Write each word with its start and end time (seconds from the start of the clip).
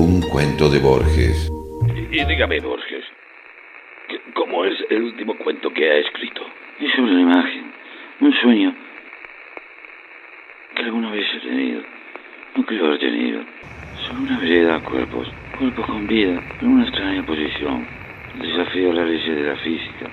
Un 0.00 0.22
cuento 0.22 0.70
de 0.70 0.78
Borges. 0.78 1.52
Y 2.10 2.24
dígame, 2.24 2.58
Borges, 2.60 3.04
¿cómo 4.34 4.64
es 4.64 4.72
el 4.88 5.02
último 5.02 5.36
cuento 5.36 5.70
que 5.74 5.90
ha 5.90 5.98
escrito? 5.98 6.40
Es 6.80 6.98
una 6.98 7.20
imagen, 7.20 7.70
un 8.22 8.32
sueño 8.40 8.74
que 10.74 10.82
alguna 10.84 11.10
vez 11.10 11.26
he 11.36 11.46
tenido. 11.46 11.82
No 12.56 12.64
creo 12.64 12.86
haber 12.86 12.98
tenido. 12.98 13.42
Sobre 14.06 14.22
una 14.22 14.38
vereda 14.38 14.78
de 14.78 14.84
cuerpos, 14.84 15.28
cuerpos 15.58 15.84
con 15.84 16.06
vida, 16.06 16.42
en 16.62 16.66
una 16.66 16.88
extraña 16.88 17.26
posición. 17.26 17.86
El 18.36 18.56
desafío 18.56 18.92
a 18.92 18.94
la 18.94 19.04
ley 19.04 19.18
de 19.18 19.42
la 19.42 19.56
física. 19.56 20.10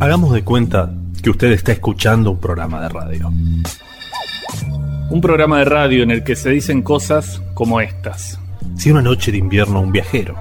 Hagamos 0.00 0.32
de 0.32 0.42
cuenta 0.42 0.90
que 1.22 1.28
usted 1.28 1.52
está 1.52 1.72
escuchando 1.72 2.30
un 2.30 2.40
programa 2.40 2.80
de 2.80 2.88
radio. 2.88 3.30
Un 5.10 5.20
programa 5.20 5.58
de 5.58 5.66
radio 5.66 6.02
en 6.02 6.10
el 6.10 6.24
que 6.24 6.34
se 6.34 6.50
dicen 6.50 6.82
cosas 6.82 7.42
como 7.52 7.80
estas. 7.80 8.40
Si 8.76 8.90
una 8.90 9.02
noche 9.02 9.30
de 9.30 9.38
invierno 9.38 9.80
un 9.80 9.92
viajero, 9.92 10.34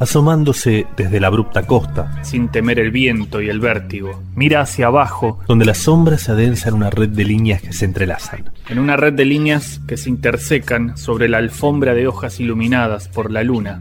asomándose 0.00 0.86
desde 0.96 1.20
la 1.20 1.26
abrupta 1.26 1.66
costa, 1.66 2.22
sin 2.24 2.48
temer 2.48 2.78
el 2.78 2.90
viento 2.90 3.42
y 3.42 3.48
el 3.48 3.60
vértigo, 3.60 4.22
mira 4.34 4.62
hacia 4.62 4.86
abajo, 4.86 5.38
donde 5.46 5.66
las 5.66 5.78
sombras 5.78 6.22
se 6.22 6.32
adensan 6.32 6.70
en 6.70 6.76
una 6.76 6.90
red 6.90 7.10
de 7.10 7.24
líneas 7.24 7.60
que 7.60 7.72
se 7.72 7.84
entrelazan. 7.84 8.50
En 8.68 8.78
una 8.78 8.96
red 8.96 9.12
de 9.12 9.26
líneas 9.26 9.80
que 9.86 9.96
se 9.96 10.08
intersecan 10.08 10.96
sobre 10.96 11.28
la 11.28 11.38
alfombra 11.38 11.94
de 11.94 12.08
hojas 12.08 12.40
iluminadas 12.40 13.08
por 13.08 13.30
la 13.30 13.42
luna, 13.42 13.80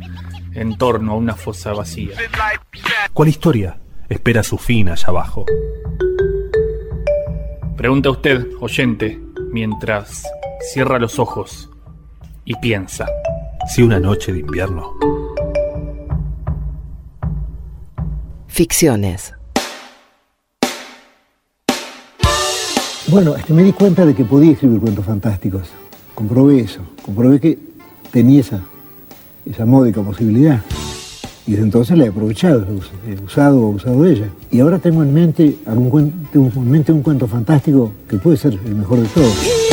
en 0.54 0.78
torno 0.78 1.14
a 1.14 1.16
una 1.16 1.36
fosa 1.36 1.72
vacía. 1.74 2.18
¿Cuál 3.14 3.30
historia 3.30 3.78
espera 4.10 4.44
su 4.44 4.58
fin 4.58 4.90
allá 4.90 5.08
abajo? 5.08 5.46
Pregunta 7.78 8.10
usted, 8.10 8.48
oyente, 8.60 9.20
mientras 9.52 10.24
cierra 10.72 11.00
los 11.00 11.20
ojos 11.20 11.70
y 12.46 12.56
piensa. 12.56 13.08
Si 13.68 13.82
una 13.82 14.00
noche 14.00 14.32
de 14.32 14.40
invierno. 14.40 14.94
Ficciones. 18.48 19.34
Bueno, 23.10 23.36
este, 23.36 23.54
me 23.54 23.64
di 23.64 23.72
cuenta 23.72 24.06
de 24.06 24.14
que 24.14 24.26
podía 24.26 24.52
escribir 24.52 24.80
cuentos 24.80 25.06
fantásticos. 25.06 25.70
Comprobé 26.14 26.60
eso. 26.60 26.82
Comprobé 27.06 27.40
que 27.40 27.60
tenía 28.12 28.42
esa, 28.42 28.62
esa 29.46 29.66
módica 29.66 30.02
posibilidad. 30.02 30.62
Y 31.48 31.52
desde 31.52 31.64
entonces 31.64 31.98
la 31.98 32.06
he 32.06 32.10
aprovechado, 32.10 32.66
he 33.08 33.24
usado 33.24 33.62
o 33.62 33.70
usado 33.70 34.06
ella. 34.06 34.28
Y 34.52 34.60
ahora 34.60 34.80
tengo 34.80 35.02
en 35.02 35.14
mente, 35.14 35.56
algún, 35.66 36.28
tengo 36.32 36.52
en 36.54 36.70
mente 36.70 36.92
un 36.92 37.02
cuento 37.02 37.26
fantástico 37.26 37.92
que 38.10 38.18
puede 38.18 38.36
ser 38.36 38.60
el 38.66 38.76
mejor 38.76 39.00
de 39.00 39.08
todos. 39.08 39.67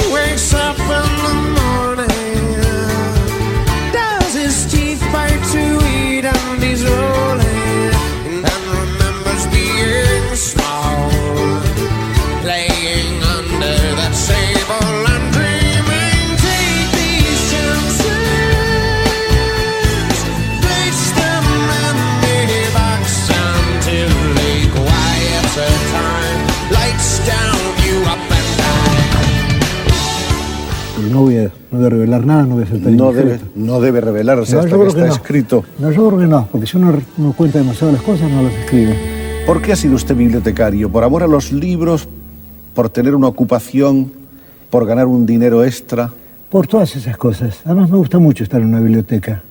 No 31.15 31.23
voy, 31.23 31.37
a, 31.37 31.51
revelar 31.70 32.27
nada, 32.27 32.43
no 32.43 32.57
voy 32.57 32.65
a 32.65 32.67
ser 32.67 32.81
no 32.81 33.12
debe, 33.12 33.39
no 33.55 33.81
debe 33.81 34.01
revelarse 34.01 34.59
hasta 34.59 34.77
que 34.77 34.87
está 34.89 35.07
escrito. 35.07 35.65
No, 35.79 35.93
yo 35.93 36.09
creo 36.09 36.19
que 36.19 36.27
no, 36.27 36.48
porque 36.51 36.67
si 36.67 36.77
uno 36.77 36.93
no 37.17 37.33
cuenta 37.34 37.59
demasiado 37.59 37.93
las 37.93 38.03
cosas, 38.03 38.29
no 38.29 38.43
las 38.43 38.53
escribe. 38.53 38.97
¿Por 39.47 39.62
qué 39.62 39.72
ha 39.72 39.77
sido 39.77 39.94
usted 39.94 40.16
bibliotecario? 40.16 40.91
¿Por 40.91 41.05
amor 41.05 41.22
a 41.22 41.28
los 41.28 41.53
libros? 41.53 42.09
¿Por 42.75 42.88
tener 42.88 43.15
una 43.15 43.28
ocupación? 43.28 44.11
¿Por 44.71 44.87
ganar 44.87 45.06
un 45.06 45.25
dinero 45.25 45.65
extra? 45.65 46.11
Por 46.50 46.66
todas 46.66 46.97
esas 46.97 47.17
cosas. 47.17 47.61
Además 47.65 47.91
me 47.91 47.97
gusta 47.97 48.19
mucho 48.19 48.43
estar 48.43 48.61
en 48.61 48.69
una 48.69 48.81
biblioteca. 48.81 49.43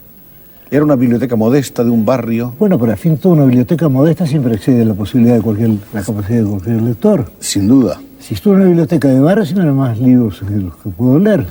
Era 0.69 0.83
una 0.83 0.97
biblioteca 0.97 1.37
modesta 1.37 1.83
de 1.83 1.91
un 1.91 2.03
barrio. 2.03 2.53
Bueno, 2.59 2.77
pero 2.77 2.91
al 2.91 2.97
fin 2.97 3.17
toda 3.17 3.35
una 3.35 3.45
biblioteca 3.45 3.87
modesta 3.87 4.27
siempre 4.27 4.55
excede 4.55 4.83
la 4.83 4.95
posibilidad 4.95 5.35
de 5.35 5.41
cualquier, 5.41 5.71
la 5.93 6.01
capacidad 6.01 6.39
de 6.39 6.49
cualquier 6.49 6.81
lector. 6.81 7.31
Sin 7.39 7.67
duda. 7.67 8.01
Si 8.23 8.35
estuve 8.35 8.53
en 8.53 8.59
una 8.61 8.69
biblioteca 8.69 9.09
de 9.09 9.19
barrio, 9.19 9.43
no 9.53 9.63
eran 9.63 9.75
más 9.75 9.99
libros 9.99 10.39
que 10.39 10.55
los 10.55 10.77
que 10.77 10.89
puedo 10.91 11.19
leer, 11.19 11.45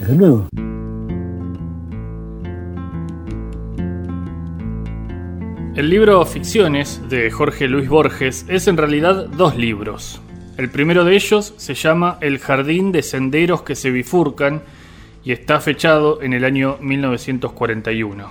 desde 0.00 0.16
luego. 0.16 0.48
El 5.74 5.90
libro 5.90 6.24
Ficciones 6.24 7.02
de 7.10 7.30
Jorge 7.30 7.68
Luis 7.68 7.90
Borges 7.90 8.46
es 8.48 8.68
en 8.68 8.78
realidad 8.78 9.26
dos 9.36 9.58
libros. 9.58 10.22
El 10.56 10.70
primero 10.70 11.04
de 11.04 11.14
ellos 11.14 11.52
se 11.58 11.74
llama 11.74 12.16
El 12.22 12.38
jardín 12.38 12.90
de 12.90 13.02
senderos 13.02 13.60
que 13.60 13.74
se 13.74 13.90
bifurcan 13.90 14.62
y 15.24 15.32
está 15.32 15.60
fechado 15.60 16.22
en 16.22 16.32
el 16.32 16.46
año 16.46 16.78
1941. 16.80 18.30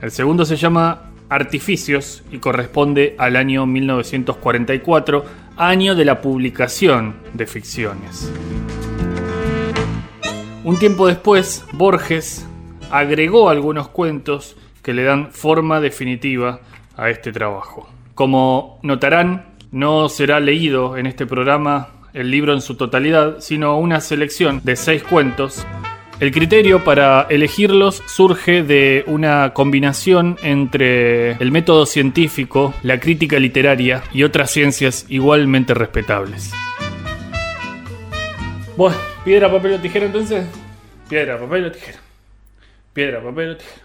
El 0.00 0.10
segundo 0.12 0.46
se 0.46 0.56
llama 0.56 1.10
Artificios 1.28 2.22
y 2.32 2.38
corresponde 2.38 3.16
al 3.18 3.36
año 3.36 3.66
1944, 3.66 5.47
año 5.58 5.96
de 5.96 6.04
la 6.04 6.20
publicación 6.20 7.16
de 7.34 7.46
ficciones. 7.46 8.32
Un 10.64 10.78
tiempo 10.78 11.08
después, 11.08 11.64
Borges 11.72 12.46
agregó 12.90 13.50
algunos 13.50 13.88
cuentos 13.88 14.56
que 14.82 14.94
le 14.94 15.02
dan 15.02 15.32
forma 15.32 15.80
definitiva 15.80 16.60
a 16.96 17.10
este 17.10 17.32
trabajo. 17.32 17.88
Como 18.14 18.78
notarán, 18.82 19.54
no 19.72 20.08
será 20.08 20.40
leído 20.40 20.96
en 20.96 21.06
este 21.06 21.26
programa 21.26 21.88
el 22.14 22.30
libro 22.30 22.52
en 22.52 22.60
su 22.60 22.76
totalidad, 22.76 23.40
sino 23.40 23.78
una 23.78 24.00
selección 24.00 24.60
de 24.64 24.76
seis 24.76 25.02
cuentos 25.02 25.66
el 26.20 26.32
criterio 26.32 26.82
para 26.82 27.26
elegirlos 27.30 28.02
surge 28.06 28.62
de 28.62 29.04
una 29.06 29.52
combinación 29.54 30.36
entre 30.42 31.32
el 31.32 31.52
método 31.52 31.86
científico, 31.86 32.74
la 32.82 32.98
crítica 32.98 33.38
literaria 33.38 34.02
y 34.12 34.24
otras 34.24 34.50
ciencias 34.50 35.06
igualmente 35.08 35.74
respetables. 35.74 36.52
Bueno, 38.76 38.96
piedra, 39.24 39.50
papel 39.50 39.74
o 39.74 39.78
tijera 39.78 40.06
entonces. 40.06 40.46
Piedra, 41.08 41.38
papel 41.38 41.64
o 41.66 41.72
tijera. 41.72 41.98
Piedra, 42.92 43.22
papel 43.22 43.50
o 43.50 43.56
tijera. 43.56 43.82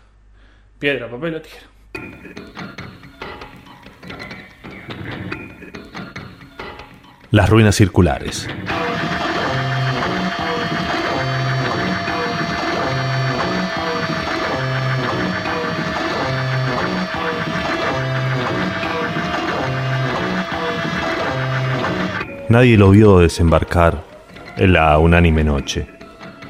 Piedra, 0.79 1.09
papel 1.09 1.35
o 1.35 1.41
tijera. 1.41 1.65
Las 7.31 7.49
ruinas 7.49 7.75
circulares. 7.75 8.47
Nadie 22.53 22.77
lo 22.77 22.91
vio 22.91 23.17
desembarcar 23.17 24.03
en 24.57 24.73
la 24.73 24.95
unánime 24.99 25.43
noche. 25.43 25.87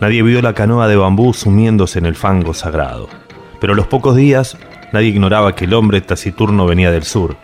Nadie 0.01 0.21
vio 0.21 0.41
la 0.41 0.51
canoa 0.51 0.89
de 0.89 0.97
bambú 0.97 1.33
sumiéndose 1.33 1.97
en 1.97 2.05
el 2.05 2.15
fango 2.15 2.53
sagrado. 2.53 3.07
Pero 3.61 3.71
a 3.71 3.75
los 3.77 3.87
pocos 3.87 4.17
días 4.17 4.57
nadie 4.91 5.07
ignoraba 5.07 5.55
que 5.55 5.63
el 5.63 5.73
hombre 5.73 6.01
taciturno 6.01 6.65
venía 6.65 6.91
del 6.91 7.03
sur 7.03 7.37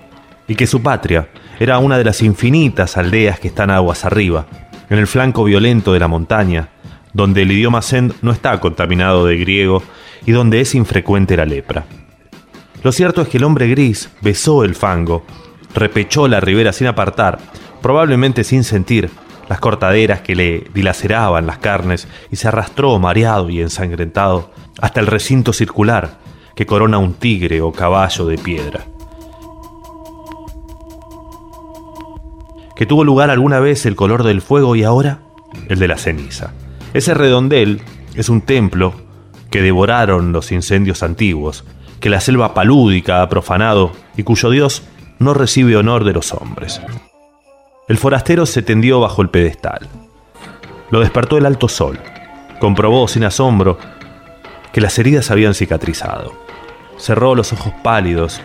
y 0.46 0.56
que 0.56 0.68
su 0.68 0.82
patria 0.82 1.30
era 1.58 1.78
una 1.78 1.98
de 1.98 2.04
las 2.04 2.22
infinitas 2.22 2.98
aldeas 2.98 3.40
que 3.40 3.48
están 3.48 3.70
aguas 3.70 4.04
arriba, 4.04 4.46
en 4.90 5.00
el 5.00 5.08
flanco 5.08 5.46
violento 5.46 5.94
de 5.94 6.00
la 6.02 6.10
montaña, 6.10 6.68
donde 7.14 7.44
el 7.44 7.54
idioma 7.54 7.82
send 7.82 8.16
no 8.22 8.34
está 8.34 8.60
contaminado 8.60 9.26
de 9.26 9.38
griego 9.38 9.84
y 10.26 10.34
donde 10.34 10.60
es 10.60 10.76
infrecuente 10.76 11.38
la 11.38 11.46
lepra. 11.46 11.86
Lo 12.84 12.92
cierto 12.92 13.22
es 13.22 13.30
que 13.30 13.38
el 13.38 13.46
hombre 13.46 13.70
gris 13.70 14.10
besó 14.20 14.66
el 14.66 14.76
fango, 14.76 15.26
repechó 15.74 16.28
la 16.28 16.42
ribera 16.42 16.74
sin 16.74 16.88
apartar, 16.88 17.40
probablemente 17.82 18.44
sin 18.44 18.64
sentir 18.64 19.10
las 19.50 19.60
cortaderas 19.60 20.22
que 20.22 20.36
le 20.36 20.68
dilaceraban 20.74 21.48
las 21.48 21.58
carnes 21.58 22.08
y 22.32 22.36
se 22.36 22.48
arrastró 22.48 22.98
mareado 23.00 23.50
y 23.50 23.62
ensangrentado 23.62 24.52
hasta 24.80 25.00
el 25.00 25.08
recinto 25.08 25.54
circular 25.54 26.20
que 26.56 26.66
corona 26.66 26.98
un 27.00 27.14
tigre 27.14 27.62
o 27.62 27.72
caballo 27.72 28.26
de 28.26 28.38
piedra. 28.38 28.86
Que 32.76 32.86
tuvo 32.86 33.04
lugar 33.04 33.30
alguna 33.30 33.60
vez 33.60 33.86
el 33.86 33.96
color 33.96 34.24
del 34.24 34.42
fuego 34.42 34.76
y 34.76 34.84
ahora 34.84 35.20
el 35.68 35.80
de 35.80 35.88
la 35.88 35.98
ceniza. 35.98 36.54
Ese 36.94 37.14
redondel 37.14 37.82
es 38.16 38.30
un 38.30 38.42
templo 38.42 38.94
que 39.50 39.62
devoraron 39.62 40.32
los 40.32 40.52
incendios 40.52 41.02
antiguos, 41.04 41.66
que 42.00 42.10
la 42.10 42.22
selva 42.22 42.54
palúdica 42.54 43.22
ha 43.22 43.30
profanado 43.30 43.92
y 44.16 44.24
cuyo 44.24 44.50
dios 44.50 44.84
no 45.18 45.34
recibe 45.34 45.76
honor 45.76 46.04
de 46.04 46.14
los 46.14 46.34
hombres. 46.34 46.82
El 47.90 47.98
forastero 47.98 48.46
se 48.46 48.62
tendió 48.62 49.00
bajo 49.00 49.24
el 49.24 49.30
pedestal. 49.30 49.90
Lo 50.92 51.00
despertó 51.00 51.40
el 51.40 51.48
alto 51.48 51.68
sol. 51.68 52.00
Comprobó 52.60 53.08
sin 53.08 53.24
asombro 53.24 53.80
que 54.72 54.80
las 54.80 55.00
heridas 55.00 55.32
habían 55.32 55.56
cicatrizado. 55.56 56.34
Cerró 56.98 57.34
los 57.34 57.52
ojos 57.52 57.74
pálidos 57.82 58.42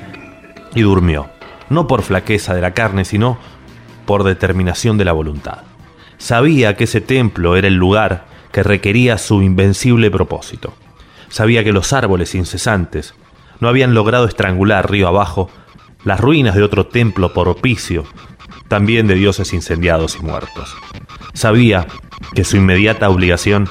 y 0.74 0.80
durmió, 0.80 1.28
no 1.68 1.86
por 1.86 2.00
flaqueza 2.00 2.54
de 2.54 2.62
la 2.62 2.72
carne, 2.72 3.04
sino 3.04 3.36
por 4.06 4.24
determinación 4.24 4.96
de 4.96 5.04
la 5.04 5.12
voluntad. 5.12 5.58
Sabía 6.16 6.74
que 6.74 6.84
ese 6.84 7.02
templo 7.02 7.54
era 7.54 7.68
el 7.68 7.74
lugar 7.74 8.24
que 8.50 8.62
requería 8.62 9.18
su 9.18 9.42
invencible 9.42 10.10
propósito. 10.10 10.72
Sabía 11.28 11.62
que 11.62 11.72
los 11.74 11.92
árboles 11.92 12.34
incesantes 12.34 13.14
no 13.60 13.68
habían 13.68 13.92
logrado 13.92 14.24
estrangular 14.24 14.90
río 14.90 15.06
abajo 15.06 15.50
las 16.02 16.18
ruinas 16.18 16.54
de 16.54 16.62
otro 16.62 16.86
templo 16.86 17.34
propicio, 17.34 18.04
también 18.74 19.06
de 19.06 19.14
dioses 19.14 19.52
incendiados 19.52 20.18
y 20.20 20.24
muertos. 20.24 20.76
Sabía 21.32 21.86
que 22.34 22.42
su 22.42 22.56
inmediata 22.56 23.08
obligación 23.08 23.68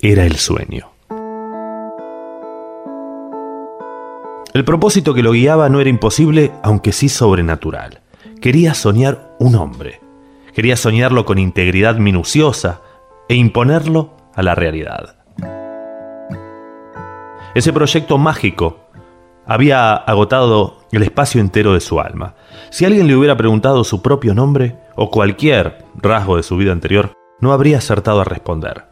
era 0.00 0.26
el 0.26 0.34
sueño. 0.34 0.90
El 4.54 4.64
propósito 4.64 5.14
que 5.14 5.22
lo 5.22 5.30
guiaba 5.30 5.68
no 5.68 5.80
era 5.80 5.88
imposible, 5.88 6.50
aunque 6.64 6.90
sí 6.90 7.08
sobrenatural. 7.08 8.00
Quería 8.40 8.74
soñar 8.74 9.36
un 9.38 9.54
hombre. 9.54 10.00
Quería 10.52 10.76
soñarlo 10.76 11.24
con 11.24 11.38
integridad 11.38 11.94
minuciosa 11.94 12.80
e 13.28 13.36
imponerlo 13.36 14.16
a 14.34 14.42
la 14.42 14.56
realidad. 14.56 15.14
Ese 17.54 17.72
proyecto 17.72 18.18
mágico 18.18 18.80
había 19.46 19.94
agotado 19.94 20.78
el 20.92 21.02
espacio 21.02 21.40
entero 21.40 21.74
de 21.74 21.80
su 21.80 22.00
alma. 22.00 22.34
Si 22.70 22.84
alguien 22.84 23.06
le 23.06 23.16
hubiera 23.16 23.36
preguntado 23.36 23.84
su 23.84 24.02
propio 24.02 24.34
nombre 24.34 24.76
o 24.94 25.10
cualquier 25.10 25.84
rasgo 25.96 26.36
de 26.36 26.42
su 26.42 26.56
vida 26.56 26.72
anterior, 26.72 27.12
no 27.40 27.52
habría 27.52 27.78
acertado 27.78 28.20
a 28.20 28.24
responder. 28.24 28.84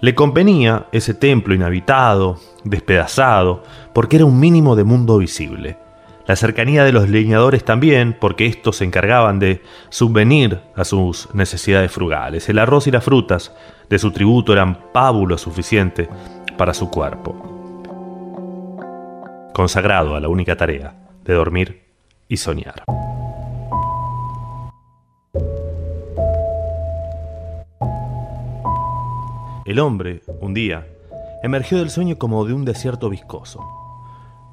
Le 0.00 0.14
convenía 0.14 0.86
ese 0.92 1.14
templo 1.14 1.54
inhabitado, 1.54 2.38
despedazado, 2.64 3.62
porque 3.92 4.16
era 4.16 4.24
un 4.24 4.38
mínimo 4.38 4.76
de 4.76 4.84
mundo 4.84 5.18
visible. 5.18 5.78
La 6.26 6.36
cercanía 6.36 6.84
de 6.84 6.92
los 6.92 7.08
leñadores 7.08 7.64
también, 7.64 8.16
porque 8.18 8.46
estos 8.46 8.76
se 8.76 8.84
encargaban 8.84 9.38
de 9.38 9.62
subvenir 9.90 10.60
a 10.74 10.84
sus 10.84 11.28
necesidades 11.34 11.92
frugales. 11.92 12.48
El 12.48 12.58
arroz 12.58 12.86
y 12.86 12.90
las 12.90 13.04
frutas 13.04 13.52
de 13.90 13.98
su 13.98 14.10
tributo 14.10 14.52
eran 14.52 14.90
pábulo 14.92 15.36
suficiente 15.36 16.08
para 16.56 16.72
su 16.72 16.88
cuerpo 16.90 17.53
consagrado 19.54 20.16
a 20.16 20.20
la 20.20 20.28
única 20.28 20.56
tarea 20.56 20.94
de 21.24 21.32
dormir 21.32 21.84
y 22.28 22.36
soñar. 22.36 22.82
El 29.64 29.78
hombre, 29.78 30.22
un 30.40 30.52
día, 30.52 30.86
emergió 31.42 31.78
del 31.78 31.88
sueño 31.88 32.18
como 32.18 32.44
de 32.44 32.52
un 32.52 32.64
desierto 32.64 33.08
viscoso. 33.08 33.64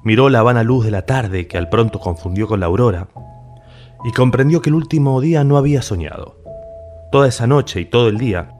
Miró 0.04 0.30
la 0.30 0.42
vana 0.42 0.62
luz 0.62 0.84
de 0.84 0.92
la 0.92 1.04
tarde 1.04 1.48
que 1.48 1.58
al 1.58 1.68
pronto 1.68 1.98
confundió 1.98 2.46
con 2.46 2.60
la 2.60 2.66
aurora 2.66 3.08
y 4.04 4.12
comprendió 4.12 4.62
que 4.62 4.70
el 4.70 4.74
último 4.74 5.20
día 5.20 5.42
no 5.42 5.58
había 5.58 5.82
soñado. 5.82 6.36
Toda 7.10 7.26
esa 7.26 7.48
noche 7.48 7.80
y 7.80 7.86
todo 7.86 8.08
el 8.08 8.18
día, 8.18 8.54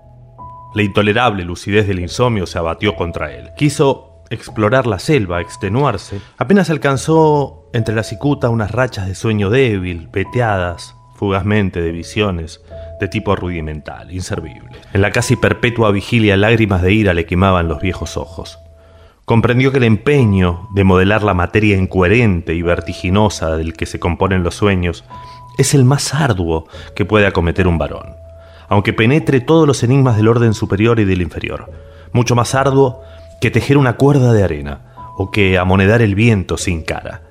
la 0.74 0.82
intolerable 0.82 1.44
lucidez 1.44 1.86
del 1.86 2.00
insomnio 2.00 2.46
se 2.46 2.58
abatió 2.58 2.96
contra 2.96 3.32
él. 3.32 3.50
Quiso 3.56 4.11
explorar 4.32 4.86
la 4.86 4.98
selva, 4.98 5.40
extenuarse, 5.40 6.20
apenas 6.38 6.70
alcanzó 6.70 7.68
entre 7.72 7.94
la 7.94 8.02
cicuta 8.02 8.48
unas 8.48 8.70
rachas 8.70 9.06
de 9.06 9.14
sueño 9.14 9.50
débil, 9.50 10.08
veteadas 10.12 10.96
fugazmente 11.14 11.80
de 11.80 11.92
visiones 11.92 12.60
de 12.98 13.06
tipo 13.06 13.36
rudimental, 13.36 14.10
inservible. 14.10 14.70
En 14.92 15.02
la 15.02 15.12
casi 15.12 15.36
perpetua 15.36 15.92
vigilia 15.92 16.36
lágrimas 16.36 16.82
de 16.82 16.92
ira 16.92 17.14
le 17.14 17.26
quemaban 17.26 17.68
los 17.68 17.80
viejos 17.80 18.16
ojos. 18.16 18.58
Comprendió 19.24 19.70
que 19.70 19.78
el 19.78 19.84
empeño 19.84 20.68
de 20.74 20.82
modelar 20.82 21.22
la 21.22 21.34
materia 21.34 21.76
incoherente 21.76 22.54
y 22.54 22.62
vertiginosa 22.62 23.56
del 23.56 23.74
que 23.74 23.86
se 23.86 24.00
componen 24.00 24.42
los 24.42 24.56
sueños 24.56 25.04
es 25.58 25.74
el 25.74 25.84
más 25.84 26.12
arduo 26.12 26.66
que 26.96 27.04
puede 27.04 27.26
acometer 27.26 27.68
un 27.68 27.78
varón, 27.78 28.16
aunque 28.68 28.92
penetre 28.92 29.40
todos 29.40 29.66
los 29.66 29.82
enigmas 29.84 30.16
del 30.16 30.26
orden 30.26 30.54
superior 30.54 30.98
y 30.98 31.04
del 31.04 31.22
inferior. 31.22 31.70
Mucho 32.12 32.34
más 32.34 32.54
arduo 32.56 33.02
que 33.42 33.50
tejer 33.50 33.76
una 33.76 33.96
cuerda 33.96 34.32
de 34.32 34.44
arena 34.44 35.14
o 35.16 35.32
que 35.32 35.58
amonedar 35.58 36.00
el 36.00 36.14
viento 36.14 36.56
sin 36.56 36.82
cara. 36.82 37.22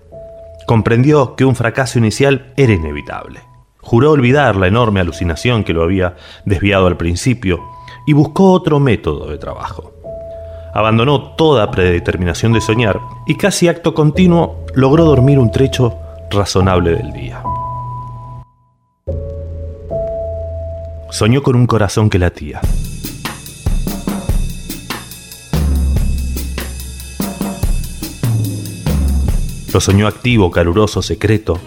Comprendió 0.68 1.38
que 1.38 1.46
un 1.46 1.56
fracaso 1.56 2.00
inicial 2.00 2.52
era 2.58 2.74
inevitable. 2.74 3.40
Juró 3.80 4.12
olvidar 4.12 4.58
la 4.58 4.68
enorme 4.68 5.00
alucinación 5.00 5.64
que 5.64 5.72
lo 5.72 5.84
había 5.84 6.16
desviado 6.44 6.88
al 6.88 6.98
principio 6.98 7.62
y 8.06 8.12
buscó 8.12 8.52
otro 8.52 8.82
método 8.82 9.32
de 9.32 9.38
trabajo. 9.38 9.94
Abandonó 10.74 11.34
toda 11.36 11.72
predeterminación 11.72 12.52
de 12.52 12.60
soñar 12.60 13.00
y 13.26 13.36
casi 13.36 13.70
acto 13.70 13.94
continuo 13.94 14.66
logró 14.76 15.06
dormir 15.06 15.40
un 15.40 15.50
trecho 15.50 15.98
razonable 16.30 16.92
del 16.92 17.14
día. 17.14 17.42
Soñó 21.10 21.42
con 21.42 21.56
un 21.56 21.68
corazón 21.68 22.10
que 22.10 22.20
latía 22.20 22.60
Lo 29.74 29.80
soñó 29.80 30.08
activo, 30.08 30.52
caluroso, 30.52 31.02
secreto, 31.02 31.60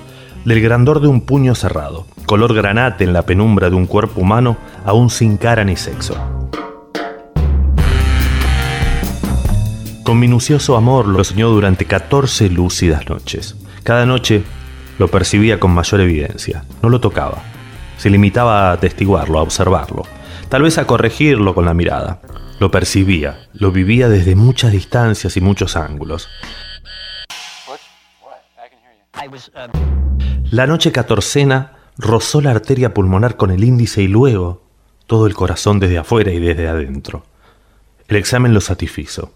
del 0.45 0.61
grandor 0.61 1.01
de 1.01 1.09
un 1.09 1.23
puño 1.23 1.55
cerrado, 1.55 2.06
color 2.27 2.53
granate 2.53 3.05
en 3.05 3.15
la 3.15 3.23
penumbra 3.23 3.71
de 3.71 3.77
un 3.77 3.87
cuerpo 3.87 4.21
humano 4.21 4.59
aún 4.85 5.09
sin 5.09 5.39
cara 5.39 5.65
ni 5.65 5.77
sexo. 5.77 6.15
Con 10.03 10.19
minucioso 10.19 10.77
amor 10.77 11.09
lo 11.09 11.25
soñó 11.25 11.49
durante 11.49 11.87
14 11.87 12.51
lúcidas 12.51 13.09
noches. 13.09 13.56
Cada 13.85 14.05
noche 14.05 14.43
lo 14.99 15.09
percibía 15.09 15.59
con 15.59 15.73
mayor 15.73 16.03
evidencia. 16.03 16.65
No 16.83 16.91
lo 16.91 17.01
tocaba. 17.01 17.43
Se 17.97 18.11
limitaba 18.11 18.69
a 18.69 18.73
atestiguarlo, 18.73 19.39
a 19.39 19.43
observarlo, 19.43 20.03
tal 20.51 20.62
vez 20.62 20.77
a 20.77 20.87
corregirlo 20.87 21.55
con 21.55 21.65
la 21.65 21.73
mirada. 21.73 22.21
Lo 22.61 22.71
percibía, 22.71 23.47
lo 23.55 23.73
vivía 23.73 24.11
desde 24.11 24.37
muchas 24.37 24.73
distancias 24.73 25.39
y 25.39 25.41
muchos 25.41 25.75
ángulos. 25.75 26.29
Um, 29.22 30.43
la 30.50 30.66
noche 30.66 30.90
catorcena 30.90 31.72
rozó 31.96 32.40
la 32.40 32.50
arteria 32.50 32.93
pulmonar 32.93 33.37
con 33.37 33.50
el 33.50 33.62
índice 33.62 34.02
y 34.02 34.08
luego 34.08 34.62
todo 35.06 35.26
el 35.26 35.34
corazón 35.34 35.78
desde 35.78 35.99
afuera 35.99 36.32
y 36.32 36.40
desde 36.40 36.69
adentro. 36.69 37.25
El 38.08 38.16
examen 38.16 38.52
lo 38.52 38.61
satisfizo. 38.61 39.32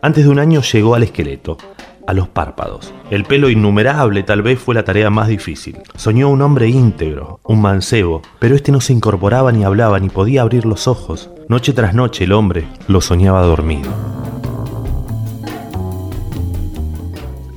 Antes 0.00 0.24
de 0.24 0.30
un 0.30 0.38
año 0.38 0.62
llegó 0.62 0.94
al 0.94 1.02
esqueleto, 1.02 1.58
a 2.06 2.14
los 2.14 2.28
párpados. 2.28 2.92
El 3.10 3.24
pelo 3.24 3.50
innumerable 3.50 4.22
tal 4.22 4.42
vez 4.42 4.58
fue 4.58 4.74
la 4.74 4.84
tarea 4.84 5.10
más 5.10 5.28
difícil. 5.28 5.78
Soñó 5.96 6.28
un 6.30 6.42
hombre 6.42 6.68
íntegro, 6.68 7.40
un 7.44 7.60
mancebo, 7.60 8.22
pero 8.38 8.54
este 8.54 8.72
no 8.72 8.80
se 8.80 8.92
incorporaba 8.92 9.52
ni 9.52 9.64
hablaba 9.64 10.00
ni 10.00 10.08
podía 10.08 10.42
abrir 10.42 10.64
los 10.64 10.88
ojos. 10.88 11.30
Noche 11.48 11.72
tras 11.72 11.94
noche 11.94 12.24
el 12.24 12.32
hombre 12.32 12.66
lo 12.88 13.00
soñaba 13.00 13.42
dormido. 13.42 13.90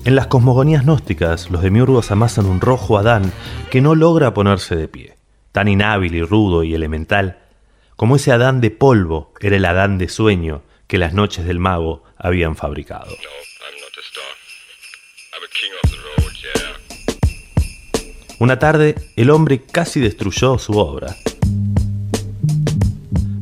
En 0.06 0.16
las 0.16 0.28
cosmogonías 0.28 0.86
gnósticas, 0.86 1.52
los 1.52 1.62
demiurgos 1.62 2.10
amasan 2.10 2.46
un 2.46 2.62
rojo 2.62 2.98
Adán 2.98 3.32
que 3.70 3.82
no 3.82 3.96
logra 3.96 4.34
ponerse 4.34 4.76
de 4.76 4.88
pie, 4.88 5.18
tan 5.52 5.68
inhábil 5.68 6.16
y 6.16 6.24
rudo 6.24 6.64
y 6.64 6.74
elemental, 6.74 7.40
como 7.96 8.16
ese 8.16 8.32
Adán 8.32 8.62
de 8.62 8.72
polvo 8.72 9.34
era 9.42 9.58
el 9.58 9.66
Adán 9.66 9.98
de 9.98 10.08
sueño 10.08 10.62
que 10.88 10.98
las 10.98 11.14
noches 11.14 11.46
del 11.46 11.60
mago 11.60 12.04
habían 12.18 12.56
fabricado. 12.56 13.12
Una 18.40 18.58
tarde, 18.58 18.96
el 19.18 19.30
hombre 19.30 19.64
casi 19.64 20.00
destruyó 20.00 20.58
su 20.58 20.78
obra, 20.78 21.14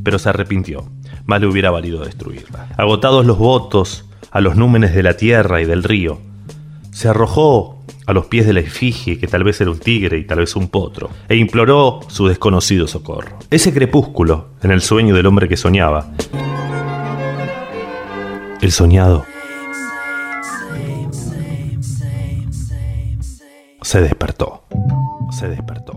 pero 0.03 0.17
se 0.17 0.29
arrepintió. 0.29 0.89
Más 1.27 1.39
le 1.39 1.47
hubiera 1.47 1.69
valido 1.69 2.03
destruirla. 2.03 2.69
Agotados 2.77 3.25
los 3.25 3.37
votos 3.37 4.05
a 4.31 4.41
los 4.41 4.55
númenes 4.55 4.95
de 4.95 5.03
la 5.03 5.15
tierra 5.17 5.61
y 5.61 5.65
del 5.65 5.83
río, 5.83 6.19
se 6.97 7.07
arrojó 7.07 7.77
a 8.07 8.13
los 8.13 8.25
pies 8.25 8.47
de 8.47 8.53
la 8.53 8.61
efigie, 8.61 9.19
que 9.19 9.27
tal 9.27 9.43
vez 9.43 9.61
era 9.61 9.69
un 9.69 9.77
tigre 9.77 10.17
y 10.17 10.23
tal 10.23 10.39
vez 10.39 10.55
un 10.55 10.67
potro, 10.67 11.11
e 11.29 11.35
imploró 11.35 11.99
su 12.07 12.25
desconocido 12.27 12.87
socorro. 12.87 13.37
Ese 13.51 13.71
crepúsculo, 13.71 14.47
en 14.63 14.71
el 14.71 14.81
sueño 14.81 15.13
del 15.13 15.27
hombre 15.27 15.47
que 15.47 15.57
soñaba, 15.57 16.09
el 18.61 18.71
soñado, 18.71 19.25
se 23.83 24.01
despertó, 24.01 24.63
se 25.29 25.49
despertó. 25.49 25.93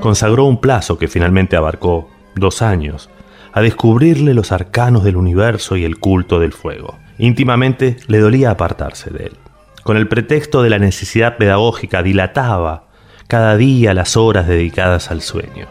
Consagró 0.00 0.44
un 0.44 0.60
plazo 0.60 0.98
que 0.98 1.08
finalmente 1.08 1.56
abarcó 1.56 2.08
dos 2.36 2.62
años 2.62 3.10
a 3.52 3.60
descubrirle 3.60 4.34
los 4.34 4.52
arcanos 4.52 5.02
del 5.02 5.16
universo 5.16 5.76
y 5.76 5.82
el 5.82 5.98
culto 5.98 6.38
del 6.38 6.52
fuego. 6.52 6.94
Íntimamente 7.18 7.96
le 8.06 8.20
dolía 8.20 8.52
apartarse 8.52 9.10
de 9.10 9.24
él 9.24 9.32
con 9.88 9.96
el 9.96 10.06
pretexto 10.06 10.62
de 10.62 10.68
la 10.68 10.78
necesidad 10.78 11.38
pedagógica, 11.38 12.02
dilataba 12.02 12.88
cada 13.26 13.56
día 13.56 13.94
las 13.94 14.18
horas 14.18 14.46
dedicadas 14.46 15.10
al 15.10 15.22
sueño. 15.22 15.66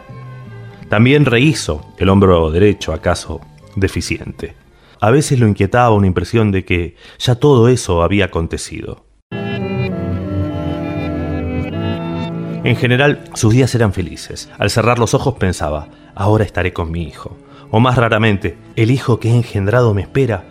También 0.88 1.24
rehizo 1.24 1.86
el 1.98 2.08
hombro 2.08 2.50
derecho, 2.50 2.92
acaso 2.92 3.40
deficiente. 3.76 4.56
A 4.98 5.12
veces 5.12 5.38
lo 5.38 5.46
inquietaba 5.46 5.92
una 5.92 6.08
impresión 6.08 6.50
de 6.50 6.64
que 6.64 6.96
ya 7.20 7.36
todo 7.36 7.68
eso 7.68 8.02
había 8.02 8.24
acontecido. 8.24 9.04
En 12.64 12.74
general, 12.74 13.22
sus 13.34 13.52
días 13.52 13.72
eran 13.76 13.92
felices. 13.92 14.50
Al 14.58 14.70
cerrar 14.70 14.98
los 14.98 15.14
ojos 15.14 15.34
pensaba, 15.34 15.90
ahora 16.16 16.42
estaré 16.42 16.72
con 16.72 16.90
mi 16.90 17.04
hijo. 17.04 17.38
O 17.70 17.78
más 17.78 17.94
raramente, 17.94 18.58
el 18.74 18.90
hijo 18.90 19.20
que 19.20 19.28
he 19.28 19.36
engendrado 19.36 19.94
me 19.94 20.02
espera 20.02 20.42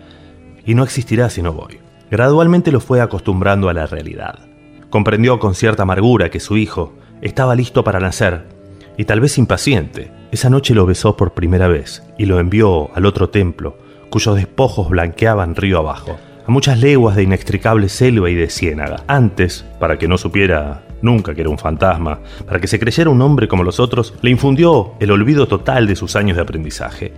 y 0.64 0.74
no 0.74 0.84
existirá 0.84 1.28
si 1.28 1.42
no 1.42 1.52
voy. 1.52 1.86
Gradualmente 2.10 2.72
lo 2.72 2.80
fue 2.80 3.00
acostumbrando 3.00 3.68
a 3.68 3.74
la 3.74 3.86
realidad. 3.86 4.38
Comprendió 4.90 5.38
con 5.38 5.54
cierta 5.54 5.82
amargura 5.82 6.30
que 6.30 6.40
su 6.40 6.56
hijo 6.56 6.94
estaba 7.20 7.54
listo 7.54 7.84
para 7.84 8.00
nacer 8.00 8.46
y 8.96 9.04
tal 9.04 9.20
vez 9.20 9.36
impaciente. 9.38 10.10
Esa 10.32 10.50
noche 10.50 10.74
lo 10.74 10.86
besó 10.86 11.16
por 11.16 11.32
primera 11.32 11.68
vez 11.68 12.02
y 12.16 12.26
lo 12.26 12.40
envió 12.40 12.94
al 12.96 13.06
otro 13.06 13.28
templo, 13.28 13.76
cuyos 14.10 14.36
despojos 14.36 14.88
blanqueaban 14.88 15.54
río 15.54 15.78
abajo, 15.78 16.18
a 16.46 16.50
muchas 16.50 16.80
leguas 16.80 17.14
de 17.14 17.24
inextricable 17.24 17.88
selva 17.88 18.30
y 18.30 18.34
de 18.34 18.48
ciénaga. 18.48 19.04
Antes, 19.06 19.66
para 19.78 19.98
que 19.98 20.08
no 20.08 20.16
supiera 20.16 20.82
nunca 21.02 21.34
que 21.34 21.42
era 21.42 21.50
un 21.50 21.58
fantasma, 21.58 22.20
para 22.46 22.58
que 22.58 22.66
se 22.66 22.78
creyera 22.78 23.10
un 23.10 23.22
hombre 23.22 23.48
como 23.48 23.62
los 23.62 23.80
otros, 23.80 24.14
le 24.22 24.30
infundió 24.30 24.94
el 24.98 25.10
olvido 25.10 25.46
total 25.46 25.86
de 25.86 25.96
sus 25.96 26.16
años 26.16 26.36
de 26.36 26.42
aprendizaje. 26.42 27.12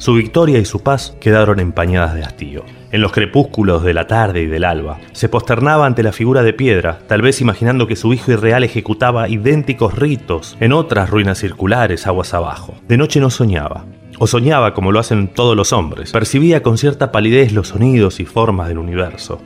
Su 0.00 0.14
victoria 0.14 0.58
y 0.58 0.64
su 0.64 0.82
paz 0.82 1.14
quedaron 1.20 1.60
empañadas 1.60 2.14
de 2.14 2.22
hastío. 2.22 2.64
En 2.90 3.02
los 3.02 3.12
crepúsculos 3.12 3.82
de 3.82 3.92
la 3.92 4.06
tarde 4.06 4.40
y 4.40 4.46
del 4.46 4.64
alba, 4.64 4.98
se 5.12 5.28
posternaba 5.28 5.84
ante 5.84 6.02
la 6.02 6.12
figura 6.12 6.42
de 6.42 6.54
piedra, 6.54 7.00
tal 7.06 7.20
vez 7.20 7.42
imaginando 7.42 7.86
que 7.86 7.96
su 7.96 8.14
hijo 8.14 8.32
irreal 8.32 8.64
ejecutaba 8.64 9.28
idénticos 9.28 9.94
ritos 9.98 10.56
en 10.58 10.72
otras 10.72 11.10
ruinas 11.10 11.36
circulares 11.36 12.06
aguas 12.06 12.32
abajo. 12.32 12.76
De 12.88 12.96
noche 12.96 13.20
no 13.20 13.28
soñaba, 13.28 13.84
o 14.18 14.26
soñaba 14.26 14.72
como 14.72 14.90
lo 14.90 15.00
hacen 15.00 15.28
todos 15.28 15.54
los 15.54 15.74
hombres. 15.74 16.12
Percibía 16.12 16.62
con 16.62 16.78
cierta 16.78 17.12
palidez 17.12 17.52
los 17.52 17.68
sonidos 17.68 18.20
y 18.20 18.24
formas 18.24 18.68
del 18.68 18.78
universo. 18.78 19.38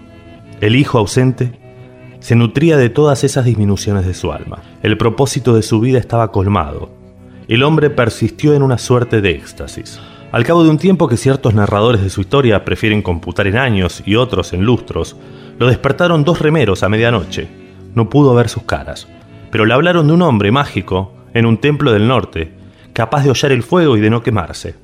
El 0.61 0.77
hijo 0.77 0.99
ausente 0.99 1.51
se 2.21 2.37
nutría 2.37 2.77
de 2.77 2.91
todas 2.91 3.25
esas 3.25 3.45
disminuciones 3.45 4.07
de 4.07 4.15
su 4.15 4.31
alma. 4.31 4.63
El 4.85 4.99
propósito 4.99 5.57
de 5.57 5.63
su 5.63 5.81
vida 5.81 5.99
estaba 5.99 6.31
colmado. 6.31 6.93
El 7.49 7.65
hombre 7.65 7.91
persistió 7.91 8.55
en 8.55 8.63
una 8.63 8.79
suerte 8.79 9.21
de 9.21 9.33
éxtasis. 9.33 10.01
Al 10.35 10.43
cabo 10.43 10.65
de 10.65 10.69
un 10.69 10.79
tiempo 10.79 11.07
que 11.07 11.17
ciertos 11.17 11.55
narradores 11.55 12.03
de 12.03 12.11
su 12.11 12.21
historia 12.21 12.65
prefieren 12.65 13.03
computar 13.03 13.47
en 13.47 13.57
años 13.57 14.03
y 14.05 14.17
otros 14.17 14.53
en 14.53 14.65
lustros, 14.65 15.15
lo 15.61 15.69
despertaron 15.69 16.25
dos 16.25 16.41
remeros 16.41 16.83
a 16.83 16.89
medianoche. 16.89 17.47
No 17.95 18.11
pudo 18.11 18.35
ver 18.35 18.49
sus 18.49 18.65
caras, 18.65 19.07
pero 19.53 19.65
le 19.65 19.75
hablaron 19.75 20.09
de 20.09 20.13
un 20.13 20.23
hombre 20.23 20.51
mágico 20.51 21.13
en 21.35 21.47
un 21.47 21.59
templo 21.59 21.93
del 21.93 22.09
norte, 22.09 22.53
capaz 22.93 23.23
de 23.23 23.31
hollar 23.31 23.53
el 23.53 23.63
fuego 23.63 23.97
y 23.97 24.01
de 24.01 24.11
no 24.11 24.25
quemarse. 24.25 24.75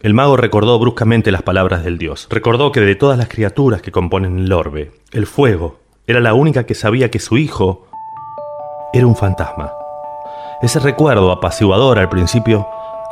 El 0.00 0.14
mago 0.14 0.38
recordó 0.38 0.78
bruscamente 0.78 1.30
las 1.30 1.42
palabras 1.42 1.84
del 1.84 1.98
dios. 1.98 2.26
Recordó 2.30 2.72
que 2.72 2.80
de 2.80 2.94
todas 2.94 3.18
las 3.18 3.28
criaturas 3.28 3.82
que 3.82 3.92
componen 3.92 4.38
el 4.38 4.52
orbe, 4.54 4.92
el 5.12 5.26
fuego 5.26 5.78
era 6.06 6.20
la 6.20 6.32
única 6.32 6.64
que 6.64 6.74
sabía 6.74 7.10
que 7.10 7.18
su 7.18 7.36
hijo 7.36 7.86
era 8.94 9.06
un 9.06 9.14
fantasma. 9.14 9.72
Ese 10.62 10.80
recuerdo 10.80 11.32
apaciguador 11.32 11.98
al 11.98 12.08
principio 12.08 12.66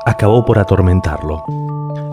acabó 0.07 0.45
por 0.45 0.59
atormentarlo. 0.59 1.45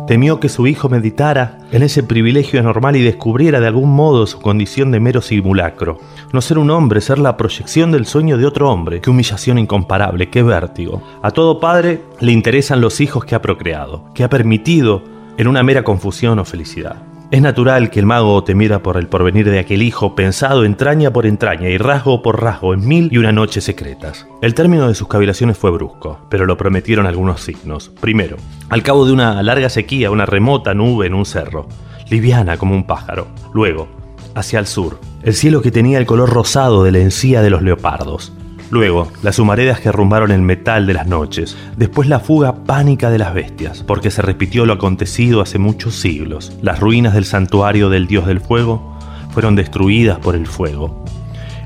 Temió 0.07 0.39
que 0.39 0.49
su 0.49 0.67
hijo 0.67 0.89
meditara 0.89 1.59
en 1.71 1.83
ese 1.83 2.03
privilegio 2.03 2.59
anormal 2.59 2.95
y 2.95 3.01
descubriera 3.01 3.59
de 3.59 3.67
algún 3.67 3.91
modo 3.91 4.27
su 4.27 4.41
condición 4.41 4.91
de 4.91 4.99
mero 4.99 5.21
simulacro. 5.21 5.99
No 6.33 6.41
ser 6.41 6.57
un 6.57 6.69
hombre, 6.69 6.99
ser 7.01 7.17
la 7.17 7.37
proyección 7.37 7.91
del 7.91 8.05
sueño 8.05 8.37
de 8.37 8.45
otro 8.45 8.69
hombre. 8.69 8.99
Qué 8.99 9.09
humillación 9.09 9.57
incomparable, 9.57 10.29
qué 10.29 10.43
vértigo. 10.43 11.01
A 11.21 11.31
todo 11.31 11.59
padre 11.59 12.01
le 12.19 12.31
interesan 12.31 12.81
los 12.81 12.99
hijos 12.99 13.23
que 13.23 13.35
ha 13.35 13.41
procreado, 13.41 14.05
que 14.13 14.23
ha 14.23 14.29
permitido 14.29 15.03
en 15.37 15.47
una 15.47 15.63
mera 15.63 15.83
confusión 15.83 16.39
o 16.39 16.45
felicidad. 16.45 17.10
Es 17.31 17.41
natural 17.41 17.89
que 17.89 18.01
el 18.01 18.05
mago 18.05 18.43
temiera 18.43 18.83
por 18.83 18.97
el 18.97 19.07
porvenir 19.07 19.49
de 19.49 19.59
aquel 19.59 19.83
hijo, 19.83 20.15
pensado 20.15 20.65
entraña 20.65 21.13
por 21.13 21.25
entraña 21.25 21.69
y 21.69 21.77
rasgo 21.77 22.21
por 22.21 22.43
rasgo 22.43 22.73
en 22.73 22.85
mil 22.85 23.07
y 23.09 23.19
una 23.19 23.31
noches 23.31 23.63
secretas. 23.63 24.27
El 24.41 24.53
término 24.53 24.89
de 24.89 24.95
sus 24.95 25.07
cavilaciones 25.07 25.57
fue 25.57 25.71
brusco, 25.71 26.19
pero 26.29 26.45
lo 26.45 26.57
prometieron 26.57 27.07
algunos 27.07 27.39
signos. 27.39 27.89
Primero, 28.01 28.35
al 28.67 28.83
cabo 28.83 29.05
de 29.05 29.13
una 29.13 29.41
larga 29.43 29.69
sequía, 29.69 30.11
una 30.11 30.25
remota 30.25 30.73
nube 30.73 31.07
en 31.07 31.13
un 31.13 31.25
cerro, 31.25 31.69
liviana 32.09 32.57
como 32.57 32.75
un 32.75 32.83
pájaro. 32.83 33.27
Luego, 33.53 33.87
hacia 34.35 34.59
el 34.59 34.67
sur, 34.67 34.99
el 35.23 35.33
cielo 35.33 35.61
que 35.61 35.71
tenía 35.71 35.99
el 35.99 36.05
color 36.05 36.31
rosado 36.31 36.83
de 36.83 36.91
la 36.91 36.99
encía 36.99 37.41
de 37.41 37.49
los 37.49 37.61
leopardos. 37.61 38.33
Luego, 38.71 39.11
las 39.21 39.37
humaredas 39.37 39.81
que 39.81 39.89
arrumbaron 39.89 40.31
el 40.31 40.41
metal 40.41 40.87
de 40.87 40.93
las 40.93 41.05
noches. 41.05 41.57
Después 41.75 42.07
la 42.07 42.21
fuga 42.21 42.63
pánica 42.63 43.09
de 43.09 43.17
las 43.17 43.33
bestias, 43.33 43.83
porque 43.83 44.11
se 44.11 44.21
repitió 44.21 44.65
lo 44.65 44.71
acontecido 44.71 45.41
hace 45.41 45.59
muchos 45.59 45.95
siglos. 45.95 46.53
Las 46.61 46.79
ruinas 46.79 47.13
del 47.13 47.25
santuario 47.25 47.89
del 47.89 48.07
dios 48.07 48.25
del 48.27 48.39
fuego 48.39 48.97
fueron 49.31 49.57
destruidas 49.57 50.19
por 50.19 50.35
el 50.35 50.47
fuego. 50.47 51.03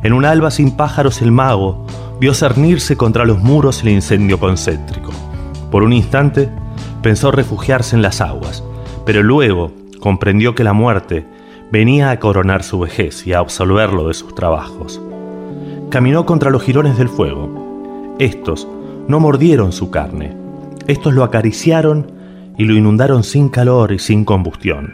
En 0.02 0.14
un 0.14 0.26
alba 0.26 0.50
sin 0.50 0.76
pájaros 0.76 1.22
el 1.22 1.32
mago 1.32 1.86
vio 2.20 2.34
cernirse 2.34 2.98
contra 2.98 3.24
los 3.24 3.38
muros 3.38 3.84
el 3.84 3.90
incendio 3.90 4.40
concéntrico. 4.40 5.12
Por 5.70 5.84
un 5.84 5.94
instante 5.94 6.50
pensó 7.04 7.30
refugiarse 7.30 7.96
en 7.96 8.02
las 8.02 8.20
aguas, 8.20 8.64
pero 9.06 9.22
luego 9.22 9.72
comprendió 10.00 10.56
que 10.56 10.64
la 10.64 10.74
muerte 10.74 11.24
venía 11.72 12.10
a 12.10 12.20
coronar 12.20 12.64
su 12.64 12.80
vejez 12.80 13.28
y 13.28 13.34
a 13.34 13.40
absolverlo 13.40 14.08
de 14.08 14.16
sus 14.16 14.34
trabajos 14.34 15.00
caminó 15.96 16.26
contra 16.26 16.52
los 16.52 16.62
jirones 16.62 16.98
del 16.98 17.08
fuego. 17.08 18.14
Estos 18.20 18.68
no 19.08 19.22
mordieron 19.22 19.72
su 19.72 19.92
carne, 19.92 20.36
estos 20.88 21.14
lo 21.14 21.24
acariciaron 21.24 22.12
y 22.58 22.66
lo 22.66 22.74
inundaron 22.74 23.24
sin 23.24 23.48
calor 23.48 23.94
y 23.94 24.00
sin 24.00 24.26
combustión. 24.26 24.92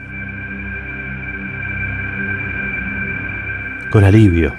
Con 3.91 4.03
alivio, 4.03 4.53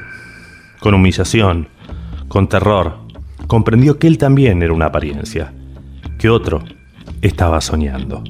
con 0.80 0.94
humillación, 0.94 1.68
con 2.26 2.48
terror, 2.48 2.96
comprendió 3.46 4.00
que 4.00 4.08
él 4.08 4.18
también 4.18 4.64
era 4.64 4.72
una 4.72 4.86
apariencia, 4.86 5.52
que 6.18 6.28
otro 6.28 6.64
estaba 7.20 7.60
soñando. 7.60 8.24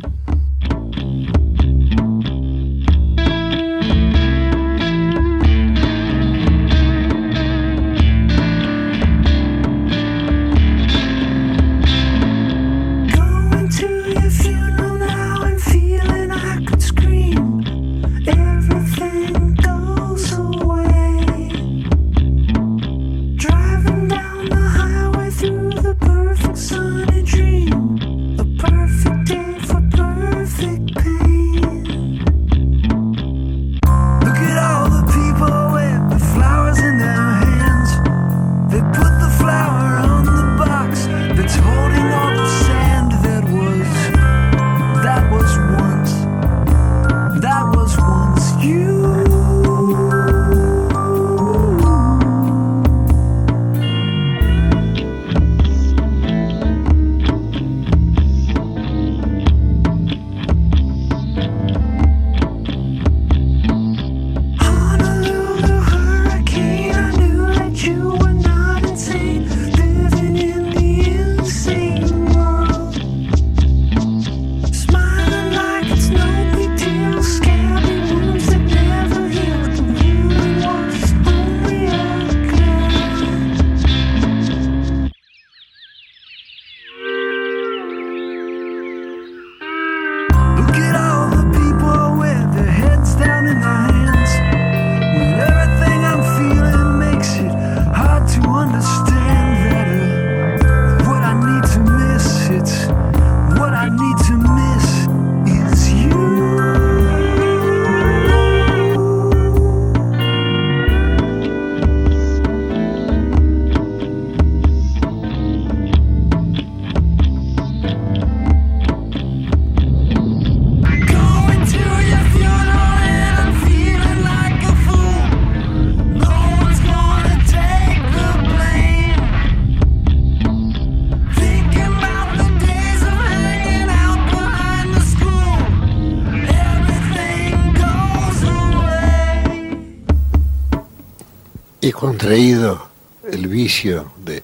Contraído 142.03 142.89
el 143.31 143.47
vicio 143.47 144.11
de, 144.25 144.43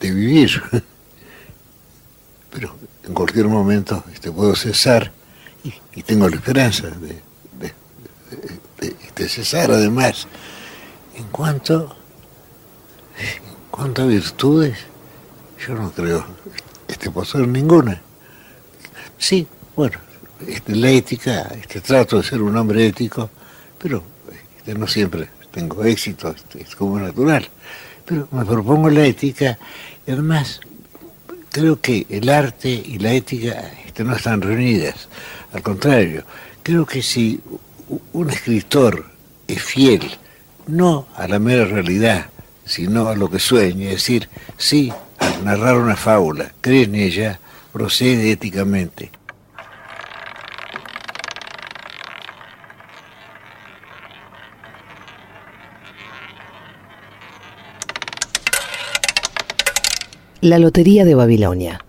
de 0.00 0.10
vivir, 0.10 0.62
pero 2.50 2.74
en 3.04 3.12
cualquier 3.12 3.46
momento 3.46 4.02
este, 4.10 4.32
puedo 4.32 4.56
cesar 4.56 5.12
y, 5.62 6.02
tengo 6.02 6.30
la 6.30 6.36
esperanza 6.36 6.88
de, 6.88 7.20
de, 8.80 8.96
de, 9.14 9.28
cesar 9.28 9.70
además. 9.70 10.26
En 11.14 11.24
cuanto, 11.24 11.94
en 13.18 13.54
cuanto 13.70 14.04
a 14.04 14.06
virtudes, 14.06 14.78
yo 15.58 15.74
no 15.74 15.92
creo 15.92 16.24
este, 16.88 17.10
poseer 17.10 17.46
ninguna. 17.46 18.00
Sí, 19.18 19.46
bueno, 19.76 19.98
este, 20.48 20.74
la 20.74 20.88
ética, 20.88 21.52
este, 21.60 21.82
trato 21.82 22.16
de 22.16 22.22
ser 22.22 22.40
un 22.40 22.56
hombre 22.56 22.86
ético, 22.86 23.28
pero 23.78 24.02
este, 24.56 24.72
no 24.72 24.86
siempre 24.86 25.28
tengo 25.54 25.84
éxito, 25.84 26.34
es 26.58 26.74
como 26.74 26.98
natural. 26.98 27.48
Pero 28.04 28.28
me 28.32 28.44
propongo 28.44 28.90
la 28.90 29.06
ética 29.06 29.56
y 30.06 30.10
además 30.10 30.60
creo 31.50 31.80
que 31.80 32.06
el 32.10 32.28
arte 32.28 32.68
y 32.68 32.98
la 32.98 33.12
ética 33.12 33.72
este, 33.86 34.02
no 34.02 34.16
están 34.16 34.42
reunidas. 34.42 35.08
Al 35.52 35.62
contrario, 35.62 36.24
creo 36.64 36.84
que 36.84 37.00
si 37.00 37.40
un 38.12 38.30
escritor 38.30 39.06
es 39.46 39.62
fiel, 39.62 40.10
no 40.66 41.06
a 41.14 41.28
la 41.28 41.38
mera 41.38 41.64
realidad, 41.64 42.26
sino 42.64 43.08
a 43.08 43.14
lo 43.14 43.30
que 43.30 43.38
sueña, 43.38 43.86
es 43.86 43.96
decir, 43.96 44.28
sí, 44.56 44.92
al 45.18 45.44
narrar 45.44 45.76
una 45.76 45.96
fábula, 45.96 46.52
cree 46.60 46.84
en 46.84 46.96
ella, 46.96 47.38
procede 47.72 48.32
éticamente. 48.32 49.10
La 60.44 60.58
Lotería 60.58 61.06
de 61.06 61.14
Babilonia. 61.14 61.82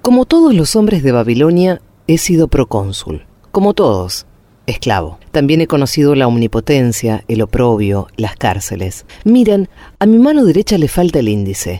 Como 0.00 0.24
todos 0.24 0.54
los 0.54 0.74
hombres 0.74 1.02
de 1.02 1.12
Babilonia, 1.12 1.82
he 2.06 2.16
sido 2.16 2.48
procónsul. 2.48 3.26
Como 3.50 3.74
todos, 3.74 4.24
esclavo. 4.64 5.18
También 5.32 5.60
he 5.60 5.66
conocido 5.66 6.14
la 6.14 6.26
omnipotencia, 6.26 7.24
el 7.28 7.42
oprobio, 7.42 8.08
las 8.16 8.36
cárceles. 8.36 9.04
Miren, 9.24 9.68
a 9.98 10.06
mi 10.06 10.18
mano 10.18 10.42
derecha 10.46 10.78
le 10.78 10.88
falta 10.88 11.18
el 11.18 11.28
índice. 11.28 11.78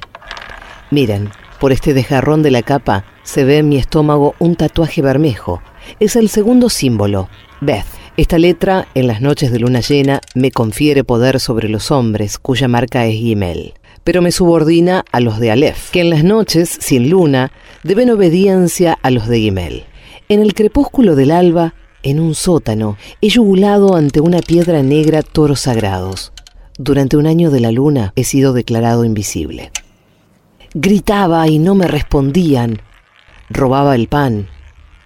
Miren, 0.90 1.30
por 1.58 1.72
este 1.72 1.94
desgarrón 1.94 2.42
de 2.42 2.50
la 2.50 2.60
capa 2.60 3.06
se 3.22 3.44
ve 3.44 3.56
en 3.56 3.70
mi 3.70 3.78
estómago 3.78 4.34
un 4.38 4.56
tatuaje 4.56 5.00
bermejo. 5.00 5.62
Es 6.00 6.16
el 6.16 6.28
segundo 6.28 6.68
símbolo, 6.68 7.30
Beth. 7.62 8.01
Esta 8.18 8.36
letra, 8.38 8.88
en 8.94 9.06
las 9.06 9.22
noches 9.22 9.50
de 9.50 9.58
luna 9.58 9.80
llena, 9.80 10.20
me 10.34 10.50
confiere 10.50 11.02
poder 11.02 11.40
sobre 11.40 11.70
los 11.70 11.90
hombres, 11.90 12.38
cuya 12.38 12.68
marca 12.68 13.06
es 13.06 13.14
Gimel. 13.14 13.72
Pero 14.04 14.20
me 14.20 14.32
subordina 14.32 15.02
a 15.12 15.20
los 15.20 15.40
de 15.40 15.50
Aleph, 15.50 15.90
que 15.90 16.02
en 16.02 16.10
las 16.10 16.22
noches, 16.22 16.76
sin 16.78 17.08
luna, 17.08 17.52
deben 17.82 18.10
obediencia 18.10 18.98
a 19.00 19.10
los 19.10 19.28
de 19.28 19.38
Gimel. 19.38 19.84
En 20.28 20.42
el 20.42 20.52
crepúsculo 20.52 21.16
del 21.16 21.30
alba, 21.30 21.72
en 22.02 22.20
un 22.20 22.34
sótano, 22.34 22.98
he 23.22 23.30
yugulado 23.30 23.96
ante 23.96 24.20
una 24.20 24.40
piedra 24.40 24.82
negra 24.82 25.22
toros 25.22 25.60
sagrados. 25.60 26.32
Durante 26.76 27.16
un 27.16 27.26
año 27.26 27.50
de 27.50 27.60
la 27.60 27.72
luna 27.72 28.12
he 28.14 28.24
sido 28.24 28.52
declarado 28.52 29.06
invisible. 29.06 29.70
Gritaba 30.74 31.48
y 31.48 31.58
no 31.58 31.74
me 31.74 31.88
respondían. 31.88 32.82
Robaba 33.48 33.94
el 33.94 34.08
pan, 34.08 34.48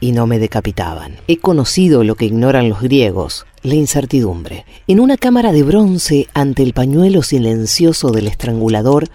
y 0.01 0.13
no 0.13 0.27
me 0.27 0.39
decapitaban. 0.39 1.17
He 1.27 1.39
conocido 1.39 2.05
lo 2.05 2.15
que 2.15 2.27
ignoran 2.27 2.69
los 2.69 2.81
griegos, 2.81 3.47
la 3.63 3.75
incertidumbre. 3.75 4.65
En 4.87 5.01
una 5.01 5.17
cámara 5.17 5.53
de 5.53 5.63
bronce, 5.63 6.29
ante 6.35 6.63
el 6.63 6.73
pañuelo 6.73 7.23
silencioso 7.23 8.11
del 8.11 8.29
estrangulador, 8.29 9.09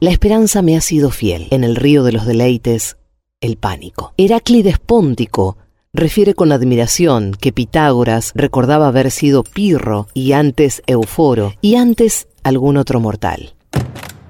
la 0.00 0.10
esperanza 0.10 0.62
me 0.62 0.76
ha 0.76 0.80
sido 0.80 1.10
fiel. 1.10 1.48
En 1.50 1.64
el 1.64 1.76
río 1.76 2.02
de 2.02 2.12
los 2.12 2.26
deleites, 2.26 2.96
el 3.40 3.56
pánico. 3.56 4.14
Heráclides 4.16 4.78
Póntico 4.78 5.58
refiere 5.92 6.34
con 6.34 6.52
admiración 6.52 7.32
que 7.38 7.52
Pitágoras 7.52 8.32
recordaba 8.34 8.88
haber 8.88 9.10
sido 9.10 9.42
Pirro 9.44 10.08
y 10.14 10.32
antes 10.32 10.82
Euforo 10.86 11.54
y 11.60 11.76
antes 11.76 12.28
algún 12.42 12.76
otro 12.76 13.00
mortal. 13.00 13.54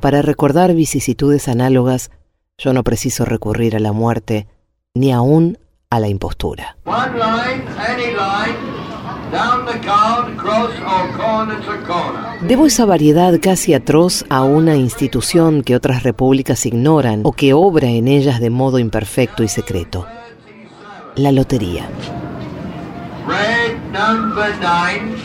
Para 0.01 0.23
recordar 0.23 0.75
vicisitudes 0.75 1.49
análogas, 1.49 2.11
yo 2.59 2.73
no 2.73 2.85
preciso 2.85 3.25
recurrir 3.25 3.77
a 3.77 3.81
la 3.81 3.93
muerte 3.93 4.47
ni 4.95 5.13
aún 5.13 5.59
a 5.91 6.01
la 6.01 6.09
impostura. 6.09 6.77
Debo 12.43 12.67
esa 12.67 12.85
variedad 12.85 13.39
casi 13.41 13.75
atroz 13.75 14.25
a 14.29 14.43
una 14.43 14.77
institución 14.77 15.63
que 15.63 15.77
otras 15.77 16.03
repúblicas 16.03 16.67
ignoran 16.67 17.21
o 17.25 17.33
que 17.33 17.55
obra 17.55 17.89
en 17.89 18.09
ellas 18.09 18.41
de 18.41 18.51
modo 18.51 18.79
imperfecto 18.79 19.43
y 19.43 19.49
secreto. 19.49 20.07
La 21.15 21.33
lotería. 21.33 21.89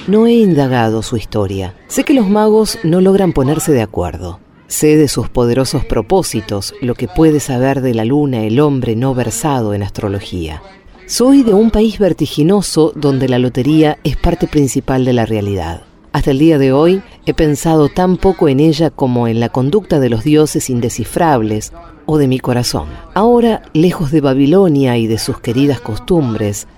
No 0.07 0.25
he 0.27 0.33
indagado 0.33 1.01
su 1.03 1.17
historia. 1.17 1.75
Sé 1.87 2.03
que 2.03 2.13
los 2.13 2.27
magos 2.27 2.79
no 2.83 3.01
logran 3.01 3.33
ponerse 3.33 3.71
de 3.71 3.81
acuerdo. 3.81 4.39
Sé 4.71 4.95
de 4.95 5.09
sus 5.09 5.27
poderosos 5.27 5.83
propósitos, 5.83 6.73
lo 6.79 6.95
que 6.95 7.09
puede 7.09 7.41
saber 7.41 7.81
de 7.81 7.93
la 7.93 8.05
luna 8.05 8.45
el 8.45 8.61
hombre 8.61 8.95
no 8.95 9.13
versado 9.13 9.73
en 9.73 9.83
astrología. 9.83 10.63
Soy 11.07 11.43
de 11.43 11.53
un 11.53 11.71
país 11.71 11.99
vertiginoso 11.99 12.93
donde 12.95 13.27
la 13.27 13.37
lotería 13.37 13.97
es 14.05 14.15
parte 14.15 14.47
principal 14.47 15.03
de 15.03 15.11
la 15.11 15.25
realidad. 15.25 15.81
Hasta 16.13 16.31
el 16.31 16.39
día 16.39 16.57
de 16.57 16.71
hoy 16.71 17.03
he 17.25 17.33
pensado 17.33 17.89
tan 17.89 18.15
poco 18.15 18.47
en 18.47 18.61
ella 18.61 18.91
como 18.91 19.27
en 19.27 19.41
la 19.41 19.49
conducta 19.49 19.99
de 19.99 20.09
los 20.09 20.23
dioses 20.23 20.69
indescifrables 20.69 21.73
o 22.05 22.17
de 22.17 22.29
mi 22.29 22.39
corazón. 22.39 22.87
Ahora, 23.13 23.63
lejos 23.73 24.09
de 24.11 24.21
Babilonia 24.21 24.95
y 24.95 25.05
de 25.05 25.19
sus 25.19 25.41
queridas 25.41 25.81
costumbres, 25.81 26.69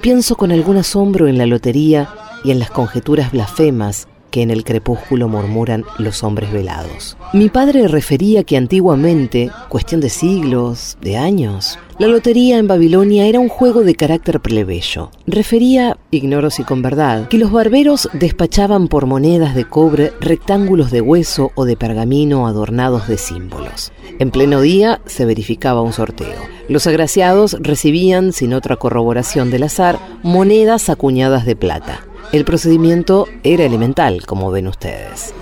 pienso 0.00 0.36
con 0.36 0.52
algún 0.52 0.78
asombro 0.78 1.28
en 1.28 1.36
la 1.36 1.44
lotería 1.44 2.08
y 2.44 2.50
en 2.50 2.58
las 2.58 2.70
conjeturas 2.70 3.30
blasfemas 3.30 4.08
que 4.32 4.42
en 4.42 4.50
el 4.50 4.64
crepúsculo 4.64 5.28
murmuran 5.28 5.84
los 5.98 6.24
hombres 6.24 6.50
velados. 6.52 7.16
Mi 7.32 7.48
padre 7.48 7.86
refería 7.86 8.42
que 8.42 8.56
antiguamente, 8.56 9.52
cuestión 9.68 10.00
de 10.00 10.08
siglos, 10.08 10.98
de 11.00 11.16
años, 11.16 11.78
la 11.98 12.08
lotería 12.08 12.58
en 12.58 12.66
Babilonia 12.66 13.26
era 13.26 13.38
un 13.38 13.48
juego 13.48 13.84
de 13.84 13.94
carácter 13.94 14.40
plebeyo. 14.40 15.10
Refería, 15.26 15.98
ignoro 16.10 16.50
si 16.50 16.64
con 16.64 16.82
verdad, 16.82 17.28
que 17.28 17.38
los 17.38 17.52
barberos 17.52 18.08
despachaban 18.14 18.88
por 18.88 19.06
monedas 19.06 19.54
de 19.54 19.66
cobre 19.66 20.12
rectángulos 20.18 20.90
de 20.90 21.02
hueso 21.02 21.52
o 21.54 21.64
de 21.64 21.76
pergamino 21.76 22.48
adornados 22.48 23.06
de 23.06 23.18
símbolos. 23.18 23.92
En 24.18 24.30
pleno 24.30 24.60
día 24.62 25.00
se 25.06 25.26
verificaba 25.26 25.82
un 25.82 25.92
sorteo. 25.92 26.40
Los 26.68 26.86
agraciados 26.86 27.56
recibían, 27.60 28.32
sin 28.32 28.54
otra 28.54 28.76
corroboración 28.76 29.50
del 29.50 29.64
azar, 29.64 29.98
monedas 30.22 30.88
acuñadas 30.88 31.44
de 31.44 31.56
plata. 31.56 32.06
El 32.32 32.46
procedimiento 32.46 33.28
era 33.42 33.64
elemental, 33.64 34.24
como 34.24 34.50
ven 34.50 34.66
ustedes. 34.66 35.34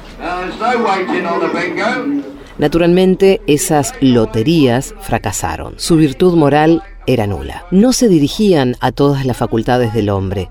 Naturalmente, 2.59 3.41
esas 3.47 3.95
loterías 4.01 4.93
fracasaron. 5.01 5.75
Su 5.77 5.95
virtud 5.95 6.37
moral 6.37 6.83
era 7.07 7.29
nula. 7.29 7.65
No 7.71 7.93
se 7.93 8.09
dirigían 8.09 8.75
a 8.81 8.91
todas 8.91 9.25
las 9.25 9.37
facultades 9.37 9.95
del 9.95 10.11
hombre, 10.11 10.51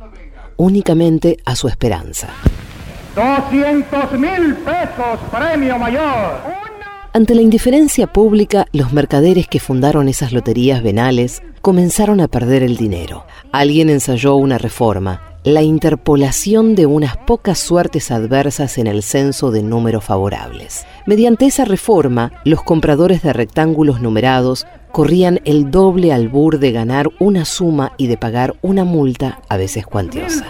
únicamente 0.55 1.39
a 1.43 1.57
su 1.57 1.67
esperanza. 1.67 2.29
200 3.15 4.13
mil 4.13 4.55
pesos, 4.55 5.19
premio 5.29 5.77
mayor. 5.77 6.39
Ante 7.11 7.35
la 7.35 7.41
indiferencia 7.41 8.07
pública, 8.07 8.65
los 8.71 8.93
mercaderes 8.93 9.45
que 9.47 9.59
fundaron 9.59 10.07
esas 10.07 10.31
loterías 10.31 10.81
venales 10.83 11.41
comenzaron 11.61 12.21
a 12.21 12.29
perder 12.29 12.63
el 12.63 12.77
dinero. 12.77 13.25
Alguien 13.51 13.89
ensayó 13.89 14.35
una 14.35 14.57
reforma 14.57 15.28
la 15.43 15.61
interpolación 15.61 16.75
de 16.75 16.85
unas 16.85 17.15
pocas 17.15 17.59
suertes 17.59 18.11
adversas 18.11 18.77
en 18.77 18.87
el 18.87 19.03
censo 19.03 19.51
de 19.51 19.63
números 19.63 20.03
favorables. 20.03 20.85
Mediante 21.05 21.45
esa 21.45 21.65
reforma, 21.65 22.33
los 22.43 22.61
compradores 22.61 23.21
de 23.21 23.31
rectángulos 23.31 24.01
numerados 24.01 24.67
corrían 24.91 25.39
el 25.45 25.71
doble 25.71 26.11
albur 26.11 26.59
de 26.59 26.71
ganar 26.71 27.09
una 27.19 27.45
suma 27.45 27.93
y 27.97 28.07
de 28.07 28.17
pagar 28.17 28.55
una 28.61 28.83
multa 28.83 29.39
a 29.47 29.55
veces 29.57 29.85
cuantiosa. 29.85 30.45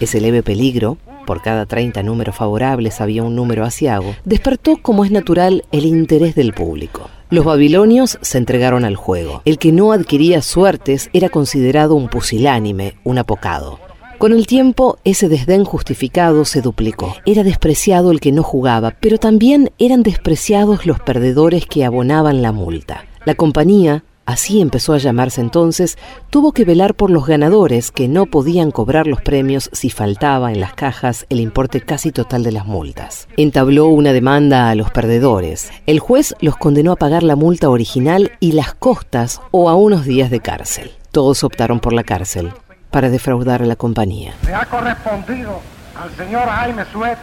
Ese 0.00 0.20
leve 0.20 0.42
peligro, 0.42 0.98
por 1.26 1.42
cada 1.42 1.66
30 1.66 2.02
números 2.02 2.34
favorables 2.34 3.00
había 3.00 3.22
un 3.22 3.36
número 3.36 3.64
asiago, 3.64 4.16
despertó 4.24 4.78
como 4.78 5.04
es 5.04 5.10
natural 5.10 5.64
el 5.70 5.84
interés 5.84 6.34
del 6.34 6.52
público. 6.52 7.08
Los 7.30 7.44
babilonios 7.44 8.18
se 8.22 8.38
entregaron 8.38 8.84
al 8.84 8.96
juego. 8.96 9.42
El 9.44 9.58
que 9.58 9.70
no 9.70 9.92
adquiría 9.92 10.42
suertes 10.42 11.10
era 11.12 11.28
considerado 11.28 11.94
un 11.94 12.08
pusilánime, 12.08 12.96
un 13.04 13.18
apocado. 13.18 13.78
Con 14.18 14.32
el 14.32 14.48
tiempo, 14.48 14.98
ese 15.04 15.28
desdén 15.28 15.64
justificado 15.64 16.44
se 16.44 16.60
duplicó. 16.60 17.14
Era 17.26 17.44
despreciado 17.44 18.10
el 18.10 18.18
que 18.18 18.32
no 18.32 18.42
jugaba, 18.42 18.96
pero 18.98 19.18
también 19.18 19.70
eran 19.78 20.02
despreciados 20.02 20.86
los 20.86 20.98
perdedores 20.98 21.66
que 21.66 21.84
abonaban 21.84 22.42
la 22.42 22.50
multa. 22.50 23.04
La 23.24 23.36
compañía, 23.36 24.02
así 24.30 24.60
empezó 24.60 24.94
a 24.94 24.98
llamarse 24.98 25.40
entonces, 25.40 25.98
tuvo 26.30 26.52
que 26.52 26.64
velar 26.64 26.94
por 26.94 27.10
los 27.10 27.26
ganadores 27.26 27.90
que 27.90 28.08
no 28.08 28.26
podían 28.26 28.70
cobrar 28.70 29.06
los 29.06 29.20
premios 29.20 29.70
si 29.72 29.90
faltaba 29.90 30.52
en 30.52 30.60
las 30.60 30.74
cajas 30.74 31.26
el 31.28 31.40
importe 31.40 31.80
casi 31.80 32.12
total 32.12 32.42
de 32.42 32.52
las 32.52 32.66
multas. 32.66 33.28
Entabló 33.36 33.86
una 33.86 34.12
demanda 34.12 34.70
a 34.70 34.74
los 34.74 34.90
perdedores. 34.90 35.70
El 35.86 35.98
juez 36.00 36.34
los 36.40 36.56
condenó 36.56 36.92
a 36.92 36.96
pagar 36.96 37.22
la 37.22 37.36
multa 37.36 37.68
original 37.68 38.32
y 38.40 38.52
las 38.52 38.74
costas 38.74 39.40
o 39.50 39.68
a 39.68 39.74
unos 39.74 40.04
días 40.04 40.30
de 40.30 40.40
cárcel. 40.40 40.92
Todos 41.10 41.44
optaron 41.44 41.80
por 41.80 41.92
la 41.92 42.04
cárcel 42.04 42.52
para 42.90 43.10
defraudar 43.10 43.62
a 43.62 43.66
la 43.66 43.76
compañía. 43.76 44.34
Me 44.46 44.54
ha 44.54 44.66
correspondido 44.66 45.60
al 45.94 46.10
señor 46.16 46.48
Jaime 46.48 46.84
Suet 46.92 47.18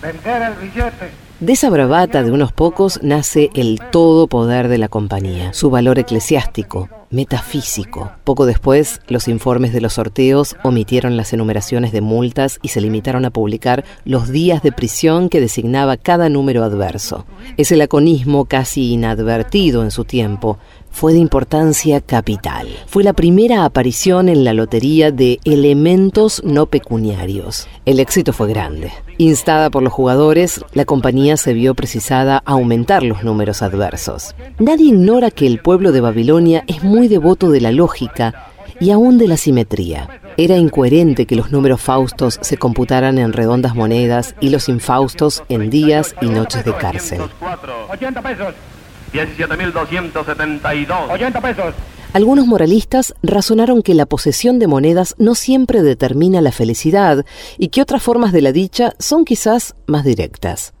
vender 0.00 0.42
el 0.42 0.54
billete 0.54 1.21
de 1.42 1.54
esa 1.54 1.70
bravata 1.70 2.22
de 2.22 2.30
unos 2.30 2.52
pocos 2.52 3.00
nace 3.02 3.50
el 3.54 3.80
todo 3.90 4.28
poder 4.28 4.68
de 4.68 4.78
la 4.78 4.86
compañía, 4.86 5.52
su 5.52 5.70
valor 5.70 5.98
eclesiástico, 5.98 6.88
metafísico. 7.10 8.12
Poco 8.22 8.46
después, 8.46 9.00
los 9.08 9.26
informes 9.26 9.72
de 9.72 9.80
los 9.80 9.94
sorteos 9.94 10.54
omitieron 10.62 11.16
las 11.16 11.32
enumeraciones 11.32 11.90
de 11.90 12.00
multas 12.00 12.60
y 12.62 12.68
se 12.68 12.80
limitaron 12.80 13.24
a 13.24 13.30
publicar 13.30 13.84
los 14.04 14.28
días 14.28 14.62
de 14.62 14.70
prisión 14.70 15.28
que 15.28 15.40
designaba 15.40 15.96
cada 15.96 16.28
número 16.28 16.62
adverso. 16.62 17.26
Ese 17.56 17.76
laconismo 17.76 18.44
casi 18.44 18.92
inadvertido 18.92 19.82
en 19.82 19.90
su 19.90 20.04
tiempo 20.04 20.58
fue 20.92 21.12
de 21.12 21.18
importancia 21.18 22.00
capital. 22.00 22.68
Fue 22.86 23.02
la 23.02 23.12
primera 23.12 23.64
aparición 23.64 24.28
en 24.28 24.44
la 24.44 24.52
lotería 24.52 25.10
de 25.10 25.40
elementos 25.44 26.42
no 26.44 26.66
pecuniarios. 26.66 27.66
El 27.84 27.98
éxito 27.98 28.32
fue 28.32 28.48
grande. 28.48 28.92
Instada 29.18 29.70
por 29.70 29.82
los 29.82 29.92
jugadores, 29.92 30.64
la 30.74 30.84
compañía 30.84 31.36
se 31.36 31.54
vio 31.54 31.74
precisada 31.74 32.42
a 32.44 32.52
aumentar 32.52 33.02
los 33.02 33.24
números 33.24 33.62
adversos. 33.62 34.34
Nadie 34.58 34.86
ignora 34.86 35.30
que 35.30 35.46
el 35.46 35.58
pueblo 35.58 35.90
de 35.92 36.00
Babilonia 36.00 36.64
es 36.66 36.84
muy 36.84 37.08
devoto 37.08 37.50
de 37.50 37.60
la 37.60 37.72
lógica 37.72 38.50
y 38.80 38.90
aún 38.90 39.18
de 39.18 39.28
la 39.28 39.36
simetría. 39.36 40.08
Era 40.36 40.56
incoherente 40.56 41.26
que 41.26 41.36
los 41.36 41.52
números 41.52 41.80
faustos 41.80 42.38
se 42.40 42.56
computaran 42.56 43.18
en 43.18 43.32
redondas 43.32 43.74
monedas 43.74 44.34
y 44.40 44.50
los 44.50 44.68
infaustos 44.68 45.42
en 45.48 45.70
días 45.70 46.14
y 46.20 46.26
noches 46.26 46.64
de 46.64 46.74
cárcel. 46.74 47.20
17.272. 49.12 51.12
80 51.12 51.40
pesos. 51.40 51.74
Algunos 52.12 52.46
moralistas 52.46 53.14
razonaron 53.22 53.82
que 53.82 53.94
la 53.94 54.04
posesión 54.04 54.58
de 54.58 54.66
monedas 54.66 55.14
no 55.18 55.34
siempre 55.34 55.82
determina 55.82 56.42
la 56.42 56.52
felicidad 56.52 57.24
y 57.56 57.68
que 57.68 57.80
otras 57.80 58.02
formas 58.02 58.32
de 58.32 58.42
la 58.42 58.52
dicha 58.52 58.94
son 58.98 59.24
quizás 59.24 59.74
más 59.86 60.04
directas. 60.04 60.74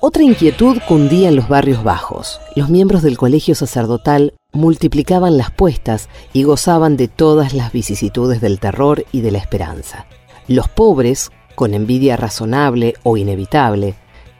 Otra 0.00 0.22
inquietud 0.22 0.78
cundía 0.86 1.30
en 1.30 1.36
los 1.36 1.48
barrios 1.48 1.82
bajos. 1.82 2.38
Los 2.54 2.68
miembros 2.68 3.02
del 3.02 3.16
colegio 3.16 3.54
sacerdotal 3.54 4.34
multiplicaban 4.52 5.38
las 5.38 5.50
puestas 5.50 6.10
y 6.34 6.42
gozaban 6.42 6.98
de 6.98 7.08
todas 7.08 7.54
las 7.54 7.72
vicisitudes 7.72 8.42
del 8.42 8.60
terror 8.60 9.06
y 9.10 9.22
de 9.22 9.30
la 9.30 9.38
esperanza. 9.38 10.06
Los 10.48 10.68
pobres, 10.68 11.30
con 11.54 11.74
envidia 11.74 12.16
razonable 12.16 12.94
o 13.02 13.16
inevitable, 13.16 13.94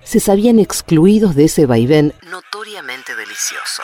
se 0.04 0.20
sabían 0.20 0.58
excluidos 0.58 1.34
de 1.34 1.44
ese 1.44 1.66
vaivén 1.66 2.14
notoriamente 2.30 3.14
delicioso. 3.14 3.82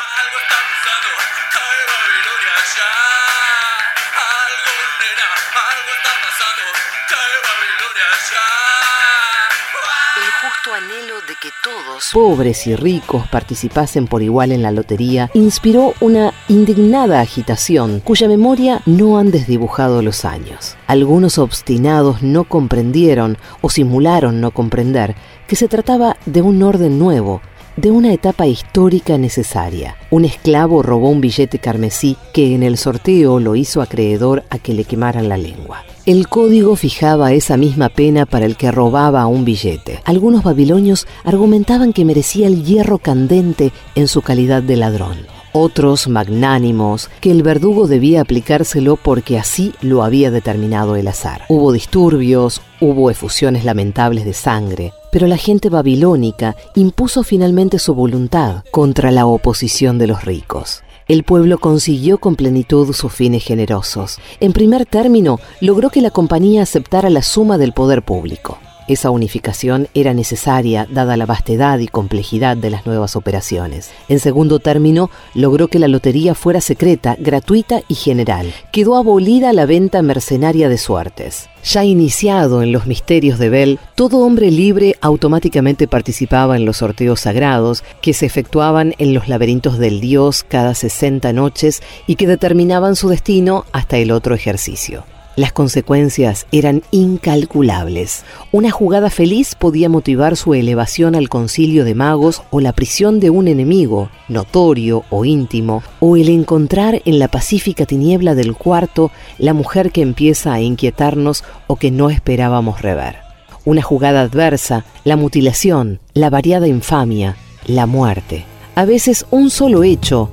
Que 11.40 11.50
todos, 11.62 12.10
pobres 12.12 12.66
y 12.66 12.74
ricos, 12.74 13.28
participasen 13.28 14.06
por 14.06 14.22
igual 14.22 14.50
en 14.50 14.62
la 14.62 14.72
lotería, 14.72 15.30
inspiró 15.34 15.94
una 16.00 16.32
indignada 16.48 17.20
agitación 17.20 18.00
cuya 18.00 18.26
memoria 18.26 18.82
no 18.86 19.18
han 19.18 19.30
desdibujado 19.30 20.02
los 20.02 20.24
años. 20.24 20.76
Algunos 20.88 21.38
obstinados 21.38 22.22
no 22.22 22.44
comprendieron 22.44 23.38
o 23.60 23.70
simularon 23.70 24.40
no 24.40 24.50
comprender 24.50 25.14
que 25.46 25.56
se 25.56 25.68
trataba 25.68 26.16
de 26.26 26.42
un 26.42 26.62
orden 26.62 26.98
nuevo, 26.98 27.40
de 27.78 27.92
una 27.92 28.12
etapa 28.12 28.48
histórica 28.48 29.18
necesaria. 29.18 29.96
Un 30.10 30.24
esclavo 30.24 30.82
robó 30.82 31.10
un 31.10 31.20
billete 31.20 31.60
carmesí 31.60 32.16
que 32.32 32.54
en 32.54 32.64
el 32.64 32.76
sorteo 32.76 33.38
lo 33.38 33.54
hizo 33.54 33.80
acreedor 33.80 34.42
a 34.50 34.58
que 34.58 34.74
le 34.74 34.84
quemaran 34.84 35.28
la 35.28 35.36
lengua. 35.36 35.84
El 36.04 36.26
código 36.28 36.74
fijaba 36.74 37.32
esa 37.32 37.56
misma 37.56 37.88
pena 37.88 38.26
para 38.26 38.46
el 38.46 38.56
que 38.56 38.72
robaba 38.72 39.26
un 39.26 39.44
billete. 39.44 40.00
Algunos 40.04 40.42
babilonios 40.42 41.06
argumentaban 41.22 41.92
que 41.92 42.04
merecía 42.04 42.48
el 42.48 42.64
hierro 42.64 42.98
candente 42.98 43.72
en 43.94 44.08
su 44.08 44.22
calidad 44.22 44.62
de 44.62 44.76
ladrón 44.76 45.18
otros 45.52 46.08
magnánimos, 46.08 47.10
que 47.20 47.30
el 47.30 47.42
verdugo 47.42 47.88
debía 47.88 48.20
aplicárselo 48.20 48.96
porque 48.96 49.38
así 49.38 49.72
lo 49.80 50.04
había 50.04 50.30
determinado 50.30 50.94
el 50.96 51.08
azar. 51.08 51.42
Hubo 51.48 51.72
disturbios, 51.72 52.60
hubo 52.80 53.10
efusiones 53.10 53.64
lamentables 53.64 54.24
de 54.24 54.34
sangre, 54.34 54.92
pero 55.10 55.26
la 55.26 55.36
gente 55.36 55.68
babilónica 55.68 56.56
impuso 56.74 57.22
finalmente 57.22 57.78
su 57.78 57.94
voluntad 57.94 58.64
contra 58.70 59.10
la 59.10 59.26
oposición 59.26 59.98
de 59.98 60.06
los 60.06 60.24
ricos. 60.24 60.82
El 61.08 61.24
pueblo 61.24 61.58
consiguió 61.58 62.18
con 62.18 62.36
plenitud 62.36 62.92
sus 62.92 63.12
fines 63.12 63.42
generosos. 63.42 64.18
En 64.40 64.52
primer 64.52 64.84
término, 64.84 65.40
logró 65.60 65.88
que 65.88 66.02
la 66.02 66.10
compañía 66.10 66.62
aceptara 66.62 67.08
la 67.08 67.22
suma 67.22 67.56
del 67.56 67.72
poder 67.72 68.02
público. 68.02 68.58
Esa 68.88 69.10
unificación 69.10 69.88
era 69.92 70.14
necesaria 70.14 70.88
dada 70.90 71.18
la 71.18 71.26
vastedad 71.26 71.78
y 71.78 71.88
complejidad 71.88 72.56
de 72.56 72.70
las 72.70 72.86
nuevas 72.86 73.16
operaciones. 73.16 73.90
En 74.08 74.18
segundo 74.18 74.60
término, 74.60 75.10
logró 75.34 75.68
que 75.68 75.78
la 75.78 75.88
lotería 75.88 76.34
fuera 76.34 76.62
secreta, 76.62 77.14
gratuita 77.18 77.82
y 77.86 77.94
general. 77.94 78.50
Quedó 78.72 78.96
abolida 78.96 79.52
la 79.52 79.66
venta 79.66 80.00
mercenaria 80.00 80.70
de 80.70 80.78
suertes. 80.78 81.50
Ya 81.62 81.84
iniciado 81.84 82.62
en 82.62 82.72
los 82.72 82.86
misterios 82.86 83.38
de 83.38 83.50
Bell, 83.50 83.78
todo 83.94 84.20
hombre 84.20 84.50
libre 84.50 84.96
automáticamente 85.02 85.86
participaba 85.86 86.56
en 86.56 86.64
los 86.64 86.78
sorteos 86.78 87.20
sagrados 87.20 87.84
que 88.00 88.14
se 88.14 88.24
efectuaban 88.24 88.94
en 88.96 89.12
los 89.12 89.28
laberintos 89.28 89.76
del 89.78 90.00
dios 90.00 90.46
cada 90.48 90.74
60 90.74 91.30
noches 91.34 91.82
y 92.06 92.16
que 92.16 92.26
determinaban 92.26 92.96
su 92.96 93.10
destino 93.10 93.66
hasta 93.72 93.98
el 93.98 94.12
otro 94.12 94.34
ejercicio. 94.34 95.04
Las 95.38 95.52
consecuencias 95.52 96.48
eran 96.50 96.82
incalculables. 96.90 98.24
Una 98.50 98.72
jugada 98.72 99.08
feliz 99.08 99.54
podía 99.54 99.88
motivar 99.88 100.36
su 100.36 100.52
elevación 100.52 101.14
al 101.14 101.28
concilio 101.28 101.84
de 101.84 101.94
magos 101.94 102.42
o 102.50 102.58
la 102.58 102.72
prisión 102.72 103.20
de 103.20 103.30
un 103.30 103.46
enemigo, 103.46 104.10
notorio 104.26 105.04
o 105.10 105.24
íntimo, 105.24 105.84
o 106.00 106.16
el 106.16 106.28
encontrar 106.28 107.02
en 107.04 107.20
la 107.20 107.28
pacífica 107.28 107.86
tiniebla 107.86 108.34
del 108.34 108.56
cuarto 108.56 109.12
la 109.38 109.54
mujer 109.54 109.92
que 109.92 110.02
empieza 110.02 110.54
a 110.54 110.60
inquietarnos 110.60 111.44
o 111.68 111.76
que 111.76 111.92
no 111.92 112.10
esperábamos 112.10 112.82
rever. 112.82 113.18
Una 113.64 113.82
jugada 113.82 114.22
adversa, 114.22 114.84
la 115.04 115.14
mutilación, 115.14 116.00
la 116.14 116.30
variada 116.30 116.66
infamia, 116.66 117.36
la 117.64 117.86
muerte. 117.86 118.44
A 118.74 118.84
veces 118.84 119.24
un 119.30 119.50
solo 119.50 119.84
hecho, 119.84 120.30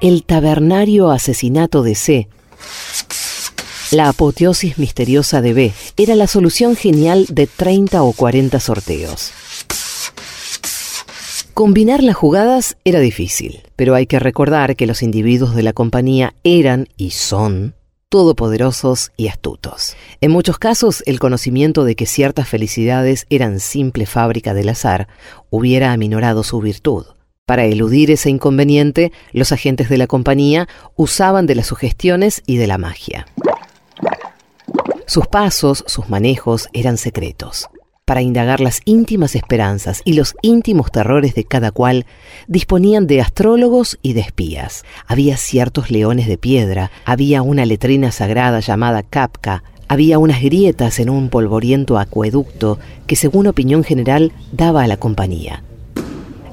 el 0.00 0.24
tabernario 0.24 1.10
asesinato 1.10 1.82
de 1.82 1.94
C, 1.94 2.28
la 3.94 4.08
apoteosis 4.08 4.78
misteriosa 4.78 5.40
de 5.40 5.54
B 5.54 5.72
era 5.96 6.16
la 6.16 6.26
solución 6.26 6.76
genial 6.76 7.26
de 7.30 7.46
30 7.46 8.02
o 8.02 8.12
40 8.12 8.58
sorteos. 8.60 9.32
Combinar 11.54 12.02
las 12.02 12.16
jugadas 12.16 12.76
era 12.84 12.98
difícil, 12.98 13.62
pero 13.76 13.94
hay 13.94 14.06
que 14.06 14.18
recordar 14.18 14.74
que 14.74 14.88
los 14.88 15.02
individuos 15.02 15.54
de 15.54 15.62
la 15.62 15.72
compañía 15.72 16.34
eran 16.42 16.88
y 16.96 17.10
son 17.10 17.76
todopoderosos 18.08 19.12
y 19.16 19.28
astutos. 19.28 19.96
En 20.20 20.32
muchos 20.32 20.58
casos, 20.58 21.02
el 21.06 21.20
conocimiento 21.20 21.84
de 21.84 21.94
que 21.94 22.06
ciertas 22.06 22.48
felicidades 22.48 23.26
eran 23.30 23.60
simple 23.60 24.06
fábrica 24.06 24.54
del 24.54 24.68
azar 24.68 25.08
hubiera 25.50 25.92
aminorado 25.92 26.42
su 26.42 26.60
virtud. 26.60 27.06
Para 27.46 27.66
eludir 27.66 28.10
ese 28.10 28.30
inconveniente, 28.30 29.12
los 29.32 29.52
agentes 29.52 29.88
de 29.88 29.98
la 29.98 30.06
compañía 30.06 30.66
usaban 30.96 31.46
de 31.46 31.54
las 31.54 31.66
sugestiones 31.66 32.42
y 32.46 32.56
de 32.56 32.66
la 32.66 32.78
magia. 32.78 33.26
Sus 35.14 35.28
pasos, 35.28 35.84
sus 35.86 36.08
manejos 36.08 36.68
eran 36.72 36.96
secretos. 36.96 37.68
Para 38.04 38.20
indagar 38.20 38.58
las 38.58 38.80
íntimas 38.84 39.36
esperanzas 39.36 40.02
y 40.04 40.14
los 40.14 40.34
íntimos 40.42 40.90
terrores 40.90 41.36
de 41.36 41.44
cada 41.44 41.70
cual, 41.70 42.04
disponían 42.48 43.06
de 43.06 43.20
astrólogos 43.20 43.96
y 44.02 44.14
de 44.14 44.22
espías. 44.22 44.84
Había 45.06 45.36
ciertos 45.36 45.92
leones 45.92 46.26
de 46.26 46.36
piedra, 46.36 46.90
había 47.04 47.42
una 47.42 47.64
letrina 47.64 48.10
sagrada 48.10 48.58
llamada 48.58 49.04
Kapka, 49.04 49.62
había 49.86 50.18
unas 50.18 50.42
grietas 50.42 50.98
en 50.98 51.10
un 51.10 51.28
polvoriento 51.28 51.96
acueducto 51.96 52.80
que, 53.06 53.14
según 53.14 53.46
opinión 53.46 53.84
general, 53.84 54.32
daba 54.50 54.82
a 54.82 54.88
la 54.88 54.96
compañía. 54.96 55.62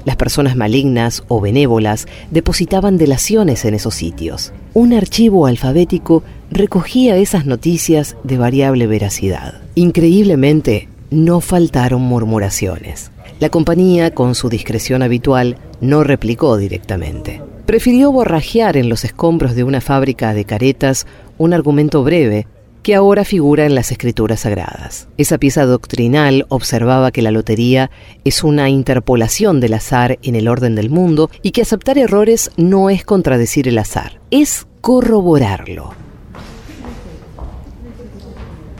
Las 0.04 0.16
personas 0.16 0.56
malignas 0.56 1.22
o 1.28 1.40
benévolas 1.40 2.06
depositaban 2.30 2.98
delaciones 2.98 3.64
en 3.64 3.74
esos 3.74 3.94
sitios. 3.94 4.52
Un 4.74 4.92
archivo 4.92 5.46
alfabético 5.46 6.22
recogía 6.50 7.16
esas 7.16 7.46
noticias 7.46 8.16
de 8.24 8.38
variable 8.38 8.86
veracidad. 8.86 9.60
Increíblemente, 9.74 10.88
no 11.10 11.40
faltaron 11.40 12.02
murmuraciones. 12.02 13.10
La 13.38 13.48
compañía, 13.48 14.14
con 14.14 14.34
su 14.34 14.48
discreción 14.48 15.02
habitual, 15.02 15.56
no 15.80 16.04
replicó 16.04 16.56
directamente. 16.56 17.40
Prefirió 17.66 18.10
borrajear 18.10 18.76
en 18.76 18.88
los 18.88 19.04
escombros 19.04 19.54
de 19.54 19.64
una 19.64 19.80
fábrica 19.80 20.34
de 20.34 20.44
caretas 20.44 21.06
un 21.38 21.52
argumento 21.52 22.02
breve 22.02 22.46
que 22.82 22.94
ahora 22.94 23.24
figura 23.24 23.64
en 23.64 23.74
las 23.74 23.92
escrituras 23.92 24.40
sagradas. 24.40 25.08
Esa 25.16 25.38
pieza 25.38 25.64
doctrinal 25.64 26.46
observaba 26.48 27.10
que 27.10 27.22
la 27.22 27.30
lotería 27.30 27.90
es 28.24 28.44
una 28.44 28.68
interpolación 28.68 29.60
del 29.60 29.74
azar 29.74 30.18
en 30.22 30.34
el 30.34 30.48
orden 30.48 30.74
del 30.74 30.90
mundo 30.90 31.30
y 31.42 31.52
que 31.52 31.62
aceptar 31.62 31.98
errores 31.98 32.50
no 32.56 32.90
es 32.90 33.04
contradecir 33.04 33.68
el 33.68 33.78
azar, 33.78 34.20
es 34.30 34.66
corroborarlo. 34.80 35.94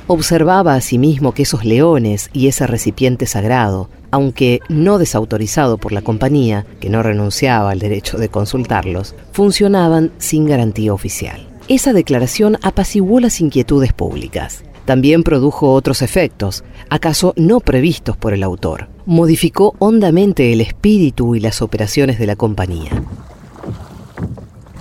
Observaba 0.09 0.75
asimismo 0.75 1.33
que 1.33 1.45
esos 1.45 1.65
leones 1.65 2.29
y 2.33 2.49
ese 2.49 2.67
recipiente 2.67 3.27
sagrado 3.27 3.88
aunque 4.12 4.61
no 4.69 4.99
desautorizado 4.99 5.79
por 5.79 5.91
la 5.91 6.03
compañía, 6.03 6.67
que 6.81 6.91
no 6.91 7.03
renunciaba 7.03 7.71
al 7.71 7.79
derecho 7.79 8.19
de 8.19 8.29
consultarlos, 8.29 9.17
funcionaban 9.33 10.12
sin 10.19 10.47
garantía 10.47 10.93
oficial. 10.93 11.52
Esa 11.73 11.95
declaración 11.95 12.59
apaciguó 12.61 13.19
las 13.19 13.41
inquietudes 13.41 13.95
públicas. 13.95 14.63
También 14.85 15.23
produjo 15.23 15.73
otros 15.73 16.03
efectos, 16.03 16.65
acaso 16.91 17.33
no 17.35 17.61
previstos 17.61 18.15
por 18.15 18.35
el 18.35 18.43
autor. 18.43 18.91
Modificó 19.07 19.75
hondamente 19.79 20.53
el 20.53 20.61
espíritu 20.61 21.35
y 21.35 21.41
las 21.41 21.63
operaciones 21.63 22.19
de 22.19 22.27
la 22.27 22.37
compañía. 22.37 22.91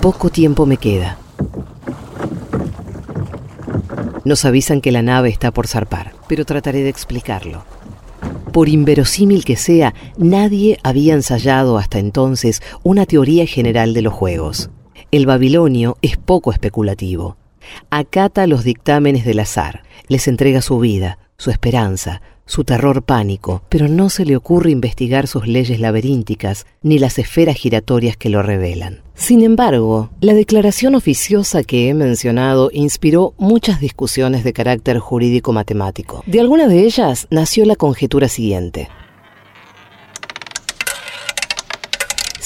Poco 0.01 0.29
tiempo 0.29 0.65
me 0.65 0.75
queda. 0.75 1.17
Nos 4.25 4.43
avisan 4.43 4.81
que 4.81 4.91
la 4.91 5.01
nave 5.01 5.29
está 5.29 5.51
por 5.51 5.67
zarpar, 5.67 6.11
pero 6.27 6.43
trataré 6.43 6.83
de 6.83 6.89
explicarlo. 6.89 7.63
Por 8.51 8.67
inverosímil 8.67 9.45
que 9.45 9.55
sea, 9.55 9.93
nadie 10.17 10.77
había 10.83 11.13
ensayado 11.13 11.77
hasta 11.77 11.99
entonces 11.99 12.61
una 12.83 13.05
teoría 13.05 13.45
general 13.45 13.93
de 13.93 14.01
los 14.01 14.13
juegos. 14.13 14.69
El 15.11 15.25
babilonio 15.25 15.97
es 16.01 16.15
poco 16.15 16.53
especulativo. 16.53 17.35
Acata 17.89 18.47
los 18.47 18.63
dictámenes 18.63 19.25
del 19.25 19.39
azar, 19.39 19.83
les 20.07 20.29
entrega 20.29 20.61
su 20.61 20.79
vida, 20.79 21.19
su 21.37 21.51
esperanza, 21.51 22.21
su 22.45 22.63
terror 22.63 23.03
pánico, 23.03 23.61
pero 23.67 23.89
no 23.89 24.09
se 24.09 24.23
le 24.23 24.37
ocurre 24.37 24.71
investigar 24.71 25.27
sus 25.27 25.47
leyes 25.47 25.81
laberínticas 25.81 26.65
ni 26.81 26.97
las 26.97 27.19
esferas 27.19 27.57
giratorias 27.57 28.15
que 28.15 28.29
lo 28.29 28.41
revelan. 28.41 29.01
Sin 29.13 29.41
embargo, 29.43 30.11
la 30.21 30.33
declaración 30.33 30.95
oficiosa 30.95 31.63
que 31.63 31.89
he 31.89 31.93
mencionado 31.93 32.69
inspiró 32.71 33.33
muchas 33.37 33.81
discusiones 33.81 34.45
de 34.45 34.53
carácter 34.53 34.99
jurídico-matemático. 34.99 36.23
De 36.25 36.39
alguna 36.39 36.67
de 36.69 36.85
ellas 36.85 37.27
nació 37.29 37.65
la 37.65 37.75
conjetura 37.75 38.29
siguiente. 38.29 38.87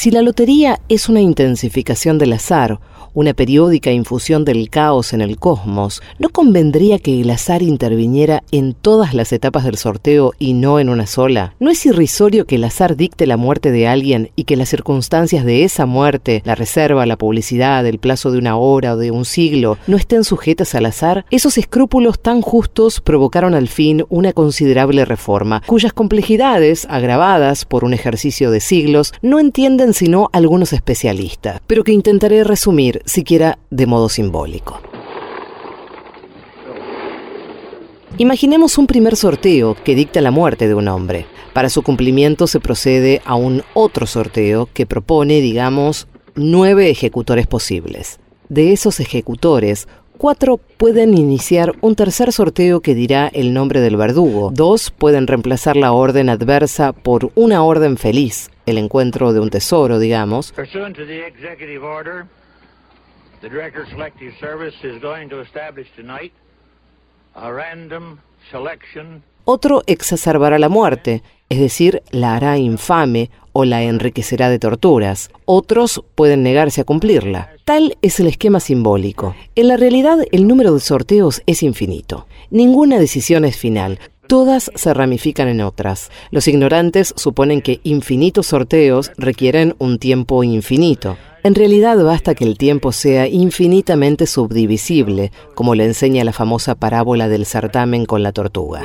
Si 0.05 0.11
la 0.11 0.21
lotería 0.21 0.79
es 0.87 1.09
una 1.09 1.19
intensificación 1.19 2.19
del 2.19 2.33
azar 2.33 2.79
una 3.15 3.33
periódica 3.33 3.91
infusión 3.91 4.45
del 4.45 4.69
caos 4.69 5.13
en 5.13 5.21
el 5.21 5.37
cosmos, 5.37 6.03
¿no 6.19 6.29
convendría 6.29 6.99
que 6.99 7.21
el 7.21 7.29
azar 7.31 7.63
interviniera 7.63 8.43
en 8.51 8.73
todas 8.73 9.13
las 9.15 9.33
etapas 9.33 9.63
del 9.63 9.77
sorteo 9.77 10.33
y 10.37 10.53
no 10.53 10.79
en 10.79 10.89
una 10.89 11.07
sola? 11.07 11.55
¿No 11.59 11.71
es 11.71 11.85
irrisorio 11.85 12.45
que 12.45 12.57
el 12.57 12.63
azar 12.65 12.95
dicte 12.95 13.25
la 13.25 13.37
muerte 13.37 13.71
de 13.71 13.87
alguien 13.87 14.29
y 14.35 14.43
que 14.43 14.57
las 14.57 14.69
circunstancias 14.69 15.45
de 15.45 15.63
esa 15.63 15.85
muerte, 15.85 16.43
la 16.45 16.55
reserva, 16.55 17.05
la 17.05 17.17
publicidad, 17.17 17.85
el 17.87 17.99
plazo 17.99 18.31
de 18.31 18.37
una 18.37 18.57
hora 18.57 18.93
o 18.93 18.97
de 18.97 19.11
un 19.11 19.25
siglo, 19.25 19.77
no 19.87 19.97
estén 19.97 20.23
sujetas 20.23 20.75
al 20.75 20.85
azar? 20.85 21.25
Esos 21.31 21.57
escrúpulos 21.57 22.19
tan 22.19 22.41
justos 22.41 22.99
provocaron 22.99 23.55
al 23.55 23.69
fin 23.69 24.05
una 24.09 24.33
considerable 24.33 25.05
reforma, 25.05 25.63
cuyas 25.65 25.93
complejidades, 25.93 26.85
agravadas 26.89 27.63
por 27.63 27.85
un 27.85 27.93
ejercicio 27.93 28.51
de 28.51 28.59
siglos, 28.59 29.13
no 29.21 29.39
entienden 29.39 29.93
sino 29.93 30.29
algunos 30.33 30.73
especialistas, 30.73 31.61
pero 31.65 31.85
que 31.85 31.93
intentaré 31.93 32.43
resumir 32.43 33.01
siquiera 33.05 33.57
de 33.69 33.85
modo 33.85 34.09
simbólico. 34.09 34.81
Imaginemos 38.17 38.77
un 38.77 38.87
primer 38.87 39.15
sorteo 39.15 39.75
que 39.83 39.93
dicta 39.93 40.21
la 40.21 40.31
muerte 40.31 40.67
de 40.67 40.73
un 40.73 40.87
hombre. 40.87 41.25
Para 41.53 41.69
su 41.69 41.83
cumplimiento 41.83 42.47
se 42.47 42.59
procede 42.59 43.21
a 43.25 43.35
un 43.35 43.63
otro 43.73 44.07
sorteo 44.07 44.69
que 44.73 44.85
propone, 44.85 45.41
digamos, 45.41 46.07
nueve 46.33 46.89
ejecutores 46.89 47.45
posibles. 47.45 48.19
De 48.47 48.71
esos 48.71 48.99
ejecutores, 48.99 49.87
cuatro 50.17 50.57
pueden 50.77 51.17
iniciar 51.17 51.73
un 51.81 51.95
tercer 51.95 52.31
sorteo 52.31 52.79
que 52.79 52.95
dirá 52.95 53.27
el 53.27 53.53
nombre 53.53 53.81
del 53.81 53.97
verdugo. 53.97 54.51
Dos 54.53 54.91
pueden 54.91 55.27
reemplazar 55.27 55.75
la 55.75 55.91
orden 55.91 56.29
adversa 56.29 56.93
por 56.93 57.31
una 57.35 57.63
orden 57.63 57.97
feliz, 57.97 58.49
el 58.65 58.77
encuentro 58.77 59.33
de 59.33 59.41
un 59.41 59.49
tesoro, 59.49 59.99
digamos. 59.99 60.53
Director 63.45 63.87
Selective 63.87 64.33
Service 64.39 64.75
is 64.81 64.99
going 64.99 65.29
to 65.29 65.39
establish 65.39 65.87
tonight 65.95 66.33
a 67.35 67.51
random 67.51 68.17
selection. 68.49 69.21
Otro 69.43 69.83
exacerbará 69.85 70.57
la 70.57 70.67
muerte, 70.67 71.21
es 71.49 71.59
decir, 71.59 72.01
la 72.09 72.35
hará 72.35 72.57
infame 72.57 73.29
o 73.53 73.63
la 73.63 73.83
enriquecerá 73.83 74.49
de 74.49 74.57
torturas. 74.57 75.29
Otros 75.45 76.03
pueden 76.15 76.41
negarse 76.41 76.81
a 76.81 76.85
cumplirla. 76.85 77.51
Tal 77.65 77.95
es 78.01 78.19
el 78.19 78.25
esquema 78.25 78.59
simbólico. 78.59 79.35
En 79.53 79.67
la 79.67 79.77
realidad, 79.77 80.17
el 80.31 80.47
número 80.47 80.73
de 80.73 80.79
sorteos 80.79 81.43
es 81.45 81.61
infinito. 81.61 82.25
Ninguna 82.49 82.97
decisión 82.97 83.45
es 83.45 83.57
final. 83.57 83.99
Todas 84.25 84.71
se 84.73 84.91
ramifican 84.91 85.49
en 85.49 85.61
otras. 85.61 86.09
Los 86.31 86.47
ignorantes 86.47 87.13
suponen 87.15 87.61
que 87.61 87.79
infinitos 87.83 88.47
sorteos 88.47 89.11
requieren 89.17 89.75
un 89.77 89.99
tiempo 89.99 90.43
infinito. 90.43 91.15
En 91.45 91.53
realidad 91.53 92.03
basta 92.03 92.33
que 92.33 92.43
el 92.43 92.57
tiempo 92.57 92.91
sea 92.91 93.27
infinitamente 93.27 94.25
subdivisible, 94.25 95.31
como 95.53 95.75
le 95.75 95.85
enseña 95.85 96.23
la 96.23 96.33
famosa 96.33 96.73
parábola 96.73 97.27
del 97.27 97.45
certamen 97.45 98.07
con 98.07 98.23
la 98.23 98.31
tortuga. 98.31 98.81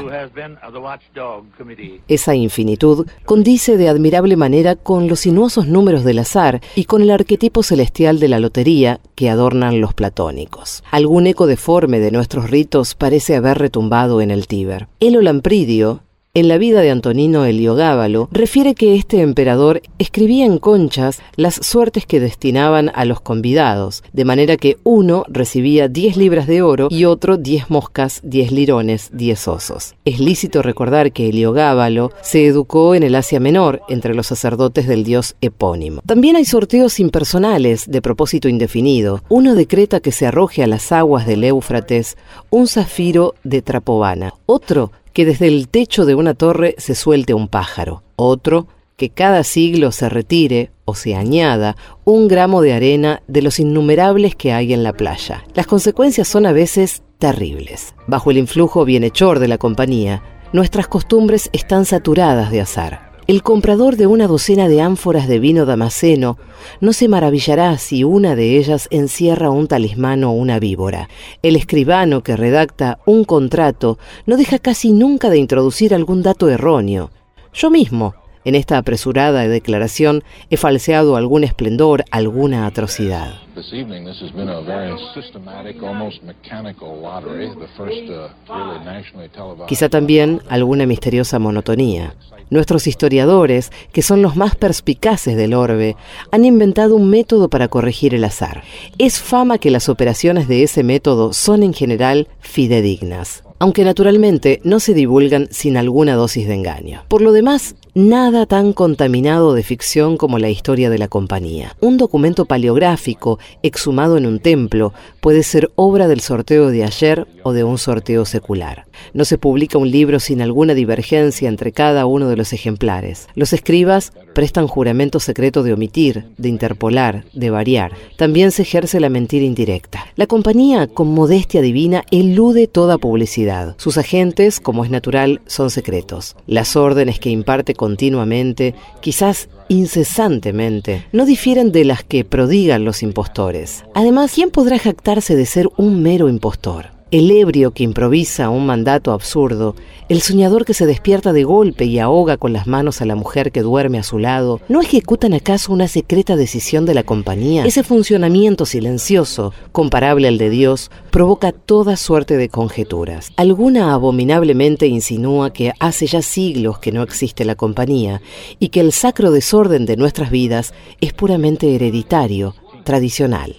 Esa 2.06 2.34
infinitud 2.34 3.06
condice 3.24 3.78
de 3.78 3.88
admirable 3.88 4.36
manera 4.36 4.76
con 4.76 5.08
los 5.08 5.20
sinuosos 5.20 5.68
números 5.68 6.04
del 6.04 6.18
azar 6.18 6.60
y 6.74 6.84
con 6.84 7.00
el 7.00 7.12
arquetipo 7.12 7.62
celestial 7.62 8.20
de 8.20 8.28
la 8.28 8.40
lotería 8.40 9.00
que 9.14 9.30
adornan 9.30 9.80
los 9.80 9.94
platónicos. 9.94 10.84
Algún 10.90 11.28
eco 11.28 11.46
deforme 11.46 11.98
de 11.98 12.10
nuestros 12.10 12.50
ritos 12.50 12.94
parece 12.94 13.36
haber 13.36 13.56
retumbado 13.56 14.20
en 14.20 14.30
el 14.30 14.46
Tíber. 14.46 14.86
El 15.00 15.16
Olampridio, 15.16 16.02
en 16.32 16.46
la 16.46 16.58
vida 16.58 16.80
de 16.80 16.90
Antonino 16.90 17.44
Heliogábalo, 17.44 18.28
refiere 18.30 18.76
que 18.76 18.94
este 18.94 19.20
emperador 19.20 19.82
escribía 19.98 20.46
en 20.46 20.58
conchas 20.58 21.20
las 21.34 21.54
suertes 21.56 22.06
que 22.06 22.20
destinaban 22.20 22.92
a 22.94 23.04
los 23.04 23.20
convidados, 23.20 24.04
de 24.12 24.24
manera 24.24 24.56
que 24.56 24.78
uno 24.84 25.24
recibía 25.26 25.88
10 25.88 26.16
libras 26.16 26.46
de 26.46 26.62
oro 26.62 26.86
y 26.88 27.04
otro 27.04 27.36
10 27.36 27.68
moscas, 27.70 28.20
10 28.22 28.52
lirones, 28.52 29.10
10 29.12 29.48
osos. 29.48 29.94
Es 30.04 30.20
lícito 30.20 30.62
recordar 30.62 31.10
que 31.10 31.30
Heliogábalo 31.30 32.12
se 32.22 32.46
educó 32.46 32.94
en 32.94 33.02
el 33.02 33.16
Asia 33.16 33.40
Menor 33.40 33.82
entre 33.88 34.14
los 34.14 34.28
sacerdotes 34.28 34.86
del 34.86 35.02
dios 35.02 35.34
epónimo. 35.40 36.00
También 36.06 36.36
hay 36.36 36.44
sorteos 36.44 37.00
impersonales 37.00 37.90
de 37.90 38.02
propósito 38.02 38.48
indefinido. 38.48 39.20
Uno 39.28 39.56
decreta 39.56 39.98
que 39.98 40.12
se 40.12 40.28
arroje 40.28 40.62
a 40.62 40.68
las 40.68 40.92
aguas 40.92 41.26
del 41.26 41.42
Éufrates 41.42 42.16
un 42.50 42.68
zafiro 42.68 43.34
de 43.42 43.62
Trapovana. 43.62 44.34
Otro 44.46 44.92
que 45.12 45.24
desde 45.24 45.48
el 45.48 45.68
techo 45.68 46.06
de 46.06 46.14
una 46.14 46.34
torre 46.34 46.74
se 46.78 46.94
suelte 46.94 47.34
un 47.34 47.48
pájaro, 47.48 48.02
otro 48.16 48.68
que 48.96 49.10
cada 49.10 49.44
siglo 49.44 49.92
se 49.92 50.10
retire 50.10 50.72
o 50.84 50.94
se 50.94 51.14
añada 51.14 51.76
un 52.04 52.28
gramo 52.28 52.60
de 52.60 52.74
arena 52.74 53.22
de 53.28 53.40
los 53.40 53.58
innumerables 53.58 54.36
que 54.36 54.52
hay 54.52 54.74
en 54.74 54.82
la 54.82 54.92
playa. 54.92 55.42
Las 55.54 55.66
consecuencias 55.66 56.28
son 56.28 56.44
a 56.44 56.52
veces 56.52 57.02
terribles. 57.18 57.94
Bajo 58.06 58.30
el 58.30 58.38
influjo 58.38 58.84
bienhechor 58.84 59.38
de 59.38 59.48
la 59.48 59.56
compañía, 59.56 60.22
nuestras 60.52 60.86
costumbres 60.86 61.48
están 61.52 61.86
saturadas 61.86 62.50
de 62.50 62.60
azar. 62.60 63.09
El 63.30 63.44
comprador 63.44 63.94
de 63.94 64.08
una 64.08 64.26
docena 64.26 64.66
de 64.66 64.80
ánforas 64.80 65.28
de 65.28 65.38
vino 65.38 65.64
damasceno 65.64 66.36
no 66.80 66.92
se 66.92 67.06
maravillará 67.06 67.78
si 67.78 68.02
una 68.02 68.34
de 68.34 68.58
ellas 68.58 68.88
encierra 68.90 69.50
un 69.50 69.68
talismán 69.68 70.24
o 70.24 70.32
una 70.32 70.58
víbora. 70.58 71.08
El 71.40 71.54
escribano 71.54 72.24
que 72.24 72.34
redacta 72.34 72.98
un 73.06 73.22
contrato 73.22 74.00
no 74.26 74.36
deja 74.36 74.58
casi 74.58 74.90
nunca 74.90 75.30
de 75.30 75.38
introducir 75.38 75.94
algún 75.94 76.24
dato 76.24 76.48
erróneo. 76.48 77.12
Yo 77.54 77.70
mismo, 77.70 78.16
en 78.44 78.56
esta 78.56 78.78
apresurada 78.78 79.46
declaración, 79.46 80.24
he 80.50 80.56
falseado 80.56 81.14
algún 81.14 81.44
esplendor, 81.44 82.04
alguna 82.10 82.66
atrocidad. 82.66 83.34
This 83.54 83.72
evening, 83.72 84.04
this 84.04 84.20
has 84.20 84.32
been 84.32 84.48
a 84.48 84.62
very 84.62 84.96
systematic, 85.14 85.82
almost 85.82 86.22
mechanical 86.22 87.00
lottery, 87.00 87.48
the 87.48 87.68
first 87.76 88.10
uh, 88.10 88.28
really 88.48 88.84
nationally 88.84 89.28
televised. 89.28 89.68
Quizá 89.68 89.88
también 89.88 90.40
alguna 90.48 90.86
misteriosa 90.86 91.38
monotonía. 91.38 92.14
Nuestros 92.50 92.86
historiadores, 92.86 93.70
que 93.92 94.02
son 94.02 94.22
los 94.22 94.34
más 94.34 94.56
perspicaces 94.56 95.36
del 95.36 95.54
orbe, 95.54 95.96
han 96.32 96.44
inventado 96.44 96.96
un 96.96 97.08
método 97.08 97.48
para 97.48 97.68
corregir 97.68 98.14
el 98.14 98.24
azar. 98.24 98.64
Es 98.98 99.20
fama 99.20 99.58
que 99.58 99.70
las 99.70 99.88
operaciones 99.88 100.48
de 100.48 100.64
ese 100.64 100.82
método 100.82 101.32
son 101.32 101.62
en 101.62 101.72
general 101.72 102.28
fidedignas 102.40 103.44
aunque 103.60 103.84
naturalmente 103.84 104.60
no 104.64 104.80
se 104.80 104.94
divulgan 104.94 105.46
sin 105.50 105.76
alguna 105.76 106.14
dosis 106.14 106.48
de 106.48 106.54
engaño. 106.54 107.02
Por 107.08 107.20
lo 107.20 107.30
demás, 107.30 107.76
nada 107.94 108.46
tan 108.46 108.72
contaminado 108.72 109.52
de 109.52 109.62
ficción 109.62 110.16
como 110.16 110.38
la 110.38 110.48
historia 110.48 110.88
de 110.88 110.96
la 110.96 111.08
compañía. 111.08 111.76
Un 111.80 111.98
documento 111.98 112.46
paleográfico 112.46 113.38
exhumado 113.62 114.16
en 114.16 114.26
un 114.26 114.40
templo 114.40 114.92
puede 115.20 115.42
ser 115.42 115.70
obra 115.76 116.08
del 116.08 116.20
sorteo 116.20 116.70
de 116.70 116.84
ayer 116.84 117.26
o 117.42 117.52
de 117.52 117.64
un 117.64 117.78
sorteo 117.78 118.24
secular. 118.24 118.86
No 119.12 119.24
se 119.24 119.38
publica 119.38 119.78
un 119.78 119.90
libro 119.90 120.20
sin 120.20 120.42
alguna 120.42 120.74
divergencia 120.74 121.48
entre 121.48 121.72
cada 121.72 122.06
uno 122.06 122.28
de 122.28 122.36
los 122.36 122.52
ejemplares. 122.52 123.28
Los 123.34 123.52
escribas 123.52 124.12
prestan 124.32 124.68
juramento 124.68 125.20
secreto 125.20 125.62
de 125.62 125.72
omitir, 125.72 126.26
de 126.38 126.48
interpolar, 126.48 127.24
de 127.32 127.50
variar. 127.50 127.92
También 128.16 128.50
se 128.50 128.62
ejerce 128.62 129.00
la 129.00 129.08
mentira 129.08 129.44
indirecta. 129.44 130.06
La 130.16 130.26
compañía, 130.26 130.86
con 130.86 131.08
modestia 131.08 131.62
divina, 131.62 132.04
elude 132.10 132.66
toda 132.66 132.98
publicidad. 132.98 133.74
Sus 133.78 133.98
agentes, 133.98 134.60
como 134.60 134.84
es 134.84 134.90
natural, 134.90 135.40
son 135.46 135.70
secretos. 135.70 136.36
Las 136.46 136.76
órdenes 136.76 137.18
que 137.18 137.30
imparte 137.30 137.74
continuamente, 137.74 138.74
quizás 139.00 139.48
incesantemente, 139.68 141.06
no 141.12 141.26
difieren 141.26 141.72
de 141.72 141.84
las 141.84 142.04
que 142.04 142.24
prodigan 142.24 142.84
los 142.84 143.02
impostores. 143.02 143.84
Además, 143.94 144.32
¿quién 144.34 144.50
podrá 144.50 144.78
jactarse 144.78 145.36
de 145.36 145.46
ser 145.46 145.68
un 145.76 146.02
mero 146.02 146.28
impostor? 146.28 146.99
El 147.10 147.30
ebrio 147.30 147.72
que 147.72 147.82
improvisa 147.82 148.50
un 148.50 148.66
mandato 148.66 149.12
absurdo, 149.12 149.74
el 150.08 150.20
soñador 150.20 150.64
que 150.64 150.74
se 150.74 150.86
despierta 150.86 151.32
de 151.32 151.44
golpe 151.44 151.84
y 151.84 151.98
ahoga 151.98 152.36
con 152.36 152.52
las 152.52 152.66
manos 152.66 153.00
a 153.00 153.04
la 153.04 153.16
mujer 153.16 153.50
que 153.52 153.62
duerme 153.62 153.98
a 153.98 154.02
su 154.02 154.18
lado, 154.18 154.60
¿no 154.68 154.80
ejecutan 154.80 155.34
acaso 155.34 155.72
una 155.72 155.88
secreta 155.88 156.36
decisión 156.36 156.86
de 156.86 156.94
la 156.94 157.02
compañía? 157.02 157.64
Ese 157.64 157.82
funcionamiento 157.82 158.64
silencioso, 158.66 159.52
comparable 159.72 160.28
al 160.28 160.38
de 160.38 160.50
Dios, 160.50 160.90
provoca 161.10 161.52
toda 161.52 161.96
suerte 161.96 162.36
de 162.36 162.48
conjeturas. 162.48 163.32
Alguna 163.36 163.92
abominablemente 163.92 164.86
insinúa 164.86 165.52
que 165.52 165.72
hace 165.80 166.06
ya 166.06 166.22
siglos 166.22 166.78
que 166.78 166.92
no 166.92 167.02
existe 167.02 167.44
la 167.44 167.56
compañía 167.56 168.22
y 168.58 168.68
que 168.68 168.80
el 168.80 168.92
sacro 168.92 169.30
desorden 169.30 169.86
de 169.86 169.96
nuestras 169.96 170.30
vidas 170.30 170.74
es 171.00 171.12
puramente 171.12 171.74
hereditario, 171.74 172.54
tradicional. 172.84 173.56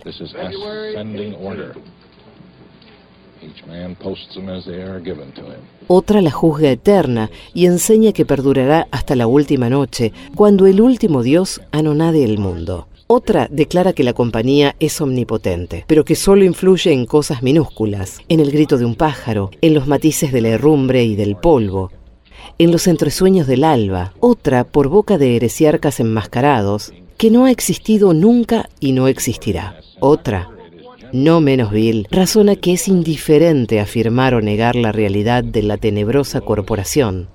Otra 5.88 6.21
la 6.21 6.32
juzga 6.32 6.71
eterna 6.71 7.30
y 7.54 7.65
enseña 7.65 8.12
que 8.12 8.26
perdurará 8.26 8.88
hasta 8.91 9.15
la 9.15 9.28
última 9.28 9.69
noche, 9.69 10.13
cuando 10.36 10.67
el 10.67 10.82
último 10.82 11.24
Dios 11.24 11.62
anonade 11.71 12.24
el 12.24 12.38
mundo. 12.38 12.88
Otra 13.08 13.50
declara 13.52 13.91
que 13.91 14.06
la 14.06 14.13
compañía 14.13 14.76
es 14.80 15.02
omnipotente, 15.02 15.84
pero 15.86 16.06
que 16.06 16.15
solo 16.15 16.45
influye 16.45 16.93
en 16.93 17.06
cosas 17.06 17.43
minúsculas, 17.43 18.19
en 18.30 18.39
el 18.39 18.52
grito 18.52 18.78
de 18.78 18.86
un 18.86 18.95
pájaro, 18.95 19.52
en 19.60 19.74
los 19.74 19.86
matices 19.86 20.32
de 20.32 20.39
la 20.39 20.47
herrumbre 20.47 21.04
y 21.04 21.15
del 21.17 21.36
polvo, 21.36 21.91
en 22.58 22.71
los 22.71 22.88
entresueños 22.88 23.47
del 23.47 23.65
alba. 23.65 24.13
Otra, 24.21 24.63
por 24.63 24.88
boca 24.88 25.17
de 25.17 25.36
heresiarcas 25.36 26.00
enmascarados, 26.00 26.93
que 27.17 27.30
no 27.30 27.43
ha 27.43 27.52
existido 27.52 28.13
nunca 28.13 28.69
y 28.80 28.93
no 28.93 29.10
existirá. 29.10 29.76
Otra, 30.00 30.51
no 31.13 31.41
menos 31.41 31.71
vil, 31.71 32.08
razona 32.12 32.56
que 32.56 32.74
es 32.74 32.88
indiferente 32.88 33.80
afirmar 33.80 34.34
o 34.34 34.41
negar 34.41 34.76
la 34.76 34.91
realidad 34.91 35.43
de 35.43 35.63
la 35.63 35.78
tenebrosa 35.78 36.41
corporación. 36.41 37.30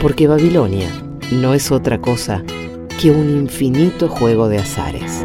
Porque 0.00 0.26
Babilonia 0.26 0.88
no 1.30 1.54
es 1.54 1.70
otra 1.70 2.00
cosa 2.00 2.42
que 3.00 3.10
un 3.10 3.30
infinito 3.30 4.08
juego 4.08 4.48
de 4.48 4.58
azares. 4.58 5.24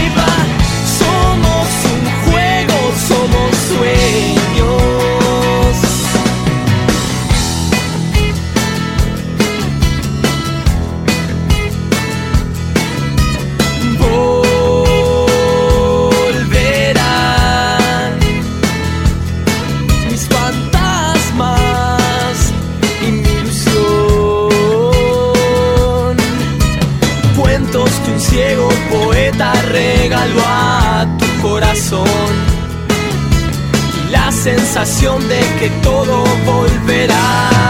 de 34.83 35.39
que 35.59 35.69
todo 35.83 36.23
volverá. 36.43 37.60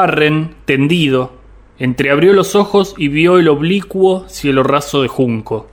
Recabarren, 0.00 0.54
tendido, 0.64 1.32
entreabrió 1.78 2.32
los 2.32 2.54
ojos 2.54 2.94
y 2.96 3.08
vio 3.08 3.38
el 3.38 3.48
oblicuo 3.48 4.24
cielo 4.28 4.62
raso 4.62 5.02
de 5.02 5.08
junco. 5.08 5.68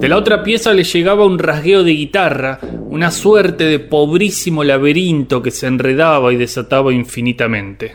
De 0.00 0.08
la 0.08 0.16
otra 0.16 0.42
pieza 0.42 0.72
le 0.74 0.82
llegaba 0.82 1.24
un 1.24 1.38
rasgueo 1.38 1.84
de 1.84 1.92
guitarra, 1.92 2.58
una 2.88 3.12
suerte 3.12 3.64
de 3.64 3.78
pobrísimo 3.78 4.64
laberinto 4.64 5.42
que 5.42 5.52
se 5.52 5.68
enredaba 5.68 6.32
y 6.32 6.36
desataba 6.36 6.92
infinitamente. 6.92 7.92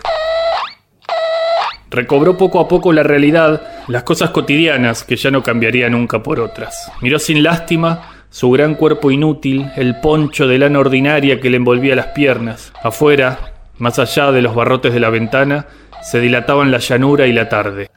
Recobró 1.89 2.37
poco 2.37 2.61
a 2.61 2.69
poco 2.69 2.93
la 2.93 3.03
realidad, 3.03 3.61
las 3.89 4.03
cosas 4.03 4.29
cotidianas 4.29 5.03
que 5.03 5.17
ya 5.17 5.31
no 5.31 5.43
cambiaría 5.43 5.89
nunca 5.89 6.23
por 6.23 6.39
otras. 6.39 6.89
Miró 7.01 7.19
sin 7.19 7.43
lástima 7.43 8.25
su 8.29 8.49
gran 8.51 8.75
cuerpo 8.75 9.11
inútil, 9.11 9.69
el 9.75 9.99
poncho 9.99 10.47
de 10.47 10.59
lana 10.59 10.79
ordinaria 10.79 11.41
que 11.41 11.49
le 11.49 11.57
envolvía 11.57 11.95
las 11.95 12.07
piernas. 12.07 12.71
Afuera, 12.81 13.54
más 13.77 13.99
allá 13.99 14.31
de 14.31 14.41
los 14.41 14.55
barrotes 14.55 14.93
de 14.93 14.99
la 14.99 15.09
ventana, 15.09 15.67
se 16.01 16.19
dilataban 16.19 16.71
la 16.71 16.79
llanura 16.79 17.27
y 17.27 17.33
la 17.33 17.49
tarde. 17.49 17.89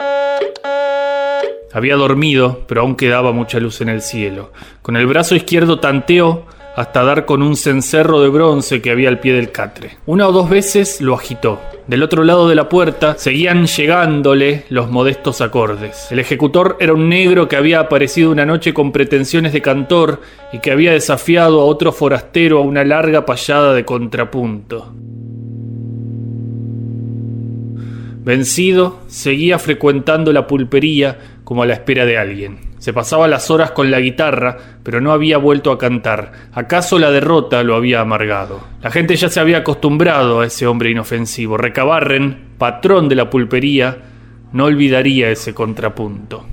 Había 1.72 1.97
dormido, 1.97 2.64
pero 2.66 2.81
aún 2.81 2.97
quedaba 2.97 3.33
mucha 3.33 3.61
luz 3.61 3.81
en 3.81 3.91
el 3.91 4.01
cielo. 4.01 4.53
Con 4.83 4.97
el 4.97 5.07
brazo 5.07 5.35
izquierdo 5.35 5.79
tanteó 5.79 6.47
hasta 6.79 7.03
dar 7.03 7.24
con 7.24 7.43
un 7.43 7.57
cencerro 7.57 8.20
de 8.20 8.29
bronce 8.29 8.81
que 8.81 8.91
había 8.91 9.09
al 9.09 9.18
pie 9.18 9.33
del 9.33 9.51
catre. 9.51 9.99
Una 10.07 10.29
o 10.29 10.33
dos 10.33 10.49
veces 10.49 11.01
lo 11.01 11.14
agitó. 11.14 11.61
Del 11.89 12.05
otro 12.05 12.22
lado 12.22 12.49
de 12.49 12.55
la 12.55 12.68
puerta 12.68 13.16
seguían 13.18 13.66
llegándole 13.66 14.64
los 14.68 14.89
modestos 14.89 15.41
acordes. 15.41 16.07
El 16.12 16.20
ejecutor 16.20 16.76
era 16.79 16.95
un 16.95 17.09
negro 17.09 17.49
que 17.49 17.57
había 17.57 17.81
aparecido 17.81 18.31
una 18.31 18.47
noche 18.47 18.72
con 18.72 18.93
pretensiones 18.93 19.53
de 19.53 19.61
cantor 19.61 20.20
y 20.53 20.61
que 20.61 20.70
había 20.70 20.93
desafiado 20.93 21.61
a 21.61 21.64
otro 21.64 21.91
forastero 21.91 22.59
a 22.59 22.62
una 22.62 22.85
larga 22.85 23.26
payada 23.26 23.74
de 23.74 23.85
contrapunto. 23.85 24.95
Vencido, 28.29 29.01
seguía 29.07 29.59
frecuentando 29.59 30.35
la 30.35 30.47
pulpería 30.47 31.16
como 31.45 31.62
a 31.62 31.66
la 31.66 31.72
espera 31.72 32.05
de 32.05 32.18
alguien. 32.18 32.59
Se 32.76 32.93
pasaba 32.93 33.26
las 33.26 33.51
horas 33.51 33.70
con 33.70 33.91
la 33.91 34.01
guitarra, 34.01 34.59
pero 34.83 35.01
no 35.01 35.12
había 35.12 35.39
vuelto 35.39 35.72
a 35.72 35.79
cantar. 35.79 36.33
¿Acaso 36.53 36.99
la 36.99 37.11
derrota 37.11 37.62
lo 37.62 37.74
había 37.74 38.03
amargado? 38.03 38.61
La 38.83 38.91
gente 38.91 39.16
ya 39.16 39.31
se 39.31 39.41
había 39.41 39.57
acostumbrado 39.57 40.41
a 40.41 40.47
ese 40.47 40.66
hombre 40.66 40.91
inofensivo. 40.91 41.57
Recabarren, 41.57 42.51
patrón 42.59 43.09
de 43.09 43.14
la 43.14 43.31
pulpería, 43.31 43.97
no 44.53 44.66
olvidaría 44.66 45.31
ese 45.31 45.55
contrapunto. 45.55 46.45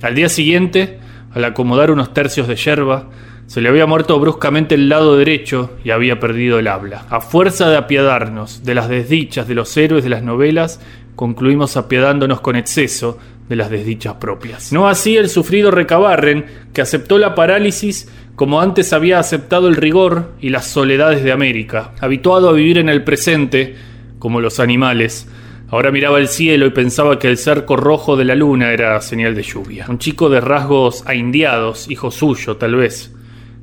Al 0.00 0.14
día 0.14 0.30
siguiente, 0.30 0.98
al 1.34 1.44
acomodar 1.44 1.90
unos 1.90 2.14
tercios 2.14 2.48
de 2.48 2.56
yerba, 2.56 3.10
se 3.52 3.60
le 3.60 3.68
había 3.68 3.84
muerto 3.84 4.18
bruscamente 4.18 4.76
el 4.76 4.88
lado 4.88 5.18
derecho 5.18 5.72
y 5.84 5.90
había 5.90 6.18
perdido 6.18 6.58
el 6.58 6.68
habla. 6.68 7.04
A 7.10 7.20
fuerza 7.20 7.68
de 7.68 7.76
apiadarnos 7.76 8.64
de 8.64 8.74
las 8.74 8.88
desdichas 8.88 9.46
de 9.46 9.54
los 9.54 9.76
héroes 9.76 10.04
de 10.04 10.08
las 10.08 10.22
novelas, 10.22 10.80
concluimos 11.14 11.76
apiadándonos 11.76 12.40
con 12.40 12.56
exceso 12.56 13.18
de 13.48 13.56
las 13.56 13.70
desdichas 13.70 14.14
propias. 14.14 14.72
No 14.72 14.88
así 14.88 15.16
el 15.16 15.28
sufrido 15.28 15.70
Recabarren, 15.70 16.46
que 16.72 16.80
aceptó 16.80 17.18
la 17.18 17.34
parálisis 17.34 18.08
como 18.34 18.60
antes 18.60 18.92
había 18.92 19.18
aceptado 19.18 19.68
el 19.68 19.76
rigor 19.76 20.32
y 20.40 20.48
las 20.48 20.66
soledades 20.66 21.22
de 21.22 21.32
América, 21.32 21.92
habituado 22.00 22.48
a 22.48 22.52
vivir 22.52 22.78
en 22.78 22.88
el 22.88 23.04
presente, 23.04 23.76
como 24.18 24.40
los 24.40 24.58
animales. 24.58 25.28
Ahora 25.68 25.90
miraba 25.90 26.18
el 26.18 26.28
cielo 26.28 26.66
y 26.66 26.70
pensaba 26.70 27.18
que 27.18 27.28
el 27.28 27.38
cerco 27.38 27.76
rojo 27.76 28.16
de 28.16 28.24
la 28.24 28.34
luna 28.34 28.72
era 28.72 29.00
señal 29.00 29.34
de 29.34 29.42
lluvia. 29.42 29.86
Un 29.88 29.98
chico 29.98 30.28
de 30.28 30.40
rasgos 30.40 31.02
aindiados, 31.06 31.90
hijo 31.90 32.10
suyo, 32.10 32.56
tal 32.56 32.76
vez, 32.76 33.14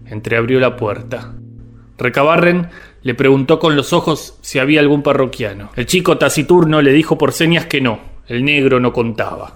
entreabrió 0.06 0.60
la 0.60 0.76
puerta. 0.76 1.34
Recabarren 1.97 2.70
le 3.02 3.14
preguntó 3.14 3.60
con 3.60 3.76
los 3.76 3.93
ojos 3.93 4.36
si 4.41 4.60
había 4.60 4.80
algún 4.80 5.04
parroquiano. 5.04 5.70
El 5.76 5.86
chico 5.86 6.18
taciturno 6.18 6.82
le 6.82 6.91
dijo 6.91 7.18
por 7.18 7.32
señas 7.32 7.66
que 7.66 7.82
no, 7.82 8.00
el 8.28 8.43
negro 8.43 8.80
no 8.80 8.93
contaba. 8.93 9.56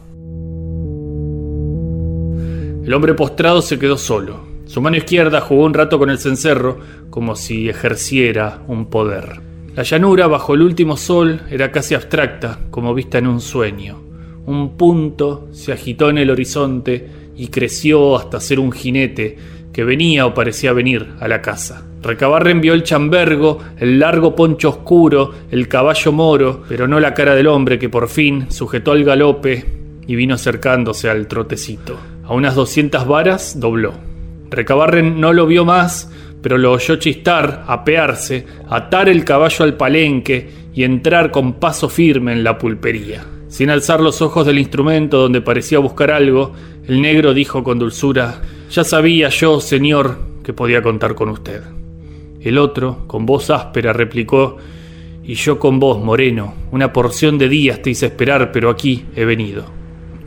El 2.85 2.93
hombre 2.93 3.13
postrado 3.13 3.61
se 3.61 3.79
quedó 3.79 3.97
solo. 3.97 4.53
Su 4.65 4.81
mano 4.81 4.97
izquierda 4.97 5.41
jugó 5.41 5.65
un 5.65 5.73
rato 5.73 5.99
con 5.99 6.09
el 6.09 6.19
cencerro 6.19 6.79
como 7.09 7.35
si 7.35 7.69
ejerciera 7.69 8.61
un 8.67 8.87
poder. 8.87 9.41
La 9.75 9.83
llanura 9.83 10.27
bajo 10.27 10.53
el 10.53 10.61
último 10.61 10.97
sol 10.97 11.41
era 11.49 11.71
casi 11.71 11.95
abstracta, 11.95 12.59
como 12.69 12.93
vista 12.93 13.17
en 13.17 13.27
un 13.27 13.41
sueño. 13.41 14.01
Un 14.45 14.77
punto 14.77 15.47
se 15.51 15.71
agitó 15.71 16.09
en 16.09 16.17
el 16.17 16.29
horizonte 16.29 17.09
y 17.35 17.47
creció 17.47 18.17
hasta 18.17 18.39
ser 18.39 18.59
un 18.59 18.71
jinete 18.71 19.37
que 19.71 19.83
venía 19.83 20.25
o 20.25 20.33
parecía 20.33 20.73
venir 20.73 21.13
a 21.19 21.27
la 21.27 21.41
casa. 21.41 21.85
Recabarren 22.03 22.59
vio 22.59 22.73
el 22.73 22.83
chambergo, 22.83 23.59
el 23.77 23.97
largo 23.97 24.35
poncho 24.35 24.67
oscuro, 24.67 25.31
el 25.49 25.69
caballo 25.69 26.11
moro, 26.11 26.63
pero 26.67 26.85
no 26.85 26.99
la 26.99 27.13
cara 27.13 27.33
del 27.33 27.47
hombre 27.47 27.79
que 27.79 27.87
por 27.87 28.09
fin 28.09 28.47
sujetó 28.51 28.91
al 28.91 29.05
galope 29.05 29.63
y 30.05 30.15
vino 30.15 30.35
acercándose 30.35 31.09
al 31.09 31.27
trotecito. 31.27 31.97
A 32.25 32.33
unas 32.33 32.55
doscientas 32.55 33.07
varas 33.07 33.57
dobló. 33.57 33.93
Recabarren 34.49 35.21
no 35.21 35.31
lo 35.31 35.47
vio 35.47 35.63
más, 35.63 36.11
pero 36.41 36.57
lo 36.57 36.73
oyó 36.73 36.97
chistar, 36.97 37.63
apearse, 37.67 38.45
atar 38.69 39.07
el 39.07 39.23
caballo 39.23 39.63
al 39.63 39.77
palenque 39.77 40.49
y 40.73 40.83
entrar 40.83 41.31
con 41.31 41.53
paso 41.53 41.87
firme 41.87 42.33
en 42.33 42.43
la 42.43 42.57
pulpería. 42.57 43.23
Sin 43.47 43.69
alzar 43.69 44.01
los 44.01 44.21
ojos 44.21 44.45
del 44.45 44.59
instrumento 44.59 45.19
donde 45.19 45.39
parecía 45.39 45.79
buscar 45.79 46.11
algo, 46.11 46.51
el 46.85 47.01
negro 47.01 47.33
dijo 47.33 47.63
con 47.63 47.79
dulzura, 47.79 48.41
Ya 48.69 48.83
sabía 48.83 49.29
yo, 49.29 49.61
señor, 49.61 50.17
que 50.43 50.51
podía 50.51 50.81
contar 50.81 51.15
con 51.15 51.29
usted. 51.29 51.63
El 52.43 52.57
otro, 52.57 53.07
con 53.07 53.25
voz 53.25 53.49
áspera, 53.49 53.93
replicó, 53.93 54.57
Y 55.23 55.35
yo 55.35 55.57
con 55.57 55.79
vos, 55.79 56.03
moreno, 56.03 56.53
una 56.71 56.91
porción 56.91 57.37
de 57.37 57.47
días 57.47 57.81
te 57.81 57.91
hice 57.91 58.07
esperar, 58.07 58.51
pero 58.51 58.69
aquí 58.69 59.05
he 59.15 59.23
venido. 59.23 59.65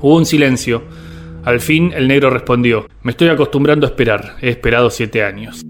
Hubo 0.00 0.16
un 0.16 0.24
silencio. 0.24 0.82
Al 1.44 1.60
fin 1.60 1.92
el 1.94 2.08
negro 2.08 2.30
respondió, 2.30 2.86
Me 3.02 3.10
estoy 3.10 3.28
acostumbrando 3.28 3.86
a 3.86 3.90
esperar, 3.90 4.36
he 4.40 4.48
esperado 4.48 4.88
siete 4.88 5.22
años. 5.22 5.62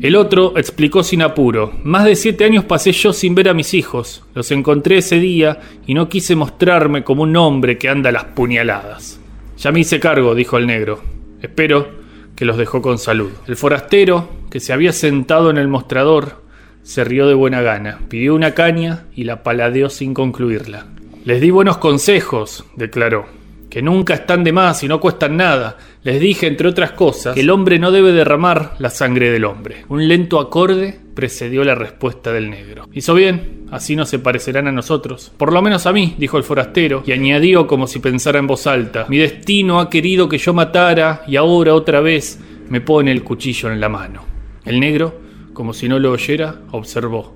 El 0.00 0.16
otro 0.16 0.54
explicó 0.56 1.04
sin 1.04 1.22
apuro, 1.22 1.72
Más 1.84 2.04
de 2.04 2.16
siete 2.16 2.44
años 2.44 2.64
pasé 2.64 2.90
yo 2.90 3.12
sin 3.12 3.36
ver 3.36 3.48
a 3.48 3.54
mis 3.54 3.74
hijos, 3.74 4.24
los 4.34 4.50
encontré 4.50 4.98
ese 4.98 5.20
día 5.20 5.60
y 5.86 5.94
no 5.94 6.08
quise 6.08 6.34
mostrarme 6.34 7.04
como 7.04 7.22
un 7.22 7.36
hombre 7.36 7.78
que 7.78 7.88
anda 7.88 8.08
a 8.08 8.12
las 8.12 8.24
puñaladas. 8.24 9.20
Ya 9.56 9.70
me 9.70 9.80
hice 9.80 10.00
cargo, 10.00 10.34
dijo 10.34 10.56
el 10.56 10.66
negro. 10.66 11.00
Espero 11.40 12.00
que 12.34 12.44
los 12.46 12.56
dejó 12.56 12.82
con 12.82 12.98
salud. 12.98 13.30
El 13.46 13.56
forastero, 13.56 14.39
que 14.50 14.60
se 14.60 14.72
había 14.72 14.92
sentado 14.92 15.50
en 15.50 15.56
el 15.56 15.68
mostrador, 15.68 16.42
se 16.82 17.04
rió 17.04 17.26
de 17.28 17.34
buena 17.34 17.62
gana, 17.62 18.00
pidió 18.08 18.34
una 18.34 18.54
caña 18.54 19.06
y 19.14 19.24
la 19.24 19.42
paladeó 19.42 19.90
sin 19.90 20.14
concluirla. 20.14 20.86
Les 21.24 21.40
di 21.40 21.50
buenos 21.50 21.78
consejos, 21.78 22.64
declaró 22.76 23.40
que 23.70 23.80
nunca 23.80 24.14
están 24.14 24.42
de 24.42 24.52
más 24.52 24.82
y 24.82 24.88
no 24.88 25.00
cuestan 25.00 25.36
nada. 25.36 25.78
Les 26.02 26.20
dije, 26.20 26.48
entre 26.48 26.68
otras 26.68 26.92
cosas, 26.92 27.34
que 27.34 27.40
el 27.40 27.50
hombre 27.50 27.78
no 27.78 27.92
debe 27.92 28.12
derramar 28.12 28.74
la 28.78 28.90
sangre 28.90 29.30
del 29.30 29.44
hombre. 29.44 29.84
Un 29.88 30.08
lento 30.08 30.40
acorde 30.40 30.98
precedió 31.14 31.62
la 31.62 31.76
respuesta 31.76 32.32
del 32.32 32.50
negro. 32.50 32.88
Hizo 32.92 33.14
bien, 33.14 33.66
así 33.70 33.94
no 33.94 34.04
se 34.04 34.18
parecerán 34.18 34.66
a 34.66 34.72
nosotros. 34.72 35.32
Por 35.36 35.52
lo 35.52 35.62
menos 35.62 35.86
a 35.86 35.92
mí, 35.92 36.16
dijo 36.18 36.36
el 36.36 36.44
forastero, 36.44 37.04
y 37.06 37.12
añadió 37.12 37.66
como 37.66 37.86
si 37.86 38.00
pensara 38.00 38.40
en 38.40 38.48
voz 38.48 38.66
alta, 38.66 39.06
mi 39.08 39.18
destino 39.18 39.78
ha 39.78 39.88
querido 39.88 40.28
que 40.28 40.38
yo 40.38 40.52
matara 40.52 41.22
y 41.26 41.36
ahora 41.36 41.74
otra 41.74 42.00
vez 42.00 42.40
me 42.68 42.80
pone 42.80 43.12
el 43.12 43.22
cuchillo 43.22 43.70
en 43.70 43.80
la 43.80 43.88
mano. 43.88 44.24
El 44.70 44.78
negro, 44.78 45.20
como 45.52 45.74
si 45.74 45.88
no 45.88 45.98
lo 45.98 46.12
oyera, 46.12 46.60
observó. 46.70 47.34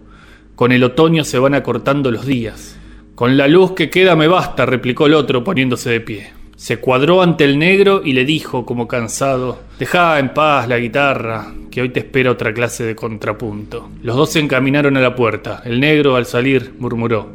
Con 0.54 0.70
el 0.70 0.84
otoño 0.84 1.24
se 1.24 1.40
van 1.40 1.54
acortando 1.54 2.12
los 2.12 2.24
días. 2.24 2.78
Con 3.16 3.36
la 3.36 3.48
luz 3.48 3.72
que 3.72 3.90
queda 3.90 4.14
me 4.14 4.28
basta, 4.28 4.66
replicó 4.66 5.06
el 5.06 5.14
otro 5.14 5.42
poniéndose 5.42 5.90
de 5.90 6.00
pie. 6.00 6.32
Se 6.54 6.78
cuadró 6.78 7.22
ante 7.22 7.42
el 7.42 7.58
negro 7.58 8.02
y 8.04 8.12
le 8.12 8.24
dijo, 8.24 8.64
como 8.64 8.86
cansado, 8.86 9.58
Deja 9.80 10.20
en 10.20 10.32
paz 10.32 10.68
la 10.68 10.78
guitarra, 10.78 11.52
que 11.72 11.82
hoy 11.82 11.88
te 11.88 11.98
espera 11.98 12.30
otra 12.30 12.54
clase 12.54 12.84
de 12.84 12.94
contrapunto. 12.94 13.90
Los 14.04 14.14
dos 14.14 14.30
se 14.30 14.38
encaminaron 14.38 14.96
a 14.96 15.00
la 15.00 15.16
puerta. 15.16 15.60
El 15.64 15.80
negro, 15.80 16.14
al 16.14 16.26
salir, 16.26 16.72
murmuró, 16.78 17.32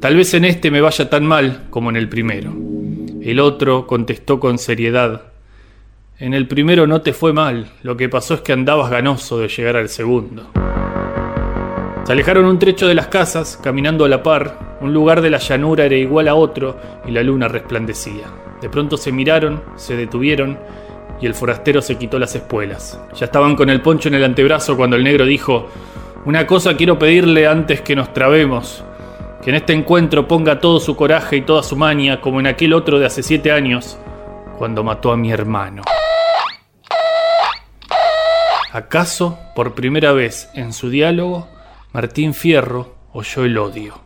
Tal 0.00 0.16
vez 0.16 0.32
en 0.32 0.46
este 0.46 0.70
me 0.70 0.80
vaya 0.80 1.10
tan 1.10 1.26
mal 1.26 1.64
como 1.68 1.90
en 1.90 1.96
el 1.96 2.08
primero. 2.08 2.50
El 3.20 3.40
otro 3.40 3.86
contestó 3.86 4.40
con 4.40 4.56
seriedad, 4.56 5.33
En 6.16 6.32
el 6.32 6.46
primero 6.46 6.86
no 6.86 7.02
te 7.02 7.12
fue 7.12 7.32
mal, 7.32 7.72
lo 7.82 7.96
que 7.96 8.08
pasó 8.08 8.34
es 8.34 8.40
que 8.42 8.52
andabas 8.52 8.88
ganoso 8.88 9.40
de 9.40 9.48
llegar 9.48 9.74
al 9.74 9.88
segundo. 9.88 10.48
Se 12.04 12.12
alejaron 12.12 12.44
un 12.44 12.60
trecho 12.60 12.86
de 12.86 12.94
las 12.94 13.08
casas, 13.08 13.58
caminando 13.60 14.04
a 14.04 14.08
la 14.08 14.22
par. 14.22 14.76
Un 14.80 14.94
lugar 14.94 15.22
de 15.22 15.30
la 15.30 15.38
llanura 15.38 15.86
era 15.86 15.96
igual 15.96 16.28
a 16.28 16.36
otro 16.36 16.78
y 17.04 17.10
la 17.10 17.24
luna 17.24 17.48
resplandecía. 17.48 18.26
De 18.62 18.68
pronto 18.68 18.96
se 18.96 19.10
miraron, 19.10 19.64
se 19.74 19.96
detuvieron 19.96 20.56
y 21.20 21.26
el 21.26 21.34
forastero 21.34 21.82
se 21.82 21.98
quitó 21.98 22.20
las 22.20 22.36
espuelas. 22.36 23.00
Ya 23.16 23.24
estaban 23.24 23.56
con 23.56 23.68
el 23.68 23.80
poncho 23.80 24.08
en 24.08 24.14
el 24.14 24.22
antebrazo 24.22 24.76
cuando 24.76 24.94
el 24.94 25.02
negro 25.02 25.24
dijo, 25.24 25.68
Una 26.26 26.46
cosa 26.46 26.76
quiero 26.76 26.96
pedirle 26.96 27.48
antes 27.48 27.80
que 27.80 27.96
nos 27.96 28.12
trabemos, 28.12 28.84
Que 29.42 29.50
en 29.50 29.56
este 29.56 29.72
encuentro 29.72 30.28
ponga 30.28 30.60
todo 30.60 30.78
su 30.78 30.94
coraje 30.94 31.38
y 31.38 31.42
toda 31.42 31.64
su 31.64 31.74
maña 31.74 32.20
como 32.20 32.38
en 32.38 32.46
aquel 32.46 32.72
otro 32.72 33.00
de 33.00 33.06
hace 33.06 33.24
siete 33.24 33.50
años, 33.50 33.98
cuando 34.56 34.84
mató 34.84 35.10
a 35.10 35.16
mi 35.16 35.32
hermano. 35.32 35.82
¿Acaso, 38.74 39.38
por 39.54 39.76
primera 39.76 40.10
vez 40.10 40.48
en 40.52 40.72
su 40.72 40.90
diálogo, 40.90 41.46
Martín 41.92 42.34
Fierro 42.34 42.96
oyó 43.12 43.44
el 43.44 43.56
odio? 43.56 44.00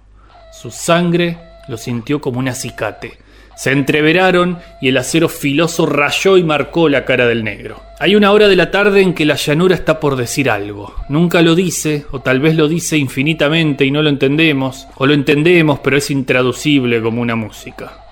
Su 0.53 0.71
sangre 0.71 1.39
lo 1.69 1.79
sintió 1.79 2.21
como 2.21 2.39
un 2.39 2.49
acicate. 2.49 3.17
Se 3.57 3.73
entreveraron 3.73 4.59
y 4.83 4.89
el 4.89 4.99
acero 4.99 5.31
filoso 5.31 5.87
rayó 5.87 6.37
y 6.37 6.43
marcó 6.43 6.91
la 6.91 7.07
cara 7.07 7.27
del 7.27 7.45
negro. 7.45 7.81
Hay 7.99 8.15
una 8.15 8.31
hora 8.31 8.47
de 8.47 8.57
la 8.57 8.71
tarde 8.71 9.01
en 9.01 9.15
que 9.15 9.25
la 9.25 9.37
llanura 9.37 9.75
está 9.75 10.01
por 10.01 10.17
decir 10.17 10.51
algo. 10.51 10.95
Nunca 11.09 11.41
lo 11.41 11.55
dice, 11.55 12.05
o 12.11 12.21
tal 12.21 12.39
vez 12.39 12.55
lo 12.55 12.69
dice 12.69 12.99
infinitamente 12.99 13.87
y 13.87 13.91
no 13.91 14.03
lo 14.03 14.11
entendemos, 14.11 14.87
o 14.97 15.07
lo 15.07 15.15
entendemos 15.15 15.79
pero 15.79 15.97
es 15.97 16.11
intraducible 16.11 17.01
como 17.01 17.23
una 17.23 17.37
música. 17.37 18.05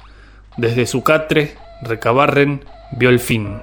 Desde 0.56 0.86
su 0.86 1.02
catre, 1.02 1.52
Recabarren 1.82 2.64
vio 2.92 3.10
el 3.10 3.20
fin. 3.20 3.58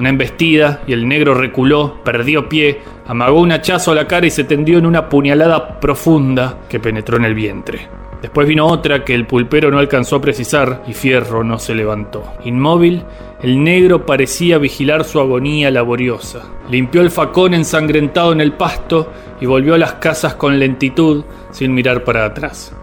Una 0.00 0.08
embestida 0.08 0.80
y 0.86 0.94
el 0.94 1.06
negro 1.06 1.34
reculó, 1.34 2.02
perdió 2.02 2.48
pie, 2.48 2.78
amagó 3.06 3.42
un 3.42 3.52
hachazo 3.52 3.92
a 3.92 3.94
la 3.94 4.06
cara 4.06 4.26
y 4.26 4.30
se 4.30 4.44
tendió 4.44 4.78
en 4.78 4.86
una 4.86 5.10
puñalada 5.10 5.78
profunda 5.78 6.60
que 6.70 6.80
penetró 6.80 7.18
en 7.18 7.26
el 7.26 7.34
vientre. 7.34 7.80
Después 8.22 8.48
vino 8.48 8.66
otra 8.66 9.04
que 9.04 9.14
el 9.14 9.26
pulpero 9.26 9.70
no 9.70 9.78
alcanzó 9.78 10.16
a 10.16 10.20
precisar 10.22 10.84
y 10.86 10.94
Fierro 10.94 11.44
no 11.44 11.58
se 11.58 11.74
levantó. 11.74 12.24
Inmóvil, 12.46 13.02
el 13.42 13.62
negro 13.62 14.06
parecía 14.06 14.56
vigilar 14.56 15.04
su 15.04 15.20
agonía 15.20 15.70
laboriosa. 15.70 16.44
Limpió 16.70 17.02
el 17.02 17.10
facón 17.10 17.52
ensangrentado 17.52 18.32
en 18.32 18.40
el 18.40 18.54
pasto 18.54 19.12
y 19.38 19.44
volvió 19.44 19.74
a 19.74 19.78
las 19.78 19.92
casas 19.96 20.34
con 20.34 20.58
lentitud, 20.58 21.24
sin 21.50 21.74
mirar 21.74 22.04
para 22.04 22.24
atrás. 22.24 22.74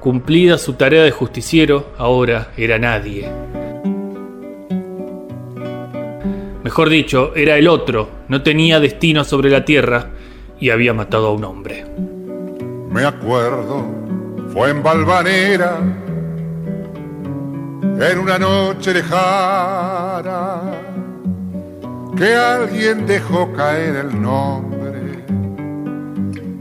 Cumplida 0.00 0.56
su 0.56 0.72
tarea 0.72 1.02
de 1.04 1.10
justiciero, 1.10 1.90
ahora 1.98 2.50
era 2.56 2.78
nadie. 2.78 3.28
Mejor 6.64 6.88
dicho, 6.88 7.32
era 7.34 7.56
el 7.56 7.66
otro, 7.66 8.08
no 8.28 8.42
tenía 8.42 8.78
destino 8.78 9.24
sobre 9.24 9.50
la 9.50 9.64
tierra 9.64 10.10
y 10.60 10.70
había 10.70 10.94
matado 10.94 11.26
a 11.28 11.32
un 11.32 11.44
hombre. 11.44 11.84
Me 12.88 13.04
acuerdo, 13.04 13.84
fue 14.52 14.70
en 14.70 14.80
Valvanera, 14.80 15.78
en 17.82 18.18
una 18.18 18.38
noche 18.38 18.94
lejana, 18.94 20.60
que 22.16 22.32
alguien 22.32 23.06
dejó 23.06 23.52
caer 23.52 23.96
el 23.96 24.22
nombre 24.22 25.24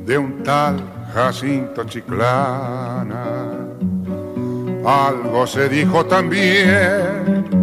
de 0.06 0.18
un 0.18 0.42
tal 0.42 0.82
Jacinto 1.14 1.84
Chiclana. 1.84 3.52
Algo 4.84 5.46
se 5.46 5.70
dijo 5.70 6.04
también 6.08 7.61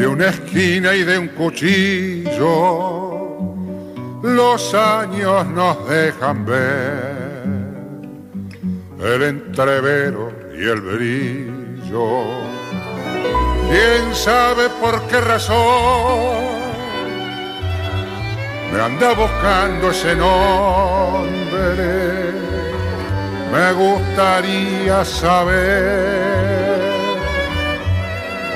de 0.00 0.06
una 0.06 0.28
esquina 0.28 0.94
y 0.94 1.02
de 1.04 1.18
un 1.18 1.28
cuchillo, 1.28 2.38
los 4.22 4.72
años 4.72 5.46
nos 5.48 5.86
dejan 5.90 6.46
ver 6.46 7.20
el 8.98 9.22
entrevero 9.22 10.32
y 10.58 10.62
el 10.64 10.80
brillo. 10.80 12.24
¿Quién 13.68 14.14
sabe 14.14 14.70
por 14.80 15.06
qué 15.08 15.20
razón 15.20 16.46
me 18.72 18.80
anda 18.80 19.12
buscando 19.12 19.90
ese 19.90 20.16
nombre? 20.16 21.60
Me 23.52 23.72
gustaría 23.74 25.04
saber 25.04 26.29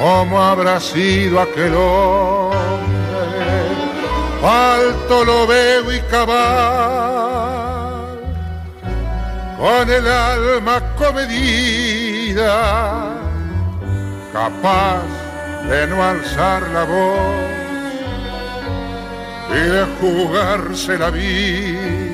cómo 0.01 0.43
habrá 0.43 0.81
sido 0.81 1.41
aquel 1.41 1.75
hombre. 1.75 2.59
Alto 4.43 5.25
lo 5.25 5.47
veo 5.47 5.91
y 5.93 6.01
cabal, 6.11 6.35
con 9.57 9.91
el 9.91 10.07
alma 10.07 10.83
comedida, 10.97 12.53
capaz 14.33 15.03
de 15.69 15.87
no 15.87 16.05
alzar 16.05 16.63
la 16.71 16.85
voz 16.85 17.55
y 19.51 19.61
de 19.61 19.87
jugarse 19.99 20.99
la 20.99 21.11
vida. 21.11 22.14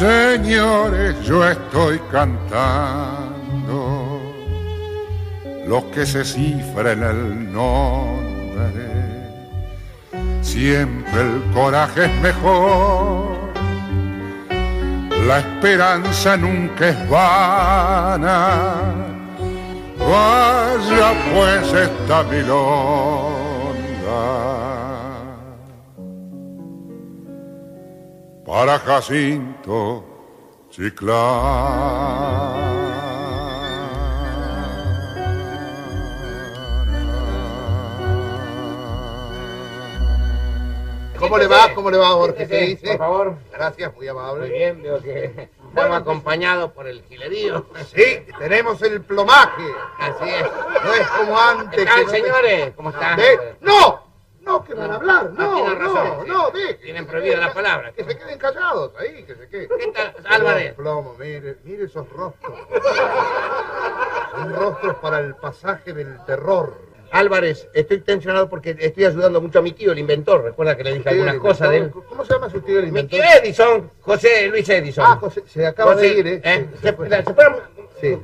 Señores, 0.00 1.20
yo 1.26 1.46
estoy 1.46 2.00
cantando 2.10 3.36
lo 5.66 5.90
que 5.90 6.06
se 6.06 6.24
cifra 6.24 6.92
en 6.92 7.02
el 7.02 7.52
nombre. 7.52 8.88
Siempre 10.40 11.20
el 11.20 11.42
coraje 11.52 12.06
es 12.06 12.14
mejor, 12.22 13.52
la 15.26 15.40
esperanza 15.40 16.34
nunca 16.38 16.88
es 16.88 17.10
vana. 17.10 18.54
Vaya 19.98 21.12
pues 21.34 21.74
esta. 21.74 22.24
Para 28.50 28.80
Jacinto 28.80 30.04
¿Cómo 41.16 41.38
le 41.38 41.46
va? 41.46 41.72
¿Cómo 41.76 41.90
le 41.92 41.98
va, 41.98 42.12
Borges? 42.14 42.48
¿Qué 42.48 42.60
dice? 42.62 42.88
Por 42.88 42.98
favor. 42.98 43.36
Gracias, 43.52 43.94
muy 43.94 44.08
amable. 44.08 44.48
Muy 44.48 44.50
bien, 44.58 44.82
veo 44.82 45.00
que 45.00 45.48
estamos 45.68 45.98
acompañados 46.00 46.72
por 46.72 46.88
el 46.88 47.04
gilerío. 47.04 47.66
Sí, 47.94 48.26
tenemos 48.36 48.82
el 48.82 49.00
plomaje. 49.02 49.62
Así 49.98 50.28
es. 50.28 50.42
No 50.82 50.92
es 50.94 51.06
como 51.06 51.38
antes. 51.38 51.78
¿Qué 51.78 51.84
tal, 51.84 51.98
que 51.98 52.04
no 52.06 52.10
te- 52.10 52.20
señores? 52.20 52.72
¿Cómo 52.74 52.90
están? 52.90 53.20
¿Eh? 53.20 53.38
¡No! 53.60 53.99
No, 54.50 54.64
que 54.64 54.74
van 54.74 54.90
a 54.90 54.94
hablar. 54.96 55.30
No, 55.30 55.46
No, 55.46 55.54
tienen 55.54 55.78
no, 55.78 55.94
razón, 55.94 56.24
sí. 56.24 56.28
no, 56.30 56.50
deje. 56.50 56.74
Tienen 56.74 57.06
prohibida 57.06 57.36
la 57.38 57.52
palabra. 57.54 57.92
Que 57.92 58.02
se 58.04 58.18
queden 58.18 58.38
callados 58.38 58.92
ahí, 58.98 59.22
que 59.22 59.34
se 59.36 59.48
queden. 59.48 59.68
¿Qué 59.78 59.92
tal, 59.92 60.14
Álvarez? 60.26 60.74
Plomo, 60.74 61.14
mire, 61.18 61.58
mire 61.64 61.84
esos 61.84 62.08
rostros. 62.10 62.58
Son 64.32 64.54
rostros 64.54 64.96
para 64.96 65.20
el 65.20 65.34
pasaje 65.36 65.92
del 65.92 66.16
terror. 66.24 66.74
Álvarez, 67.12 67.68
estoy 67.74 68.00
tensionado 68.00 68.48
porque 68.48 68.76
estoy 68.78 69.04
ayudando 69.04 69.40
mucho 69.40 69.58
a 69.58 69.62
mi 69.62 69.72
tío, 69.72 69.92
el 69.92 69.98
inventor. 69.98 70.42
Recuerda 70.44 70.76
que 70.76 70.84
le 70.84 70.94
dije 70.94 71.08
algunas 71.08 71.36
cosas 71.38 71.70
de 71.70 71.76
él. 71.78 71.90
¿Cómo 72.08 72.24
se 72.24 72.32
llama 72.34 72.50
su 72.50 72.60
tío 72.60 72.76
el 72.78 72.84
Mi 72.84 72.88
inventor? 73.00 73.20
tío 73.20 73.28
Edison, 73.42 73.90
José 74.00 74.48
Luis 74.48 74.68
Edison. 74.68 75.04
Ah, 75.06 75.16
José, 75.20 75.42
se 75.46 75.66
acaba 75.66 75.94
José, 75.94 76.06
de 76.06 76.14
ir, 76.14 76.26
¿eh? 76.28 76.40
¿eh? 76.44 76.68
Se 76.80 76.88
¿Se, 76.88 76.92
fue. 76.92 77.08
se? 77.08 77.24
Sí, 78.00 78.18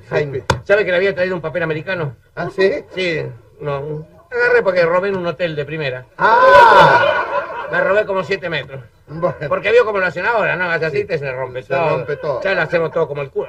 ¿Sabe 0.64 0.84
que 0.84 0.90
le 0.90 0.96
había 0.96 1.14
traído 1.14 1.34
un 1.36 1.42
papel 1.42 1.62
americano? 1.64 2.16
¿Ah, 2.34 2.48
sí? 2.54 2.84
Sí, 2.94 3.22
no. 3.60 4.06
Agarré 4.36 4.62
porque 4.62 4.84
robé 4.84 5.08
en 5.08 5.16
un 5.16 5.26
hotel 5.26 5.56
de 5.56 5.64
primera. 5.64 6.06
Ah, 6.18 7.24
Me 7.70 7.80
robé 7.80 8.04
como 8.06 8.22
siete 8.24 8.48
metros. 8.48 8.80
bueno. 9.06 9.36
Porque 9.48 9.70
vio 9.72 9.84
como 9.84 9.98
lo 9.98 10.06
hacen 10.06 10.26
ahora, 10.26 10.56
¿no? 10.56 10.70
Hace 10.70 10.86
así 10.86 11.04
te 11.04 11.18
se 11.18 11.30
rompe 11.32 11.62
Se 11.62 11.68
todo. 11.74 11.88
rompe 11.90 12.16
todo. 12.16 12.40
Ya 12.42 12.54
lo 12.54 12.62
hacemos 12.62 12.90
todo 12.92 13.08
como 13.08 13.22
el 13.22 13.30
culo. 13.30 13.48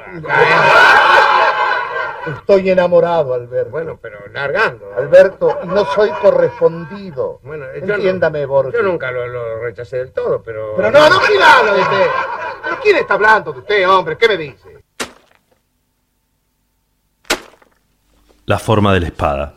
Estoy 2.40 2.70
enamorado, 2.70 3.34
Alberto. 3.34 3.70
Bueno, 3.72 3.98
pero 4.02 4.20
largando. 4.34 4.92
Alberto, 4.98 5.60
no 5.66 5.86
soy 5.86 6.10
correspondido. 6.22 7.40
Bueno, 7.44 7.66
yo 7.80 7.86
no- 7.86 7.94
Entiéndame, 7.96 8.46
Borges. 8.46 8.74
Yo 8.74 8.82
nunca 8.82 9.12
lo, 9.12 9.28
lo 9.28 9.60
rechacé 9.62 9.98
del 9.98 10.12
todo, 10.12 10.42
pero... 10.44 10.74
Pero 10.76 10.92
no, 10.92 11.10
no 11.10 11.20
quiera 11.22 11.58
hablar 11.60 11.76
de 11.76 11.82
usted. 11.82 12.08
¿Pero 12.64 12.80
quién 12.82 12.96
está 12.98 13.14
hablando 13.14 13.54
de 13.54 13.60
usted, 13.60 13.90
hombre? 13.90 14.18
¿Qué 14.18 14.28
me 14.28 14.38
dice? 14.38 14.78
la 18.46 18.60
forma 18.60 18.94
de 18.94 19.02
la 19.02 19.08
espada. 19.08 19.56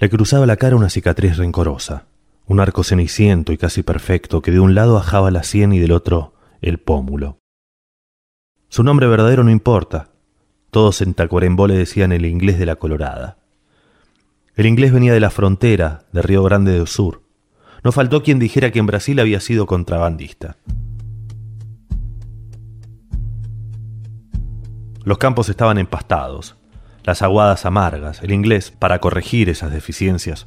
Le 0.00 0.08
cruzaba 0.08 0.46
la 0.46 0.56
cara 0.56 0.76
una 0.76 0.88
cicatriz 0.88 1.36
rencorosa, 1.36 2.06
un 2.46 2.58
arco 2.58 2.84
ceniciento 2.84 3.52
y 3.52 3.58
casi 3.58 3.82
perfecto 3.82 4.40
que 4.40 4.50
de 4.50 4.58
un 4.58 4.74
lado 4.74 4.96
ajaba 4.96 5.30
la 5.30 5.42
sien 5.42 5.74
y 5.74 5.78
del 5.78 5.92
otro 5.92 6.32
el 6.62 6.78
pómulo. 6.78 7.36
Su 8.70 8.82
nombre 8.82 9.06
verdadero 9.06 9.44
no 9.44 9.50
importa. 9.50 10.08
Todos 10.70 11.02
en 11.02 11.12
Tacuarembó 11.12 11.66
le 11.66 11.76
decían 11.76 12.12
el 12.12 12.24
inglés 12.24 12.58
de 12.58 12.64
la 12.64 12.76
Colorada. 12.76 13.36
El 14.54 14.64
inglés 14.64 14.90
venía 14.90 15.12
de 15.12 15.20
la 15.20 15.28
frontera, 15.28 16.06
de 16.12 16.22
Río 16.22 16.42
Grande 16.44 16.78
do 16.78 16.86
Sur. 16.86 17.20
No 17.84 17.92
faltó 17.92 18.22
quien 18.22 18.38
dijera 18.38 18.70
que 18.70 18.78
en 18.78 18.86
Brasil 18.86 19.20
había 19.20 19.40
sido 19.40 19.66
contrabandista. 19.66 20.56
Los 25.04 25.18
campos 25.18 25.50
estaban 25.50 25.76
empastados, 25.76 26.56
las 27.04 27.22
aguadas 27.22 27.66
amargas. 27.66 28.22
El 28.22 28.32
inglés, 28.32 28.70
para 28.70 28.98
corregir 28.98 29.48
esas 29.48 29.72
deficiencias, 29.72 30.46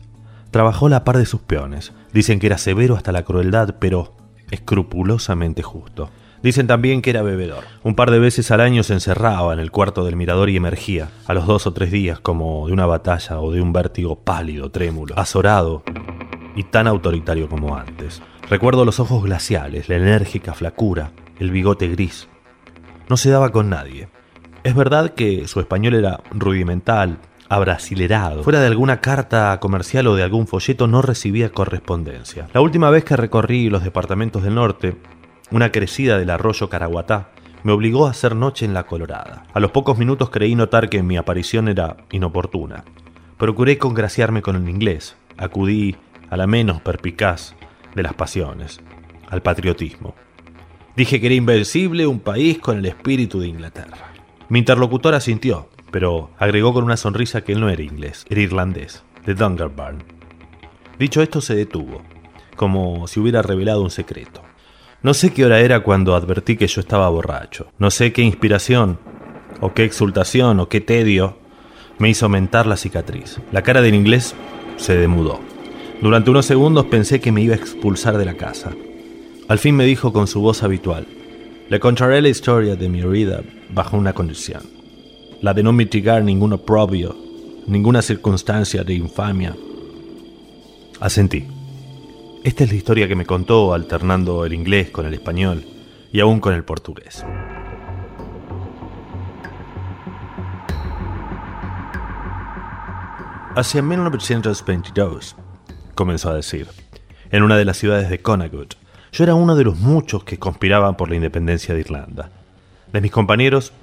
trabajó 0.51 0.89
la 0.89 1.03
par 1.03 1.17
de 1.17 1.25
sus 1.25 1.41
peones. 1.41 1.93
Dicen 2.13 2.39
que 2.39 2.47
era 2.47 2.57
severo 2.57 2.95
hasta 2.95 3.11
la 3.11 3.23
crueldad, 3.23 3.75
pero 3.79 4.15
escrupulosamente 4.51 5.63
justo. 5.63 6.09
Dicen 6.43 6.67
también 6.67 7.01
que 7.01 7.09
era 7.09 7.21
bebedor. 7.21 7.63
Un 7.83 7.95
par 7.95 8.11
de 8.11 8.19
veces 8.19 8.51
al 8.51 8.59
año 8.59 8.83
se 8.83 8.93
encerraba 8.93 9.53
en 9.53 9.59
el 9.59 9.71
cuarto 9.71 10.03
del 10.03 10.17
mirador 10.17 10.49
y 10.49 10.57
emergía, 10.57 11.09
a 11.25 11.33
los 11.33 11.47
dos 11.47 11.65
o 11.67 11.73
tres 11.73 11.89
días, 11.89 12.19
como 12.19 12.67
de 12.67 12.73
una 12.73 12.85
batalla 12.85 13.39
o 13.39 13.51
de 13.51 13.61
un 13.61 13.71
vértigo 13.71 14.19
pálido, 14.19 14.69
trémulo, 14.69 15.17
azorado 15.17 15.83
y 16.55 16.63
tan 16.63 16.87
autoritario 16.87 17.47
como 17.47 17.77
antes. 17.77 18.21
Recuerdo 18.49 18.83
los 18.83 18.99
ojos 18.99 19.23
glaciales, 19.23 19.87
la 19.87 19.95
enérgica 19.95 20.53
flacura, 20.53 21.11
el 21.39 21.49
bigote 21.49 21.87
gris. 21.87 22.27
No 23.07 23.15
se 23.15 23.29
daba 23.29 23.51
con 23.51 23.69
nadie. 23.69 24.09
Es 24.63 24.75
verdad 24.75 25.13
que 25.13 25.47
su 25.47 25.59
español 25.59 25.93
era 25.93 26.21
rudimental, 26.31 27.17
abrasilerado. 27.49 28.43
Fuera 28.43 28.61
de 28.61 28.67
alguna 28.67 29.01
carta 29.01 29.59
comercial 29.59 30.07
o 30.07 30.15
de 30.15 30.23
algún 30.23 30.47
folleto 30.47 30.87
no 30.87 31.01
recibía 31.01 31.51
correspondencia. 31.51 32.47
La 32.53 32.61
última 32.61 32.89
vez 32.89 33.03
que 33.03 33.17
recorrí 33.17 33.69
los 33.69 33.83
departamentos 33.83 34.41
del 34.43 34.55
norte, 34.55 34.95
una 35.51 35.71
crecida 35.71 36.17
del 36.17 36.29
arroyo 36.29 36.69
Caraguatá 36.69 37.31
me 37.63 37.73
obligó 37.73 38.07
a 38.07 38.11
hacer 38.11 38.35
noche 38.35 38.65
en 38.65 38.73
la 38.73 38.83
Colorada. 38.83 39.45
A 39.53 39.59
los 39.59 39.71
pocos 39.71 39.97
minutos 39.97 40.29
creí 40.29 40.55
notar 40.55 40.89
que 40.89 41.03
mi 41.03 41.17
aparición 41.17 41.67
era 41.67 41.97
inoportuna. 42.11 42.85
Procuré 43.37 43.77
congraciarme 43.77 44.41
con 44.41 44.55
el 44.55 44.69
inglés. 44.69 45.17
Acudí 45.37 45.97
a 46.29 46.37
la 46.37 46.47
menos 46.47 46.81
perpicaz 46.81 47.53
de 47.95 48.03
las 48.03 48.13
pasiones, 48.13 48.79
al 49.29 49.41
patriotismo. 49.41 50.15
Dije 50.95 51.19
que 51.19 51.25
era 51.25 51.35
invencible 51.35 52.07
un 52.07 52.19
país 52.19 52.59
con 52.59 52.77
el 52.77 52.85
espíritu 52.85 53.39
de 53.39 53.47
Inglaterra. 53.47 54.12
Mi 54.49 54.59
interlocutor 54.59 55.15
asintió, 55.15 55.69
pero 55.91 56.29
agregó 56.37 56.73
con 56.73 56.83
una 56.83 56.97
sonrisa 56.97 57.41
que 57.41 57.53
él 57.53 57.59
no 57.59 57.69
era 57.69 57.81
inglés, 57.81 58.25
era 58.29 58.41
irlandés, 58.41 59.03
de 59.25 59.35
Dungarbarn. 59.35 60.03
Dicho 60.99 61.21
esto, 61.21 61.41
se 61.41 61.55
detuvo, 61.55 62.01
como 62.55 63.07
si 63.07 63.19
hubiera 63.19 63.41
revelado 63.41 63.81
un 63.81 63.89
secreto. 63.89 64.41
No 65.01 65.13
sé 65.13 65.33
qué 65.33 65.45
hora 65.45 65.59
era 65.59 65.81
cuando 65.81 66.15
advertí 66.15 66.55
que 66.55 66.67
yo 66.67 66.81
estaba 66.81 67.09
borracho. 67.09 67.67
No 67.77 67.91
sé 67.91 68.13
qué 68.13 68.21
inspiración, 68.21 68.99
o 69.59 69.73
qué 69.73 69.83
exultación, 69.83 70.59
o 70.59 70.69
qué 70.69 70.81
tedio 70.81 71.37
me 71.99 72.09
hizo 72.09 72.25
aumentar 72.25 72.67
la 72.67 72.77
cicatriz. 72.77 73.39
La 73.51 73.63
cara 73.63 73.81
del 73.81 73.95
inglés 73.95 74.35
se 74.77 74.97
demudó. 74.97 75.39
Durante 76.01 76.29
unos 76.29 76.45
segundos 76.45 76.85
pensé 76.85 77.19
que 77.19 77.31
me 77.31 77.41
iba 77.41 77.53
a 77.53 77.57
expulsar 77.57 78.17
de 78.17 78.25
la 78.25 78.35
casa. 78.35 78.71
Al 79.47 79.59
fin 79.59 79.75
me 79.75 79.85
dijo 79.85 80.11
con 80.13 80.27
su 80.27 80.41
voz 80.41 80.63
habitual, 80.63 81.05
le 81.69 81.79
contaré 81.79 82.21
la 82.21 82.29
historia 82.29 82.75
de 82.75 82.89
mi 82.89 83.01
herida 83.01 83.41
bajo 83.73 83.97
una 83.97 84.13
condición, 84.13 84.63
la 85.41 85.53
de 85.53 85.63
no 85.63 85.73
mitigar 85.73 86.23
ningún 86.23 86.53
oprobio, 86.53 87.15
ninguna 87.67 88.01
circunstancia 88.01 88.83
de 88.83 88.93
infamia. 88.93 89.55
Asentí. 90.99 91.47
Esta 92.43 92.65
es 92.65 92.71
la 92.71 92.75
historia 92.75 93.07
que 93.07 93.15
me 93.15 93.25
contó 93.25 93.73
alternando 93.73 94.45
el 94.45 94.53
inglés 94.53 94.89
con 94.89 95.05
el 95.05 95.13
español 95.13 95.63
y 96.11 96.19
aún 96.19 96.39
con 96.39 96.53
el 96.53 96.63
portugués. 96.63 97.25
Hacia 103.55 103.81
1922, 103.81 105.35
comenzó 105.95 106.31
a 106.31 106.35
decir, 106.35 106.67
en 107.31 107.43
una 107.43 107.55
de 107.55 107.65
las 107.65 107.77
ciudades 107.77 108.09
de 108.09 108.19
Connaught, 108.19 108.73
yo 109.11 109.23
era 109.23 109.35
uno 109.35 109.55
de 109.55 109.63
los 109.63 109.77
muchos 109.79 110.23
que 110.23 110.39
conspiraban 110.39 110.97
por 110.97 111.09
la 111.09 111.15
independencia 111.15 111.73
de 111.73 111.81
Irlanda. 111.81 112.42
De 112.93 113.01
mis 113.01 113.11
compañeros, 113.11 113.73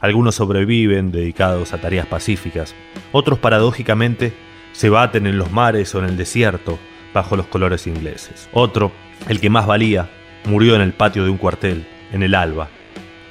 algunos 0.00 0.36
sobreviven 0.36 1.10
dedicados 1.10 1.72
a 1.72 1.80
tareas 1.80 2.06
pacíficas, 2.06 2.76
otros 3.10 3.40
paradójicamente 3.40 4.32
se 4.70 4.88
baten 4.88 5.26
en 5.26 5.36
los 5.36 5.50
mares 5.50 5.92
o 5.96 5.98
en 5.98 6.04
el 6.04 6.16
desierto 6.16 6.78
bajo 7.12 7.36
los 7.36 7.46
colores 7.46 7.88
ingleses. 7.88 8.48
Otro, 8.52 8.92
el 9.28 9.40
que 9.40 9.50
más 9.50 9.66
valía, 9.66 10.08
murió 10.44 10.76
en 10.76 10.80
el 10.80 10.92
patio 10.92 11.24
de 11.24 11.30
un 11.30 11.38
cuartel, 11.38 11.88
en 12.12 12.22
el 12.22 12.36
alba, 12.36 12.68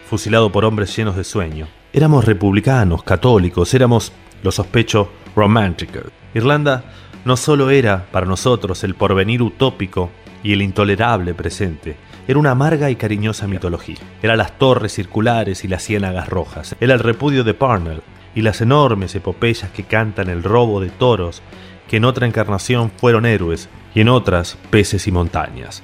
fusilado 0.05 0.51
por 0.51 0.65
hombres 0.65 0.93
llenos 0.93 1.15
de 1.15 1.23
sueño. 1.23 1.65
Éramos 1.93 2.25
republicanos, 2.25 3.01
católicos, 3.03 3.73
éramos, 3.73 4.11
lo 4.43 4.51
sospecho, 4.51 5.13
románticos. 5.33 6.03
Irlanda 6.33 6.83
no 7.23 7.37
solo 7.37 7.69
era 7.69 8.05
para 8.11 8.25
nosotros 8.25 8.83
el 8.83 8.95
porvenir 8.95 9.41
utópico 9.41 10.09
y 10.43 10.51
el 10.51 10.61
intolerable 10.61 11.33
presente, 11.33 11.95
era 12.31 12.39
una 12.39 12.51
amarga 12.51 12.89
y 12.89 12.95
cariñosa 12.95 13.45
mitología. 13.45 13.97
Era 14.21 14.37
las 14.37 14.57
torres 14.57 14.93
circulares 14.93 15.65
y 15.65 15.67
las 15.67 15.83
ciénagas 15.83 16.29
rojas, 16.29 16.77
era 16.79 16.93
el 16.93 16.99
repudio 16.99 17.43
de 17.43 17.53
Parnell 17.53 18.01
y 18.33 18.41
las 18.41 18.61
enormes 18.61 19.13
epopeyas 19.15 19.69
que 19.71 19.83
cantan 19.83 20.29
el 20.29 20.41
robo 20.41 20.79
de 20.79 20.89
toros 20.89 21.41
que 21.89 21.97
en 21.97 22.05
otra 22.05 22.25
encarnación 22.25 22.89
fueron 22.95 23.25
héroes 23.25 23.67
y 23.93 23.99
en 23.99 24.07
otras 24.07 24.57
peces 24.69 25.07
y 25.07 25.11
montañas. 25.11 25.83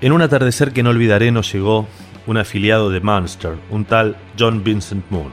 En 0.00 0.12
un 0.12 0.22
atardecer 0.22 0.72
que 0.72 0.82
no 0.82 0.88
olvidaré 0.88 1.30
nos 1.30 1.52
llegó 1.52 1.86
un 2.26 2.38
afiliado 2.38 2.88
de 2.88 3.00
Munster, 3.00 3.56
un 3.68 3.84
tal 3.84 4.16
John 4.38 4.64
Vincent 4.64 5.04
Moon. 5.10 5.32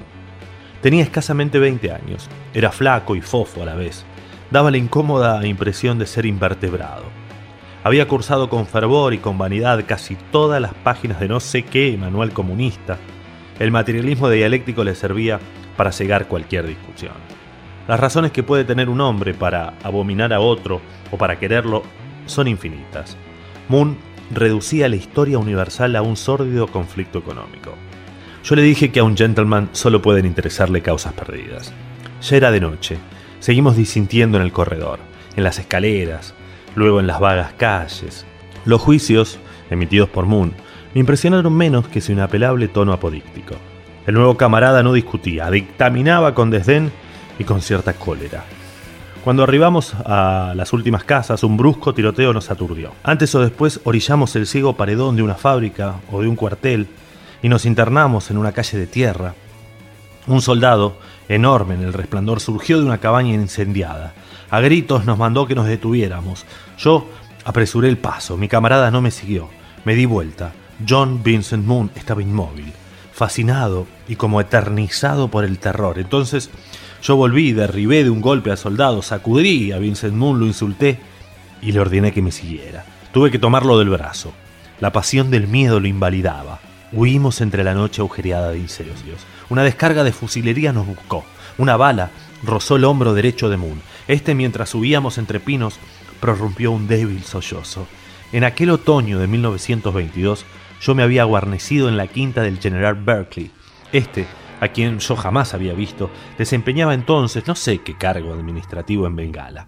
Tenía 0.81 1.03
escasamente 1.03 1.57
20 1.57 1.89
años, 1.93 2.27
era 2.53 2.73
flaco 2.73 3.15
y 3.15 3.21
fofo 3.21 3.63
a 3.63 3.65
la 3.65 3.75
vez, 3.75 4.03
daba 4.51 4.71
la 4.71 4.77
incómoda 4.77 5.45
impresión 5.45 5.97
de 5.99 6.05
ser 6.05 6.25
invertebrado. 6.25 7.18
Había 7.89 8.07
cursado 8.07 8.51
con 8.51 8.67
fervor 8.67 9.15
y 9.15 9.17
con 9.17 9.39
vanidad 9.39 9.83
casi 9.87 10.15
todas 10.31 10.61
las 10.61 10.75
páginas 10.75 11.19
de 11.19 11.27
no 11.27 11.39
sé 11.39 11.63
qué 11.63 11.97
manual 11.97 12.33
comunista. 12.33 12.99
El 13.57 13.71
materialismo 13.71 14.29
dialéctico 14.29 14.83
le 14.83 14.93
servía 14.93 15.39
para 15.75 15.91
cegar 15.91 16.27
cualquier 16.27 16.67
discusión. 16.67 17.15
Las 17.87 17.99
razones 17.99 18.31
que 18.31 18.43
puede 18.43 18.63
tener 18.63 18.89
un 18.89 19.01
hombre 19.01 19.33
para 19.33 19.73
abominar 19.81 20.33
a 20.33 20.39
otro 20.39 20.81
o 21.09 21.17
para 21.17 21.39
quererlo 21.39 21.81
son 22.27 22.47
infinitas. 22.47 23.17
Moon 23.69 23.97
reducía 24.29 24.87
la 24.87 24.95
historia 24.95 25.39
universal 25.39 25.95
a 25.95 26.03
un 26.03 26.15
sórdido 26.15 26.67
conflicto 26.67 27.17
económico. 27.17 27.73
Yo 28.43 28.55
le 28.55 28.61
dije 28.61 28.91
que 28.91 28.99
a 28.99 29.03
un 29.03 29.17
gentleman 29.17 29.69
solo 29.71 29.99
pueden 29.99 30.27
interesarle 30.27 30.83
causas 30.83 31.13
perdidas. 31.13 31.73
Ya 32.21 32.37
era 32.37 32.51
de 32.51 32.61
noche. 32.61 32.99
Seguimos 33.39 33.75
disintiendo 33.75 34.37
en 34.37 34.43
el 34.43 34.51
corredor, 34.51 34.99
en 35.35 35.43
las 35.43 35.57
escaleras, 35.57 36.35
luego 36.79 36.99
en 36.99 37.07
las 37.07 37.19
vagas 37.19 37.53
calles. 37.53 38.25
Los 38.65 38.81
juicios, 38.81 39.37
emitidos 39.69 40.09
por 40.09 40.25
Moon, 40.25 40.53
me 40.93 41.01
impresionaron 41.01 41.53
menos 41.53 41.87
que 41.87 42.01
su 42.01 42.13
inapelable 42.13 42.67
tono 42.67 42.93
apodíctico. 42.93 43.55
El 44.07 44.15
nuevo 44.15 44.37
camarada 44.37 44.81
no 44.81 44.93
discutía, 44.93 45.51
dictaminaba 45.51 46.33
con 46.33 46.49
desdén 46.49 46.91
y 47.37 47.43
con 47.43 47.61
cierta 47.61 47.93
cólera. 47.93 48.43
Cuando 49.23 49.43
arribamos 49.43 49.93
a 50.05 50.53
las 50.55 50.71
últimas 50.71 51.03
casas, 51.03 51.43
un 51.43 51.57
brusco 51.57 51.93
tiroteo 51.93 52.33
nos 52.33 52.49
aturdió. 52.49 52.93
Antes 53.03 53.35
o 53.35 53.41
después 53.41 53.81
orillamos 53.83 54.35
el 54.37 54.47
ciego 54.47 54.77
paredón 54.77 55.17
de 55.17 55.23
una 55.23 55.35
fábrica 55.35 55.95
o 56.11 56.21
de 56.21 56.27
un 56.27 56.37
cuartel 56.37 56.87
y 57.43 57.49
nos 57.49 57.65
internamos 57.65 58.31
en 58.31 58.37
una 58.37 58.53
calle 58.53 58.77
de 58.77 58.87
tierra. 58.87 59.35
Un 60.25 60.41
soldado, 60.41 60.97
enorme 61.27 61.75
en 61.75 61.83
el 61.83 61.93
resplandor, 61.93 62.39
surgió 62.39 62.79
de 62.79 62.85
una 62.85 62.99
cabaña 62.99 63.33
incendiada. 63.33 64.13
A 64.49 64.59
gritos 64.61 65.05
nos 65.05 65.17
mandó 65.17 65.45
que 65.45 65.55
nos 65.55 65.67
detuviéramos. 65.67 66.45
Yo 66.77 67.07
apresuré 67.45 67.89
el 67.89 67.97
paso, 67.97 68.37
mi 68.37 68.47
camarada 68.47 68.91
no 68.91 69.01
me 69.01 69.11
siguió. 69.11 69.49
Me 69.85 69.95
di 69.95 70.05
vuelta. 70.05 70.53
John 70.87 71.23
Vincent 71.23 71.65
Moon 71.65 71.91
estaba 71.95 72.21
inmóvil, 72.21 72.71
fascinado 73.11 73.85
y 74.07 74.15
como 74.15 74.41
eternizado 74.41 75.27
por 75.27 75.43
el 75.43 75.59
terror. 75.59 75.99
Entonces 75.99 76.49
yo 77.01 77.15
volví, 77.15 77.53
derribé 77.53 78.03
de 78.03 78.09
un 78.09 78.21
golpe 78.21 78.51
al 78.51 78.57
soldado, 78.57 79.01
sacudí 79.01 79.71
a 79.71 79.77
Vincent 79.77 80.13
Moon, 80.13 80.39
lo 80.39 80.45
insulté 80.45 80.99
y 81.61 81.71
le 81.71 81.79
ordené 81.79 82.11
que 82.11 82.21
me 82.21 82.31
siguiera. 82.31 82.85
Tuve 83.11 83.31
que 83.31 83.39
tomarlo 83.39 83.77
del 83.77 83.89
brazo. 83.89 84.33
La 84.79 84.91
pasión 84.91 85.29
del 85.29 85.47
miedo 85.47 85.79
lo 85.79 85.87
invalidaba. 85.87 86.59
Huimos 86.91 87.41
entre 87.41 87.63
la 87.63 87.73
noche 87.73 88.01
agujereada 88.01 88.51
de 88.51 88.59
incendios. 88.59 89.19
Una 89.49 89.63
descarga 89.63 90.03
de 90.03 90.11
fusilería 90.11 90.73
nos 90.73 90.87
buscó. 90.87 91.25
Una 91.57 91.75
bala 91.75 92.11
rozó 92.43 92.75
el 92.75 92.85
hombro 92.85 93.13
derecho 93.13 93.49
de 93.49 93.57
Moon. 93.57 93.81
Este, 94.07 94.35
mientras 94.35 94.69
subíamos 94.69 95.17
entre 95.17 95.39
pinos, 95.39 95.79
prorrumpió 96.19 96.71
un 96.71 96.87
débil 96.87 97.23
sollozo. 97.23 97.87
En 98.31 98.43
aquel 98.43 98.69
otoño 98.69 99.19
de 99.19 99.27
1922, 99.27 100.45
yo 100.81 100.95
me 100.95 101.03
había 101.03 101.23
guarnecido 101.23 101.89
en 101.89 101.97
la 101.97 102.07
quinta 102.07 102.41
del 102.41 102.59
general 102.59 102.95
Berkeley. 102.95 103.51
Este 103.91 104.27
a 104.59 104.67
quien 104.69 104.99
yo 104.99 105.15
jamás 105.15 105.53
había 105.53 105.73
visto, 105.73 106.09
desempeñaba 106.37 106.93
entonces 106.93 107.47
no 107.47 107.55
sé 107.55 107.79
qué 107.79 107.97
cargo 107.97 108.33
administrativo 108.33 109.07
en 109.07 109.15
Bengala. 109.15 109.67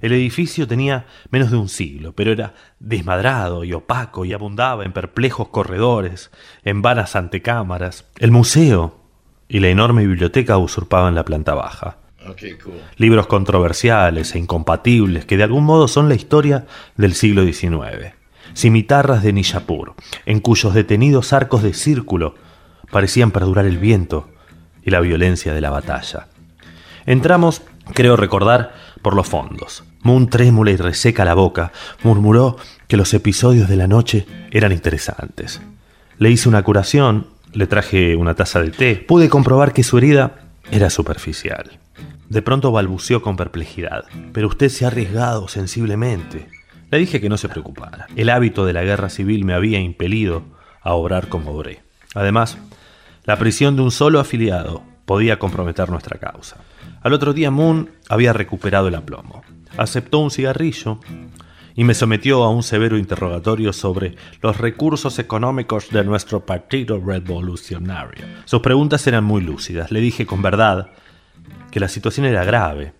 El 0.00 0.12
edificio 0.12 0.68
tenía 0.68 1.06
menos 1.30 1.50
de 1.50 1.56
un 1.56 1.68
siglo, 1.68 2.12
pero 2.14 2.32
era 2.32 2.54
desmadrado 2.78 3.64
y 3.64 3.72
opaco 3.72 4.24
y 4.24 4.34
abundaba 4.34 4.84
en 4.84 4.92
perplejos 4.92 5.48
corredores, 5.48 6.30
en 6.62 6.82
vanas 6.82 7.16
antecámaras. 7.16 8.06
El 8.18 8.30
museo 8.30 9.00
y 9.48 9.60
la 9.60 9.68
enorme 9.68 10.06
biblioteca 10.06 10.58
usurpaban 10.58 11.14
la 11.14 11.24
planta 11.24 11.54
baja. 11.54 11.98
Libros 12.96 13.26
controversiales 13.26 14.34
e 14.34 14.38
incompatibles 14.38 15.24
que 15.24 15.36
de 15.36 15.44
algún 15.44 15.64
modo 15.64 15.88
son 15.88 16.08
la 16.08 16.14
historia 16.14 16.66
del 16.96 17.14
siglo 17.14 17.44
XIX. 17.44 18.14
Cimitarras 18.54 19.22
de 19.22 19.32
Nishapur, 19.32 19.94
en 20.26 20.40
cuyos 20.40 20.74
detenidos 20.74 21.32
arcos 21.32 21.62
de 21.62 21.74
círculo 21.74 22.34
parecían 22.90 23.30
perdurar 23.30 23.66
el 23.66 23.78
viento 23.78 24.28
y 24.82 24.90
la 24.90 25.00
violencia 25.00 25.54
de 25.54 25.60
la 25.60 25.70
batalla. 25.70 26.28
Entramos, 27.06 27.62
creo 27.94 28.16
recordar, 28.16 28.74
por 29.02 29.14
los 29.14 29.26
fondos. 29.26 29.84
Moon, 30.02 30.28
trémula 30.28 30.70
y 30.70 30.76
reseca 30.76 31.24
la 31.24 31.34
boca, 31.34 31.72
murmuró 32.02 32.56
que 32.88 32.96
los 32.96 33.12
episodios 33.14 33.68
de 33.68 33.76
la 33.76 33.86
noche 33.86 34.26
eran 34.50 34.72
interesantes. 34.72 35.60
Le 36.18 36.30
hice 36.30 36.48
una 36.48 36.62
curación, 36.62 37.26
le 37.52 37.66
traje 37.66 38.16
una 38.16 38.34
taza 38.34 38.62
de 38.62 38.70
té, 38.70 38.96
pude 38.96 39.28
comprobar 39.28 39.72
que 39.72 39.82
su 39.82 39.98
herida 39.98 40.44
era 40.70 40.90
superficial. 40.90 41.78
De 42.34 42.42
pronto 42.42 42.72
balbuceó 42.72 43.22
con 43.22 43.36
perplejidad. 43.36 44.06
Pero 44.32 44.48
usted 44.48 44.68
se 44.68 44.84
ha 44.84 44.88
arriesgado 44.88 45.46
sensiblemente. 45.46 46.48
Le 46.90 46.98
dije 46.98 47.20
que 47.20 47.28
no 47.28 47.36
se 47.36 47.48
preocupara. 47.48 48.08
El 48.16 48.28
hábito 48.28 48.66
de 48.66 48.72
la 48.72 48.82
guerra 48.82 49.08
civil 49.08 49.44
me 49.44 49.54
había 49.54 49.78
impelido 49.78 50.42
a 50.82 50.94
obrar 50.94 51.28
como 51.28 51.52
obré. 51.52 51.82
Además, 52.12 52.58
la 53.22 53.38
prisión 53.38 53.76
de 53.76 53.82
un 53.82 53.92
solo 53.92 54.18
afiliado 54.18 54.82
podía 55.04 55.38
comprometer 55.38 55.88
nuestra 55.90 56.18
causa. 56.18 56.56
Al 57.02 57.12
otro 57.12 57.34
día 57.34 57.52
Moon 57.52 57.90
había 58.08 58.32
recuperado 58.32 58.88
el 58.88 58.96
aplomo. 58.96 59.44
Aceptó 59.76 60.18
un 60.18 60.32
cigarrillo 60.32 60.98
y 61.76 61.84
me 61.84 61.94
sometió 61.94 62.42
a 62.42 62.50
un 62.50 62.64
severo 62.64 62.98
interrogatorio 62.98 63.72
sobre 63.72 64.16
los 64.42 64.58
recursos 64.58 65.20
económicos 65.20 65.88
de 65.90 66.02
nuestro 66.02 66.44
partido 66.44 67.00
revolucionario. 67.00 68.24
Sus 68.44 68.60
preguntas 68.60 69.06
eran 69.06 69.22
muy 69.22 69.40
lúcidas. 69.40 69.92
Le 69.92 70.00
dije 70.00 70.26
con 70.26 70.42
verdad 70.42 70.90
que 71.74 71.80
la 71.80 71.88
situación 71.88 72.24
era 72.24 72.44
grave. 72.44 72.92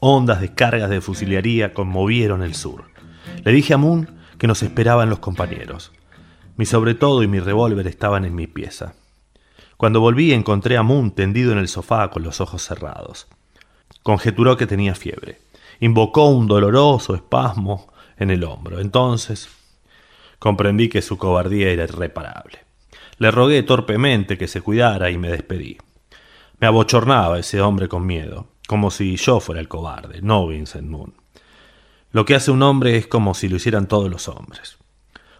Ondas 0.00 0.40
de 0.40 0.54
cargas 0.54 0.88
de 0.88 1.02
fusilería 1.02 1.74
conmovieron 1.74 2.42
el 2.42 2.54
sur. 2.54 2.84
Le 3.44 3.52
dije 3.52 3.74
a 3.74 3.76
Moon 3.76 4.08
que 4.38 4.46
nos 4.46 4.62
esperaban 4.62 5.10
los 5.10 5.18
compañeros. 5.18 5.92
Mi 6.56 6.64
sobre 6.64 6.94
todo 6.94 7.22
y 7.22 7.28
mi 7.28 7.40
revólver 7.40 7.86
estaban 7.86 8.24
en 8.24 8.34
mi 8.34 8.46
pieza. 8.46 8.94
Cuando 9.76 10.00
volví 10.00 10.32
encontré 10.32 10.78
a 10.78 10.82
Moon 10.82 11.10
tendido 11.10 11.52
en 11.52 11.58
el 11.58 11.68
sofá 11.68 12.08
con 12.08 12.22
los 12.22 12.40
ojos 12.40 12.62
cerrados. 12.62 13.28
Conjeturó 14.02 14.56
que 14.56 14.66
tenía 14.66 14.94
fiebre. 14.94 15.38
Invocó 15.80 16.30
un 16.30 16.46
doloroso 16.46 17.14
espasmo 17.14 17.92
en 18.16 18.30
el 18.30 18.44
hombro. 18.44 18.80
Entonces 18.80 19.50
comprendí 20.38 20.88
que 20.88 21.02
su 21.02 21.18
cobardía 21.18 21.68
era 21.68 21.84
irreparable. 21.84 22.60
Le 23.18 23.30
rogué 23.30 23.62
torpemente 23.62 24.38
que 24.38 24.48
se 24.48 24.62
cuidara 24.62 25.10
y 25.10 25.18
me 25.18 25.28
despedí. 25.28 25.76
Me 26.62 26.68
abochornaba 26.68 27.40
ese 27.40 27.60
hombre 27.60 27.88
con 27.88 28.06
miedo, 28.06 28.46
como 28.68 28.92
si 28.92 29.16
yo 29.16 29.40
fuera 29.40 29.60
el 29.60 29.66
cobarde, 29.66 30.22
no 30.22 30.46
Vincent 30.46 30.88
Moon. 30.88 31.12
Lo 32.12 32.24
que 32.24 32.36
hace 32.36 32.52
un 32.52 32.62
hombre 32.62 32.96
es 32.96 33.08
como 33.08 33.34
si 33.34 33.48
lo 33.48 33.56
hicieran 33.56 33.88
todos 33.88 34.08
los 34.08 34.28
hombres. 34.28 34.78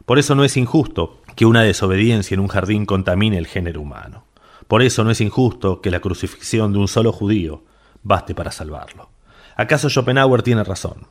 Por 0.05 0.19
eso 0.19 0.35
no 0.35 0.43
es 0.43 0.57
injusto 0.57 1.23
que 1.37 1.47
una 1.47 1.63
desobediencia 1.63 2.35
en 2.35 2.41
un 2.41 2.49
jardín 2.49 2.87
contamine 2.87 3.39
el 3.39 3.47
género 3.47 3.83
humano. 3.83 4.25
Por 4.67 4.83
eso 4.83 5.05
no 5.05 5.13
es 5.13 5.21
injusto 5.21 5.81
que 5.81 5.93
la 5.93 6.01
crucifixión 6.01 6.73
de 6.73 6.81
un 6.81 6.89
solo 6.89 7.13
judío 7.13 7.63
baste 8.03 8.35
para 8.35 8.51
salvarlo. 8.51 9.09
¿Acaso 9.55 9.89
Schopenhauer 9.89 10.43
tiene 10.43 10.65
razón? 10.65 11.07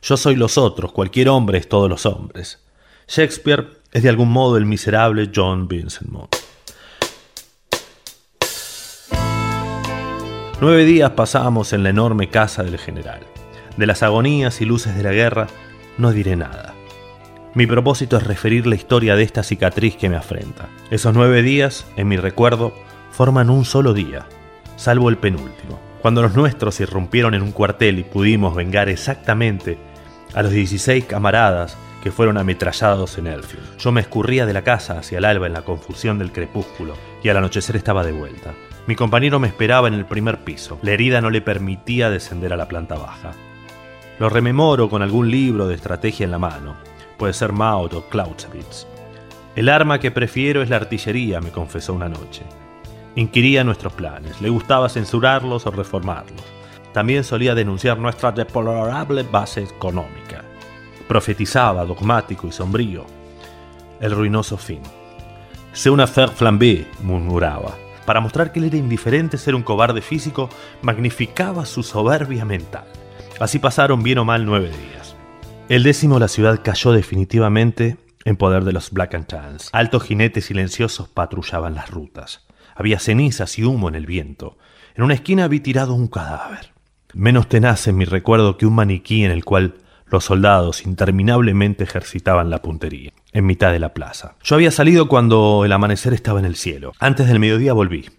Yo 0.00 0.16
soy 0.16 0.36
los 0.36 0.58
otros, 0.58 0.92
cualquier 0.92 1.28
hombre 1.28 1.58
es 1.58 1.68
todos 1.68 1.90
los 1.90 2.06
hombres. 2.06 2.64
Shakespeare 3.08 3.66
es 3.90 4.04
de 4.04 4.10
algún 4.10 4.30
modo 4.30 4.56
el 4.56 4.66
miserable 4.66 5.28
John 5.34 5.66
Vincent 5.66 6.08
Moon. 6.08 6.28
Nueve 10.62 10.84
días 10.84 11.12
pasábamos 11.12 11.72
en 11.72 11.82
la 11.82 11.88
enorme 11.88 12.28
casa 12.28 12.62
del 12.62 12.76
general. 12.76 13.20
De 13.78 13.86
las 13.86 14.02
agonías 14.02 14.60
y 14.60 14.66
luces 14.66 14.94
de 14.94 15.02
la 15.02 15.12
guerra 15.12 15.46
no 15.96 16.12
diré 16.12 16.36
nada. 16.36 16.74
Mi 17.54 17.66
propósito 17.66 18.18
es 18.18 18.26
referir 18.26 18.66
la 18.66 18.74
historia 18.74 19.16
de 19.16 19.22
esta 19.22 19.42
cicatriz 19.42 19.96
que 19.96 20.10
me 20.10 20.16
afrenta. 20.16 20.68
Esos 20.90 21.14
nueve 21.14 21.42
días, 21.42 21.86
en 21.96 22.08
mi 22.08 22.18
recuerdo, 22.18 22.74
forman 23.10 23.48
un 23.48 23.64
solo 23.64 23.94
día, 23.94 24.26
salvo 24.76 25.08
el 25.08 25.16
penúltimo, 25.16 25.80
cuando 26.02 26.20
los 26.20 26.36
nuestros 26.36 26.78
irrumpieron 26.80 27.32
en 27.32 27.40
un 27.40 27.52
cuartel 27.52 27.98
y 27.98 28.04
pudimos 28.04 28.54
vengar 28.54 28.90
exactamente 28.90 29.78
a 30.34 30.42
los 30.42 30.52
16 30.52 31.06
camaradas 31.06 31.78
que 32.02 32.12
fueron 32.12 32.36
ametrallados 32.36 33.16
en 33.16 33.28
Elfield. 33.28 33.78
Yo 33.78 33.92
me 33.92 34.02
escurría 34.02 34.44
de 34.44 34.52
la 34.52 34.62
casa 34.62 34.98
hacia 34.98 35.16
el 35.16 35.24
alba 35.24 35.46
en 35.46 35.54
la 35.54 35.62
confusión 35.62 36.18
del 36.18 36.32
crepúsculo 36.32 36.96
y 37.22 37.30
al 37.30 37.38
anochecer 37.38 37.76
estaba 37.76 38.04
de 38.04 38.12
vuelta. 38.12 38.52
Mi 38.86 38.96
compañero 38.96 39.38
me 39.38 39.48
esperaba 39.48 39.88
en 39.88 39.94
el 39.94 40.06
primer 40.06 40.38
piso. 40.38 40.78
La 40.82 40.92
herida 40.92 41.20
no 41.20 41.30
le 41.30 41.40
permitía 41.40 42.10
descender 42.10 42.52
a 42.52 42.56
la 42.56 42.66
planta 42.66 42.96
baja. 42.96 43.32
Lo 44.18 44.28
rememoro 44.28 44.88
con 44.88 45.02
algún 45.02 45.30
libro 45.30 45.68
de 45.68 45.74
estrategia 45.74 46.24
en 46.24 46.30
la 46.30 46.38
mano. 46.38 46.76
Puede 47.16 47.32
ser 47.32 47.52
Maud 47.52 47.94
o 47.94 48.08
Clausewitz. 48.08 48.86
El 49.56 49.68
arma 49.68 49.98
que 49.98 50.10
prefiero 50.10 50.62
es 50.62 50.70
la 50.70 50.76
artillería, 50.76 51.40
me 51.40 51.50
confesó 51.50 51.92
una 51.94 52.08
noche. 52.08 52.42
Inquiría 53.16 53.64
nuestros 53.64 53.92
planes, 53.92 54.40
le 54.40 54.48
gustaba 54.48 54.88
censurarlos 54.88 55.66
o 55.66 55.70
reformarlos. 55.70 56.42
También 56.92 57.24
solía 57.24 57.54
denunciar 57.54 57.98
nuestra 57.98 58.32
deplorable 58.32 59.22
base 59.24 59.62
económica. 59.62 60.42
Profetizaba, 61.08 61.84
dogmático 61.84 62.46
y 62.46 62.52
sombrío, 62.52 63.04
el 64.00 64.12
ruinoso 64.12 64.56
fin. 64.56 64.80
C'est 65.72 65.92
una 65.92 66.04
affaire 66.04 66.32
flambée, 66.32 66.86
murmuraba. 67.02 67.76
Para 68.10 68.20
mostrar 68.20 68.50
que 68.50 68.58
él 68.58 68.64
era 68.64 68.76
indiferente 68.76 69.38
ser 69.38 69.54
un 69.54 69.62
cobarde 69.62 70.02
físico, 70.02 70.50
magnificaba 70.82 71.64
su 71.64 71.84
soberbia 71.84 72.44
mental. 72.44 72.82
Así 73.38 73.60
pasaron 73.60 74.02
bien 74.02 74.18
o 74.18 74.24
mal 74.24 74.44
nueve 74.44 74.66
días. 74.66 75.14
El 75.68 75.84
décimo 75.84 76.18
la 76.18 76.26
ciudad 76.26 76.60
cayó 76.60 76.90
definitivamente 76.90 77.98
en 78.24 78.34
poder 78.34 78.64
de 78.64 78.72
los 78.72 78.90
Black 78.90 79.14
and 79.14 79.28
Tans. 79.28 79.70
Altos 79.72 80.02
jinetes 80.02 80.46
silenciosos 80.46 81.08
patrullaban 81.08 81.76
las 81.76 81.88
rutas. 81.88 82.48
Había 82.74 82.98
cenizas 82.98 83.56
y 83.60 83.62
humo 83.62 83.88
en 83.88 83.94
el 83.94 84.06
viento. 84.06 84.58
En 84.96 85.04
una 85.04 85.14
esquina 85.14 85.46
vi 85.46 85.60
tirado 85.60 85.94
un 85.94 86.08
cadáver. 86.08 86.72
Menos 87.14 87.48
tenaz 87.48 87.86
en 87.86 87.96
mi 87.96 88.06
recuerdo 88.06 88.56
que 88.56 88.66
un 88.66 88.74
maniquí 88.74 89.22
en 89.22 89.30
el 89.30 89.44
cual 89.44 89.76
los 90.10 90.24
soldados 90.24 90.84
interminablemente 90.84 91.84
ejercitaban 91.84 92.50
la 92.50 92.62
puntería, 92.62 93.12
en 93.32 93.46
mitad 93.46 93.72
de 93.72 93.78
la 93.78 93.94
plaza. 93.94 94.34
Yo 94.42 94.56
había 94.56 94.72
salido 94.72 95.08
cuando 95.08 95.64
el 95.64 95.72
amanecer 95.72 96.12
estaba 96.12 96.40
en 96.40 96.46
el 96.46 96.56
cielo. 96.56 96.92
Antes 96.98 97.28
del 97.28 97.38
mediodía 97.38 97.72
volví. 97.72 98.10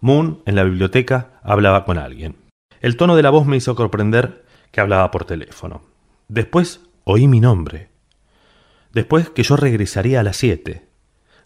Moon, 0.00 0.42
en 0.44 0.56
la 0.56 0.64
biblioteca, 0.64 1.40
hablaba 1.42 1.84
con 1.84 1.98
alguien. 1.98 2.36
El 2.80 2.96
tono 2.96 3.14
de 3.14 3.22
la 3.22 3.30
voz 3.30 3.46
me 3.46 3.56
hizo 3.56 3.76
comprender 3.76 4.44
que 4.72 4.80
hablaba 4.80 5.10
por 5.10 5.24
teléfono. 5.24 5.82
Después 6.28 6.80
oí 7.04 7.28
mi 7.28 7.40
nombre. 7.40 7.90
Después 8.92 9.30
que 9.30 9.42
yo 9.42 9.56
regresaría 9.56 10.20
a 10.20 10.22
las 10.24 10.36
siete. 10.36 10.88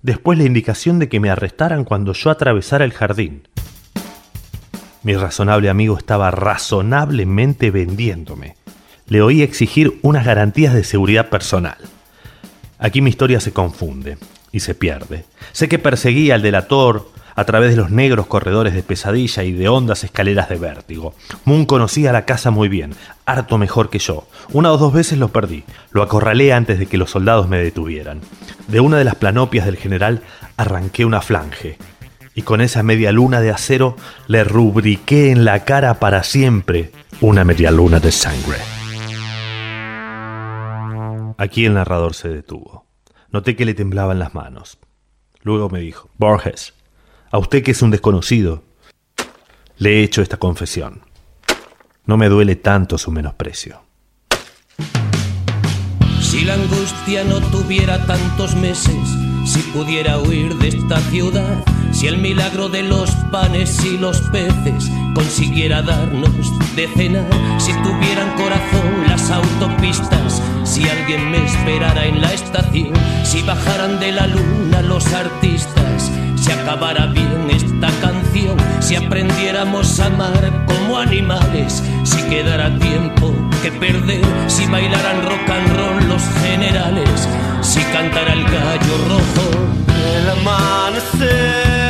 Después 0.01 0.39
la 0.39 0.45
indicación 0.45 0.99
de 0.99 1.09
que 1.09 1.20
me 1.20 1.30
arrestaran 1.30 1.85
cuando 1.85 2.12
yo 2.12 2.30
atravesara 2.30 2.85
el 2.85 2.93
jardín. 2.93 3.49
Mi 5.03 5.14
razonable 5.14 5.68
amigo 5.68 5.99
estaba 5.99 6.30
razonablemente 6.30 7.70
vendiéndome 7.70 8.57
le 9.07 9.23
oí 9.23 9.43
exigir 9.43 9.99
unas 10.03 10.25
garantías 10.25 10.75
de 10.75 10.85
seguridad 10.85 11.29
personal. 11.29 11.77
Aquí 12.79 13.01
mi 13.01 13.11
historia 13.11 13.41
se 13.41 13.53
confunde 13.53 14.19
y 14.53 14.61
se 14.61 14.75
pierde. 14.75 15.25
Sé 15.53 15.69
que 15.69 15.79
perseguía 15.79 16.35
al 16.35 16.43
delator 16.43 17.11
a 17.37 17.45
través 17.45 17.71
de 17.71 17.77
los 17.77 17.91
negros 17.91 18.27
corredores 18.27 18.75
de 18.75 18.83
pesadilla 18.83 19.43
y 19.43 19.53
de 19.53 19.69
hondas 19.69 20.05
escaleras 20.05 20.49
de 20.49 20.57
vértigo. 20.57 21.15
Moon 21.45 21.67
conocía 21.67 22.13
la 22.13 22.25
casa 22.25 22.51
muy 22.51 22.69
bien, 22.69 22.95
harto 23.27 23.59
mejor 23.59 23.91
que 23.91 23.99
yo. 23.99 24.27
Una 24.53 24.73
o 24.73 24.79
dos 24.79 24.93
veces 24.93 25.19
lo 25.19 25.29
perdí. 25.29 25.65
Lo 25.91 26.03
acorralé 26.03 26.53
antes 26.53 26.79
de 26.79 26.87
que 26.87 26.99
los 26.99 27.11
soldados 27.11 27.49
me 27.49 27.59
detuvieran. 27.59 28.21
De 28.69 28.81
una 28.81 28.99
de 28.99 29.05
las 29.05 29.17
planopias 29.17 29.67
del 29.67 29.77
general 29.77 30.23
arranqué 30.57 31.05
una 31.05 31.21
flange. 31.21 31.77
Y 32.37 32.43
con 32.43 32.61
esa 32.61 32.83
media 32.83 33.13
luna 33.13 33.41
de 33.41 33.51
acero 33.51 33.97
le 34.27 34.45
rubriqué 34.45 35.31
en 35.31 35.45
la 35.45 35.65
cara 35.65 35.95
para 36.01 36.23
siempre 36.23 36.91
una 37.21 37.45
media 37.45 37.71
luna 37.71 38.01
de 38.01 38.13
sangre. 38.13 38.84
Aquí 41.37 41.64
el 41.64 41.74
narrador 41.74 42.14
se 42.14 42.28
detuvo. 42.28 42.87
Noté 43.30 43.57
que 43.57 43.64
le 43.64 43.74
temblaban 43.74 44.18
las 44.18 44.35
manos. 44.35 44.78
Luego 45.43 45.68
me 45.68 45.80
dijo, 45.80 46.09
Borges, 46.16 46.74
a 47.30 47.39
usted 47.39 47.62
que 47.62 47.72
es 47.72 47.82
un 47.82 47.91
desconocido, 47.91 48.62
le 49.78 49.99
he 49.99 50.05
hecho 50.05 50.22
esta 50.22 50.37
confesión. 50.37 51.03
No 52.07 52.16
me 52.16 52.28
duele 52.28 52.57
tanto 52.57 52.99
su 52.99 53.11
menosprecio. 53.11 53.82
Si 56.20 56.45
la 56.45 56.55
angustia 56.55 57.24
no 57.24 57.41
tuviera 57.41 58.07
tantos 58.07 58.55
meses, 58.57 58.97
si 59.45 59.61
pudiera 59.72 60.18
huir 60.18 60.55
de 60.57 60.68
esta 60.68 61.01
ciudad, 61.11 61.64
si 61.93 62.07
el 62.07 62.18
milagro 62.18 62.68
de 62.68 62.82
los 62.82 63.11
panes 63.30 63.85
y 63.85 63.99
los 63.99 64.20
peces 64.30 64.91
consiguiera 65.15 65.81
darnos 65.83 66.31
de 66.77 66.89
cenar, 66.89 67.25
si 67.59 67.73
tuvieran 67.73 68.35
corazón 68.37 69.09
las 69.09 69.31
autopistas, 69.31 70.43
si 70.65 70.89
alguien 70.89 71.31
me 71.31 71.45
esperara 71.45 72.05
en 72.05 72.21
la 72.21 72.33
estación, 72.33 72.93
si 73.23 73.43
bajaran 73.43 74.01
de 74.01 74.12
la 74.12 74.27
luna 74.27 74.83
los 74.83 75.07
artistas, 75.12 76.11
si 76.37 76.53
acabara 76.53 77.07
bien 77.07 77.49
esta 77.51 77.89
canción, 78.01 78.57
si 78.81 78.97
aprendiéramos 78.97 80.01
a 80.01 80.07
amar 80.07 80.67
como 80.67 80.99
animales, 80.99 81.83
si 82.03 82.23
quedara 82.25 82.77
tiempo 82.79 83.33
que 83.62 83.71
perder, 83.73 84.25
si 84.49 84.67
bailaran 84.67 85.23
rock 85.23 85.51
and 85.51 85.77
roll 85.77 86.09
los 86.09 86.23
generales, 86.43 87.29
si 87.62 87.81
cantara 87.81 88.33
el 88.33 88.45
gallo 88.45 88.99
rojo. 89.09 89.51
El 90.17 90.31
amanecer 90.31 91.84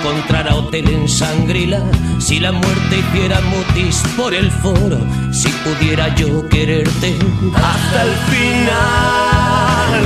encontrara 0.00 0.54
hotel 0.54 0.88
en 0.88 1.08
Sangrila, 1.08 1.82
si 2.18 2.40
la 2.40 2.52
muerte 2.52 2.98
hiciera 2.98 3.40
mutis 3.42 4.02
por 4.16 4.32
el 4.32 4.50
foro, 4.50 4.98
si 5.30 5.48
pudiera 5.64 6.14
yo 6.14 6.48
quererte 6.48 7.18
hasta 7.54 8.02
el 8.04 8.14
final 8.30 10.00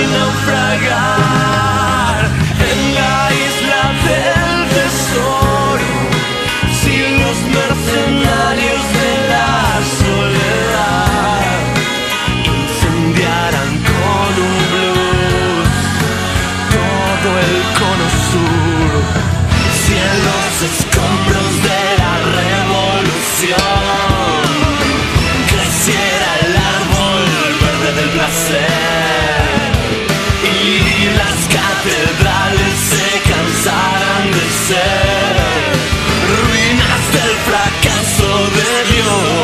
y 0.00 0.06
naufragar 0.12 1.77
catedrales 31.88 32.78
se 32.78 33.20
cansaran 33.30 34.30
de 34.30 34.50
ser 34.66 35.36
ruinas 36.28 37.12
del 37.12 37.34
fracaso 37.46 38.50
de 38.56 38.94
Dios. 38.94 39.37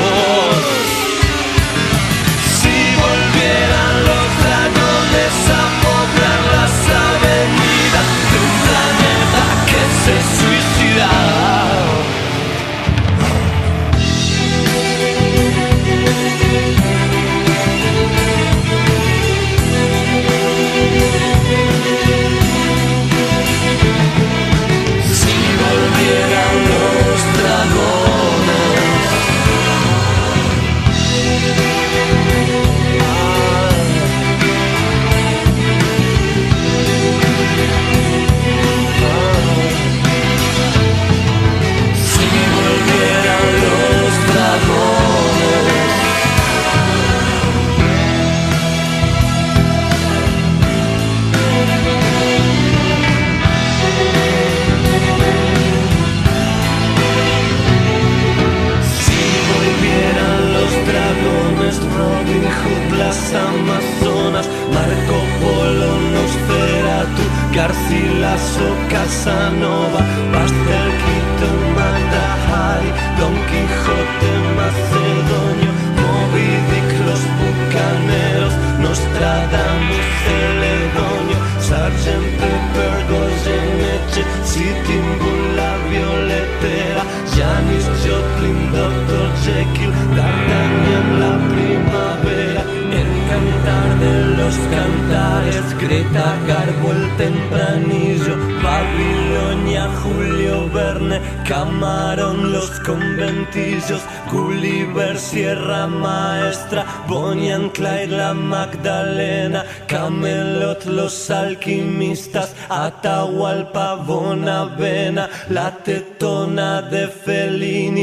El 96.91 97.17
tempranillo, 97.17 98.37
Babilonia, 98.63 99.89
Julio 100.03 100.69
Verne, 100.71 101.21
Camarón, 101.49 102.53
los 102.53 102.71
conventillos, 102.81 104.03
Gulliver, 104.31 105.19
Sierra 105.19 105.87
Maestra, 105.87 106.85
Bonnie 107.09 107.53
and 107.53 107.73
Clyde, 107.73 108.09
la 108.09 108.35
Magdalena, 108.35 109.65
Camelot, 109.87 110.85
los 110.85 111.31
alquimistas, 111.31 112.55
Atahualpa, 112.69 113.95
Bonavena, 113.97 115.29
la 115.49 115.71
tetona 115.79 116.83
de 116.83 117.09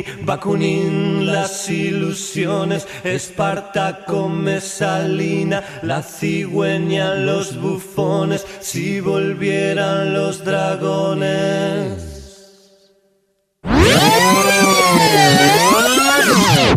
Fellini, 0.01 0.25
Bakunin, 0.25 1.25
las 1.25 1.69
ilusiones, 1.69 2.87
Espartaco, 3.03 4.29
Mesalina, 4.29 5.63
la 5.83 6.01
cigüeña, 6.01 7.15
los 7.15 7.59
bufones, 7.59 8.45
si 8.59 8.99
volvieran 8.99 10.13
los 10.13 10.43
dragones. 10.43 12.07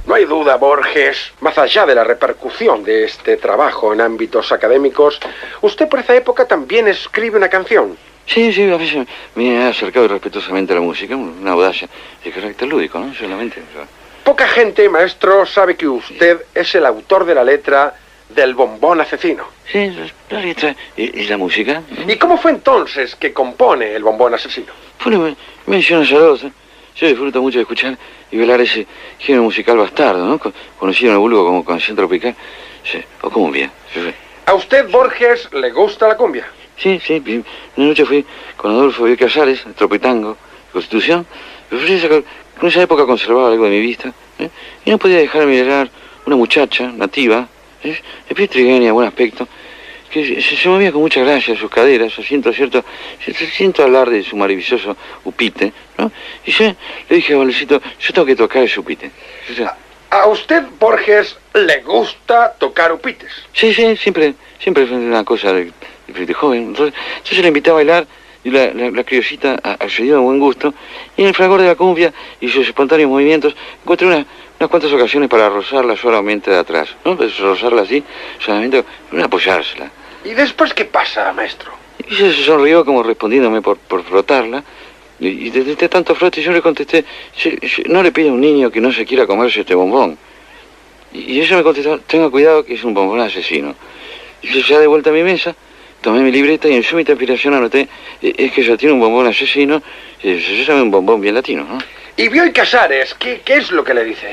No 0.06 0.14
hay 0.14 0.26
duda, 0.26 0.56
Borges, 0.56 1.32
más 1.40 1.56
allá 1.58 1.86
de 1.86 1.94
la 1.94 2.04
repercusión 2.04 2.84
de 2.84 3.04
este 3.04 3.36
trabajo 3.36 3.92
en 3.92 4.00
ámbitos 4.00 4.52
académicos, 4.52 5.18
usted 5.62 5.88
por 5.88 6.00
esa 6.00 6.14
época 6.14 6.46
también 6.46 6.88
escribe 6.88 7.36
una 7.36 7.48
canción. 7.48 7.96
Sí, 8.26 8.52
sí, 8.52 8.62
a 8.70 8.76
veces 8.76 9.06
me 9.34 9.48
he 9.54 9.62
acercado 9.68 10.08
respetuosamente 10.08 10.72
a 10.72 10.76
la 10.76 10.82
música, 10.82 11.14
una 11.14 11.52
audacia 11.52 11.88
de 12.24 12.30
carácter 12.30 12.66
lúdico, 12.68 12.98
¿no? 12.98 13.14
Solamente. 13.14 13.62
Poca 14.24 14.48
gente, 14.48 14.88
maestro, 14.88 15.44
sabe 15.44 15.76
que 15.76 15.86
usted 15.86 16.40
es 16.54 16.74
el 16.74 16.86
autor 16.86 17.26
de 17.26 17.34
la 17.34 17.44
letra 17.44 17.94
del 18.30 18.54
bombón 18.54 19.00
asesino. 19.02 19.44
Sí, 19.70 19.92
la 20.30 20.40
letra 20.40 20.74
y, 20.96 21.20
y 21.20 21.26
la 21.26 21.36
música. 21.36 21.82
¿Y 22.08 22.16
cómo 22.16 22.38
fue 22.38 22.52
entonces 22.52 23.14
que 23.16 23.32
compone 23.34 23.94
el 23.94 24.02
bombón 24.02 24.32
asesino? 24.34 24.72
Bueno, 25.04 25.36
mención 25.66 26.02
azarosa. 26.02 26.50
Yo 26.96 27.06
disfruto 27.08 27.42
mucho 27.42 27.58
de 27.58 27.62
escuchar 27.62 27.98
y 28.30 28.36
velar 28.38 28.60
ese 28.62 28.86
género 29.18 29.42
musical 29.44 29.76
bastardo, 29.76 30.24
¿no? 30.24 30.38
Co- 30.38 30.52
Conocido 30.78 31.10
en 31.10 31.14
el 31.16 31.20
vulgo 31.20 31.44
como 31.44 31.64
canción 31.64 31.96
tropical, 31.96 32.34
sí, 32.84 33.02
o 33.20 33.30
como 33.30 33.50
bien. 33.50 33.70
sí, 33.92 34.00
sí. 34.00 34.14
¿A 34.46 34.54
usted, 34.54 34.88
Borges, 34.90 35.52
le 35.52 35.70
gusta 35.72 36.08
la 36.08 36.16
cumbia? 36.16 36.46
Sí, 36.76 37.00
sí. 37.04 37.22
Una 37.76 37.88
noche 37.88 38.04
fui 38.04 38.24
con 38.56 38.72
Adolfo 38.72 39.04
Bioy 39.04 39.16
Casares, 39.16 39.64
Tropetango, 39.76 40.36
Constitución. 40.72 41.26
Me 41.70 41.78
ofrecí 41.78 42.00
sacar, 42.00 42.22
en 42.60 42.68
esa 42.68 42.82
época 42.82 43.06
conservaba 43.06 43.48
algo 43.48 43.64
de 43.64 43.70
mi 43.70 43.80
vista. 43.80 44.12
¿eh? 44.38 44.50
Y 44.84 44.90
no 44.90 44.98
podía 44.98 45.18
dejar 45.18 45.42
de 45.42 45.46
mirar 45.46 45.90
una 46.26 46.36
muchacha 46.36 46.90
nativa, 46.90 47.48
¿eh? 47.82 47.96
de 48.28 48.34
piel 48.34 48.48
trigueña, 48.48 48.92
buen 48.92 49.06
aspecto, 49.06 49.46
que 50.10 50.40
se, 50.40 50.56
se 50.56 50.68
movía 50.68 50.92
con 50.92 51.00
mucha 51.00 51.20
gracia 51.20 51.56
sus 51.56 51.70
caderas, 51.70 52.12
siento 52.26 52.52
cierto, 52.52 52.84
siento, 53.56 53.82
hablar 53.82 54.10
de 54.10 54.22
su 54.22 54.36
maravilloso 54.36 54.96
upite, 55.24 55.72
¿no? 55.98 56.10
Y 56.44 56.52
yo 56.52 56.64
le 57.08 57.16
dije 57.16 57.34
a 57.34 57.38
Valecito, 57.38 57.82
yo 58.00 58.12
tengo 58.12 58.26
que 58.26 58.36
tocar 58.36 58.62
ese 58.62 58.78
upite. 58.78 59.10
O 59.50 59.54
sea, 59.54 59.76
¿A 60.14 60.28
usted, 60.28 60.62
Borges, 60.78 61.36
le 61.54 61.80
gusta 61.80 62.54
tocar 62.58 62.92
upites? 62.92 63.32
Sí, 63.52 63.74
sí, 63.74 63.96
siempre, 63.96 64.34
siempre 64.60 64.86
fue 64.86 64.96
una 64.96 65.24
cosa 65.24 65.52
de, 65.52 65.72
de 66.07 66.34
joven. 66.34 66.62
Entonces, 66.68 66.94
yo 67.24 67.36
se 67.36 67.42
la 67.42 67.48
invité 67.48 67.70
a 67.70 67.74
bailar 67.74 68.07
y 68.44 68.50
la, 68.50 68.72
la, 68.74 68.90
la 68.90 69.05
criollita 69.05 69.55
accedió 69.62 70.16
a 70.16 70.20
buen 70.20 70.38
gusto. 70.38 70.74
Y 71.16 71.22
en 71.22 71.28
el 71.28 71.34
fragor 71.34 71.61
de 71.61 71.68
la 71.68 71.74
cumbia 71.74 72.12
y 72.40 72.48
sus 72.48 72.66
espontáneos 72.66 73.11
movimientos 73.11 73.55
encontré 73.82 74.07
una- 74.07 74.26
unas 74.59 74.70
cuantas 74.70 74.92
ocasiones 74.92 75.28
para 75.28 75.48
rozarla 75.48 75.96
suavemente 75.96 76.50
de 76.50 76.59
atrás. 76.59 76.88
¿no? 77.05 77.16
Pues 77.16 77.38
rozarla 77.38 77.82
así, 77.82 78.02
solamente 78.38 78.84
apoyársela. 79.22 79.90
¿Y 80.24 80.30
después 80.34 80.72
qué 80.74 80.84
pasa, 80.84 81.32
maestro? 81.32 81.72
Y 82.09 82.14
ella 82.14 82.32
se 82.34 82.44
sonrió 82.44 82.84
como 82.84 83.02
respondiéndome 83.02 83.62
por, 83.62 83.78
por 83.78 84.02
frotarla. 84.05 84.62
Y, 85.20 85.48
desde 85.50 85.76
de 85.76 85.88
tanto 85.88 86.14
frote 86.14 86.42
yo 86.42 86.50
le 86.52 86.61
contesté, 86.61 87.05
"Sí, 87.36 87.57
sí, 87.62 87.82
no 87.86 88.02
le 88.02 88.11
pida 88.11 88.30
a 88.30 88.32
un 88.32 88.40
niño 88.40 88.70
que 88.70 88.80
no 88.80 88.92
se 88.92 89.07
quiera 89.07 89.26
comerse 89.26 89.61
este 89.61 89.74
bombón. 89.74 90.18
Y, 91.12 91.34
y 91.34 91.40
ella 91.40 91.57
me 91.57 91.62
contestó, 91.62 92.00
tenga 92.00 92.28
cuidado 92.30 92.64
que 92.64 92.74
es 92.74 92.82
un 92.84 92.92
bombón 92.94 93.20
asesino. 93.20 93.74
Y 94.42 94.48
yo 94.48 94.61
ya 94.66 94.80
de 94.80 94.86
vuelta 94.88 95.11
a 95.11 95.12
mi 95.12 95.22
mesa, 95.22 95.55
tomé 96.05 96.20
mi 96.20 96.30
libreta 96.30 96.68
y 96.68 96.74
en 96.74 96.82
súbita 96.82 97.12
inspiración 97.12 97.55
anoté, 97.55 97.88
"Eh, 98.20 98.34
es 98.36 98.52
que 98.52 98.61
ella 98.61 98.76
tiene 98.76 98.92
un 98.92 99.00
bombón 99.00 99.26
asesino, 99.26 99.82
eh, 100.22 100.38
se 100.46 100.64
sabe 100.66 100.82
un 100.82 100.90
bombón 100.90 101.18
bien 101.20 101.34
latino, 101.34 101.64
¿no? 101.64 101.78
¿Y 102.16 102.28
Bioy 102.28 102.52
Casares, 102.52 103.14
qué, 103.14 103.40
qué 103.44 103.55
es 103.55 103.72
lo 103.72 103.82
que 103.82 103.94
le 103.94 104.05
dice? 104.05 104.28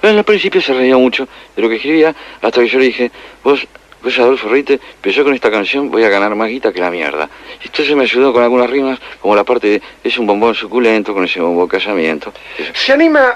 Pero 0.00 0.18
al 0.18 0.24
principio 0.24 0.60
se 0.60 0.74
reía 0.74 0.96
mucho 0.96 1.26
de 1.54 1.62
lo 1.62 1.68
que 1.68 1.76
escribía, 1.76 2.12
hasta 2.42 2.60
que 2.60 2.66
yo 2.68 2.78
le 2.80 2.86
dije, 2.86 3.10
vos, 3.44 3.64
vos 4.02 4.18
Adolfo 4.18 4.48
Reite, 4.48 4.78
pero 5.00 5.14
yo 5.14 5.22
con 5.24 5.32
esta 5.34 5.50
canción 5.52 5.88
voy 5.90 6.02
a 6.04 6.08
ganar 6.08 6.34
más 6.34 6.48
guita 6.50 6.72
que 6.72 6.80
la 6.80 6.90
mierda. 6.90 7.30
Y 7.62 7.68
entonces 7.68 7.94
me 7.94 8.02
ayudó 8.02 8.32
con 8.32 8.42
algunas 8.42 8.68
rimas, 8.68 8.98
como 9.20 9.36
la 9.36 9.44
parte 9.44 9.68
de, 9.68 9.82
es 10.02 10.18
un 10.18 10.26
bombón 10.26 10.54
suculento 10.56 11.14
con 11.14 11.24
ese 11.24 11.40
bombón 11.40 11.68
casamiento. 11.68 12.32
Se 12.74 12.92
anima, 12.92 13.34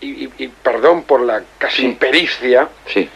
y, 0.00 0.24
y- 0.24 0.30
y 0.38 0.48
perdón 0.48 1.04
por 1.04 1.20
la 1.22 1.40
casi 1.56 1.84
impericia, 1.84 2.68
Sí. 2.92 3.08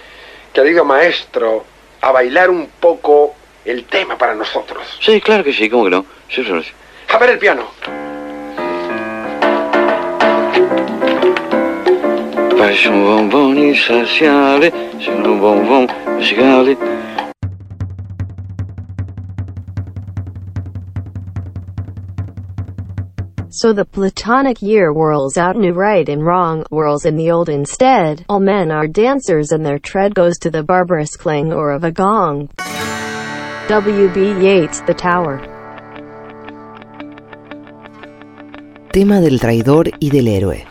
querido 0.55 0.85
maestro, 0.85 1.65
a 2.01 2.13
bailar 2.13 2.49
un 2.49 2.69
poco 2.81 3.35
el 3.65 3.85
tema 3.85 4.17
para 4.17 4.35
nosotros. 4.35 4.83
Sí, 5.01 5.21
claro 5.21 5.45
que 5.45 5.53
sí, 5.53 5.69
¿cómo 5.69 5.85
que 5.85 5.91
no? 5.91 6.07
Sí, 6.29 6.43
sí, 6.45 6.63
sí. 6.63 6.73
A 7.09 7.19
ver 7.19 7.31
el 7.31 7.39
piano. 7.39 7.65
Parece 12.57 12.89
un 12.89 13.05
bombón 13.05 13.59
insaciable, 13.59 14.73
es 14.99 15.09
un 15.09 15.41
bombón 15.41 15.89
musicale. 16.17 16.77
So 23.53 23.73
the 23.73 23.85
Platonic 23.85 24.63
year 24.63 24.93
whirls 24.93 25.37
out 25.37 25.57
new 25.57 25.73
right 25.73 26.09
and 26.09 26.25
wrong 26.25 26.65
whirls 26.71 27.05
in 27.05 27.17
the 27.17 27.31
old 27.31 27.49
instead. 27.49 28.25
All 28.29 28.41
men 28.41 28.71
are 28.71 28.87
dancers 28.87 29.53
and 29.53 29.67
their 29.67 29.79
tread 29.79 30.15
goes 30.15 30.39
to 30.39 30.51
the 30.51 30.63
barbarous 30.63 31.17
clang 31.17 31.53
or 31.53 31.73
of 31.73 31.85
a 31.85 31.93
gong. 31.93 32.49
W.B. 33.71 34.43
Yeats, 34.43 34.85
The 34.85 34.95
Tower. 34.95 35.41
Tema 38.91 39.21
del 39.21 39.39
traidor 39.39 39.93
y 40.01 40.11
del 40.11 40.27
héroe. 40.27 40.67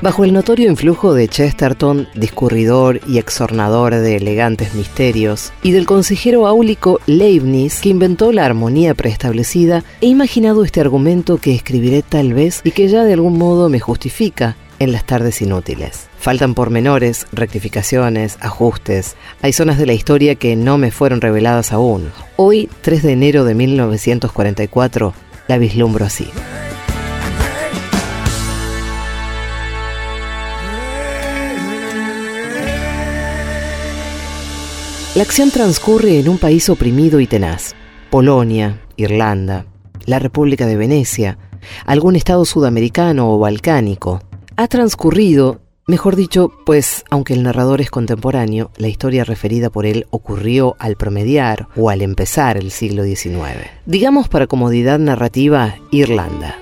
Bajo 0.00 0.22
el 0.22 0.32
notorio 0.32 0.70
influjo 0.70 1.12
de 1.12 1.26
Chesterton, 1.26 2.06
discurridor 2.14 3.00
y 3.08 3.18
exornador 3.18 3.96
de 3.96 4.14
elegantes 4.14 4.72
misterios, 4.74 5.52
y 5.64 5.72
del 5.72 5.84
consejero 5.84 6.46
áulico 6.46 7.00
Leibniz, 7.06 7.80
que 7.80 7.88
inventó 7.88 8.30
la 8.30 8.46
armonía 8.46 8.94
preestablecida, 8.94 9.82
he 10.00 10.06
imaginado 10.06 10.62
este 10.62 10.80
argumento 10.80 11.38
que 11.38 11.52
escribiré 11.52 12.02
tal 12.02 12.32
vez 12.32 12.60
y 12.62 12.70
que 12.70 12.86
ya 12.86 13.02
de 13.02 13.14
algún 13.14 13.38
modo 13.38 13.68
me 13.68 13.80
justifica 13.80 14.54
en 14.78 14.92
las 14.92 15.04
tardes 15.04 15.42
inútiles. 15.42 16.08
Faltan 16.18 16.54
pormenores, 16.54 17.26
rectificaciones, 17.32 18.38
ajustes. 18.40 19.16
Hay 19.42 19.52
zonas 19.52 19.78
de 19.78 19.86
la 19.86 19.92
historia 19.92 20.34
que 20.34 20.56
no 20.56 20.78
me 20.78 20.90
fueron 20.90 21.20
reveladas 21.20 21.72
aún. 21.72 22.10
Hoy, 22.36 22.68
3 22.82 23.02
de 23.02 23.12
enero 23.12 23.44
de 23.44 23.54
1944, 23.54 25.14
la 25.46 25.58
vislumbro 25.58 26.04
así. 26.04 26.30
La 35.14 35.24
acción 35.24 35.50
transcurre 35.50 36.20
en 36.20 36.28
un 36.28 36.38
país 36.38 36.68
oprimido 36.68 37.18
y 37.18 37.26
tenaz. 37.26 37.74
Polonia, 38.08 38.80
Irlanda, 38.96 39.66
la 40.04 40.20
República 40.20 40.64
de 40.64 40.76
Venecia, 40.76 41.38
algún 41.86 42.14
estado 42.14 42.44
sudamericano 42.44 43.32
o 43.32 43.38
balcánico. 43.38 44.20
Ha 44.60 44.66
transcurrido, 44.66 45.60
mejor 45.86 46.16
dicho, 46.16 46.50
pues 46.66 47.04
aunque 47.10 47.32
el 47.32 47.44
narrador 47.44 47.80
es 47.80 47.92
contemporáneo, 47.92 48.72
la 48.76 48.88
historia 48.88 49.22
referida 49.22 49.70
por 49.70 49.86
él 49.86 50.08
ocurrió 50.10 50.74
al 50.80 50.96
promediar 50.96 51.68
o 51.76 51.90
al 51.90 52.02
empezar 52.02 52.56
el 52.56 52.72
siglo 52.72 53.04
XIX. 53.04 53.70
Digamos 53.86 54.26
para 54.26 54.48
comodidad 54.48 54.98
narrativa, 54.98 55.76
Irlanda. 55.92 56.56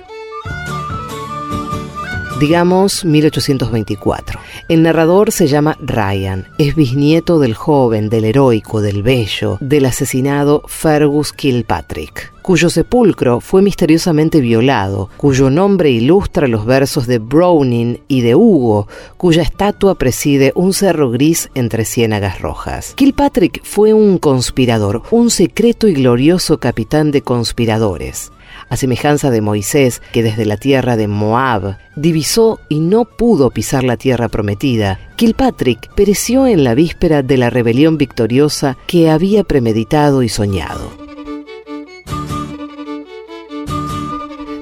Digamos 2.39 3.03
1824. 3.03 4.39
El 4.69 4.83
narrador 4.83 5.31
se 5.31 5.47
llama 5.47 5.75
Ryan, 5.81 6.45
es 6.59 6.75
bisnieto 6.75 7.39
del 7.39 7.55
joven, 7.55 8.09
del 8.09 8.25
heroico, 8.25 8.79
del 8.81 9.01
bello, 9.01 9.57
del 9.59 9.85
asesinado 9.85 10.61
Fergus 10.67 11.33
Kilpatrick, 11.33 12.31
cuyo 12.47 12.69
sepulcro 12.69 13.41
fue 13.41 13.61
misteriosamente 13.61 14.39
violado, 14.39 15.09
cuyo 15.17 15.49
nombre 15.49 15.91
ilustra 15.91 16.47
los 16.47 16.65
versos 16.65 17.05
de 17.05 17.19
Browning 17.19 17.99
y 18.07 18.21
de 18.21 18.35
Hugo, 18.35 18.87
cuya 19.17 19.41
estatua 19.41 19.95
preside 19.95 20.53
un 20.55 20.71
cerro 20.71 21.11
gris 21.11 21.49
entre 21.55 21.83
ciénagas 21.83 22.39
rojas. 22.39 22.93
Kilpatrick 22.95 23.61
fue 23.65 23.91
un 23.91 24.17
conspirador, 24.17 25.03
un 25.11 25.29
secreto 25.29 25.89
y 25.89 25.93
glorioso 25.95 26.57
capitán 26.57 27.11
de 27.11 27.21
conspiradores 27.21 28.31
a 28.69 28.77
semejanza 28.77 29.29
de 29.29 29.41
Moisés, 29.41 30.01
que 30.13 30.23
desde 30.23 30.45
la 30.45 30.55
tierra 30.55 30.95
de 30.95 31.07
Moab 31.07 31.77
divisó 31.95 32.59
y 32.69 32.79
no 32.79 33.03
pudo 33.05 33.51
pisar 33.51 33.83
la 33.83 33.97
tierra 33.97 34.29
prometida, 34.29 34.99
Kilpatrick 35.17 35.93
pereció 35.95 36.47
en 36.47 36.63
la 36.63 36.73
víspera 36.73 37.23
de 37.23 37.37
la 37.37 37.49
rebelión 37.49 37.97
victoriosa 37.97 38.77
que 38.87 39.09
había 39.09 39.43
premeditado 39.43 40.23
y 40.23 40.29
soñado. 40.29 41.06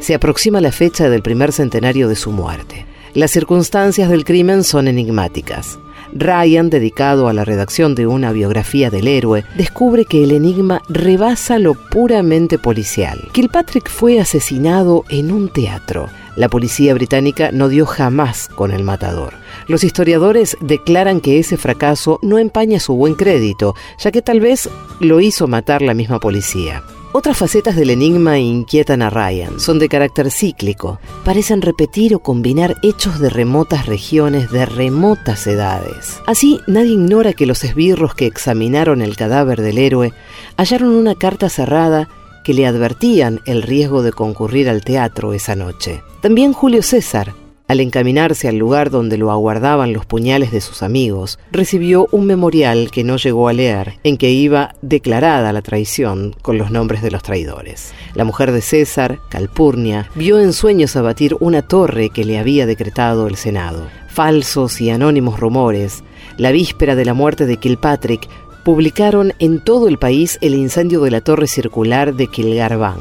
Se 0.05 0.13
aproxima 0.13 0.61
la 0.61 0.71
fecha 0.71 1.09
del 1.09 1.23
primer 1.23 1.51
centenario 1.51 2.07
de 2.07 2.15
su 2.15 2.29
muerte. 2.29 2.85
Las 3.15 3.31
circunstancias 3.31 4.07
del 4.07 4.23
crimen 4.23 4.63
son 4.63 4.87
enigmáticas. 4.87 5.79
Ryan, 6.13 6.69
dedicado 6.69 7.27
a 7.27 7.33
la 7.33 7.43
redacción 7.43 7.95
de 7.95 8.05
una 8.05 8.31
biografía 8.31 8.91
del 8.91 9.07
héroe, 9.07 9.45
descubre 9.57 10.05
que 10.05 10.23
el 10.23 10.29
enigma 10.29 10.83
rebasa 10.89 11.57
lo 11.57 11.73
puramente 11.73 12.59
policial. 12.59 13.19
Kilpatrick 13.31 13.89
fue 13.89 14.19
asesinado 14.19 15.05
en 15.09 15.31
un 15.31 15.49
teatro. 15.49 16.07
La 16.35 16.49
policía 16.49 16.93
británica 16.93 17.49
no 17.51 17.67
dio 17.67 17.87
jamás 17.87 18.47
con 18.47 18.69
el 18.69 18.83
matador. 18.83 19.33
Los 19.67 19.83
historiadores 19.83 20.55
declaran 20.61 21.19
que 21.19 21.39
ese 21.39 21.57
fracaso 21.57 22.19
no 22.21 22.37
empaña 22.37 22.79
su 22.79 22.93
buen 22.93 23.15
crédito, 23.15 23.73
ya 23.97 24.11
que 24.11 24.21
tal 24.21 24.39
vez 24.39 24.69
lo 24.99 25.19
hizo 25.19 25.47
matar 25.47 25.81
la 25.81 25.95
misma 25.95 26.19
policía. 26.19 26.83
Otras 27.17 27.37
facetas 27.37 27.77
del 27.77 27.91
enigma 27.91 28.39
inquietan 28.39 29.01
a 29.01 29.09
Ryan. 29.09 29.61
Son 29.61 29.79
de 29.79 29.87
carácter 29.87 30.29
cíclico. 30.29 30.99
Parecen 31.23 31.61
repetir 31.61 32.13
o 32.13 32.19
combinar 32.19 32.75
hechos 32.83 33.21
de 33.21 33.29
remotas 33.29 33.85
regiones, 33.85 34.51
de 34.51 34.65
remotas 34.65 35.47
edades. 35.47 36.19
Así, 36.27 36.59
nadie 36.67 36.91
ignora 36.91 37.31
que 37.31 37.45
los 37.45 37.63
esbirros 37.63 38.15
que 38.15 38.25
examinaron 38.25 39.01
el 39.01 39.15
cadáver 39.15 39.61
del 39.61 39.77
héroe 39.77 40.11
hallaron 40.57 40.89
una 40.89 41.15
carta 41.15 41.47
cerrada 41.47 42.09
que 42.43 42.53
le 42.53 42.67
advertían 42.67 43.39
el 43.45 43.61
riesgo 43.61 44.03
de 44.03 44.11
concurrir 44.11 44.67
al 44.67 44.83
teatro 44.83 45.31
esa 45.31 45.55
noche. 45.55 46.03
También 46.19 46.51
Julio 46.51 46.83
César, 46.83 47.33
Al 47.67 47.79
encaminarse 47.79 48.47
al 48.47 48.57
lugar 48.57 48.91
donde 48.91 49.17
lo 49.17 49.31
aguardaban 49.31 49.91
los 49.91 50.05
puñales 50.05 50.51
de 50.51 50.61
sus 50.61 50.83
amigos, 50.83 51.39
recibió 51.51 52.07
un 52.11 52.27
memorial 52.27 52.91
que 52.91 53.03
no 53.03 53.17
llegó 53.17 53.47
a 53.47 53.53
leer, 53.53 53.95
en 54.03 54.17
que 54.17 54.29
iba 54.29 54.75
declarada 54.83 55.51
la 55.51 55.63
traición 55.63 56.35
con 56.43 56.59
los 56.59 56.69
nombres 56.69 57.01
de 57.01 57.09
los 57.09 57.23
traidores. 57.23 57.91
La 58.13 58.23
mujer 58.23 58.51
de 58.51 58.61
César, 58.61 59.17
Calpurnia, 59.29 60.07
vio 60.13 60.39
en 60.39 60.53
sueños 60.53 60.95
abatir 60.95 61.35
una 61.39 61.63
torre 61.63 62.11
que 62.11 62.23
le 62.23 62.37
había 62.37 62.67
decretado 62.67 63.25
el 63.25 63.35
Senado. 63.35 63.87
Falsos 64.09 64.79
y 64.79 64.91
anónimos 64.91 65.39
rumores, 65.39 66.03
la 66.37 66.51
víspera 66.51 66.95
de 66.95 67.05
la 67.05 67.15
muerte 67.15 67.47
de 67.47 67.57
Kilpatrick, 67.57 68.29
publicaron 68.63 69.33
en 69.39 69.63
todo 69.63 69.87
el 69.87 69.97
país 69.97 70.37
el 70.41 70.55
incendio 70.55 71.01
de 71.01 71.11
la 71.11 71.21
torre 71.21 71.47
circular 71.47 72.15
de 72.15 72.27
Kilgarvan, 72.27 72.97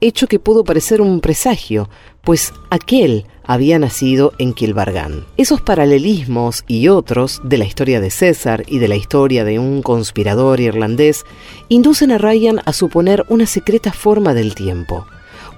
hecho 0.00 0.26
que 0.26 0.38
pudo 0.38 0.64
parecer 0.64 1.02
un 1.02 1.20
presagio, 1.20 1.90
pues 2.24 2.52
aquel 2.70 3.26
había 3.44 3.78
nacido 3.78 4.32
en 4.38 4.54
Kilbargan. 4.54 5.24
Esos 5.36 5.60
paralelismos 5.60 6.64
y 6.66 6.88
otros 6.88 7.40
de 7.44 7.58
la 7.58 7.64
historia 7.64 8.00
de 8.00 8.10
César 8.10 8.64
y 8.66 8.78
de 8.78 8.88
la 8.88 8.96
historia 8.96 9.44
de 9.44 9.58
un 9.58 9.82
conspirador 9.82 10.60
irlandés 10.60 11.24
inducen 11.68 12.10
a 12.10 12.18
Ryan 12.18 12.60
a 12.64 12.72
suponer 12.72 13.24
una 13.28 13.46
secreta 13.46 13.92
forma 13.92 14.34
del 14.34 14.54
tiempo. 14.54 15.06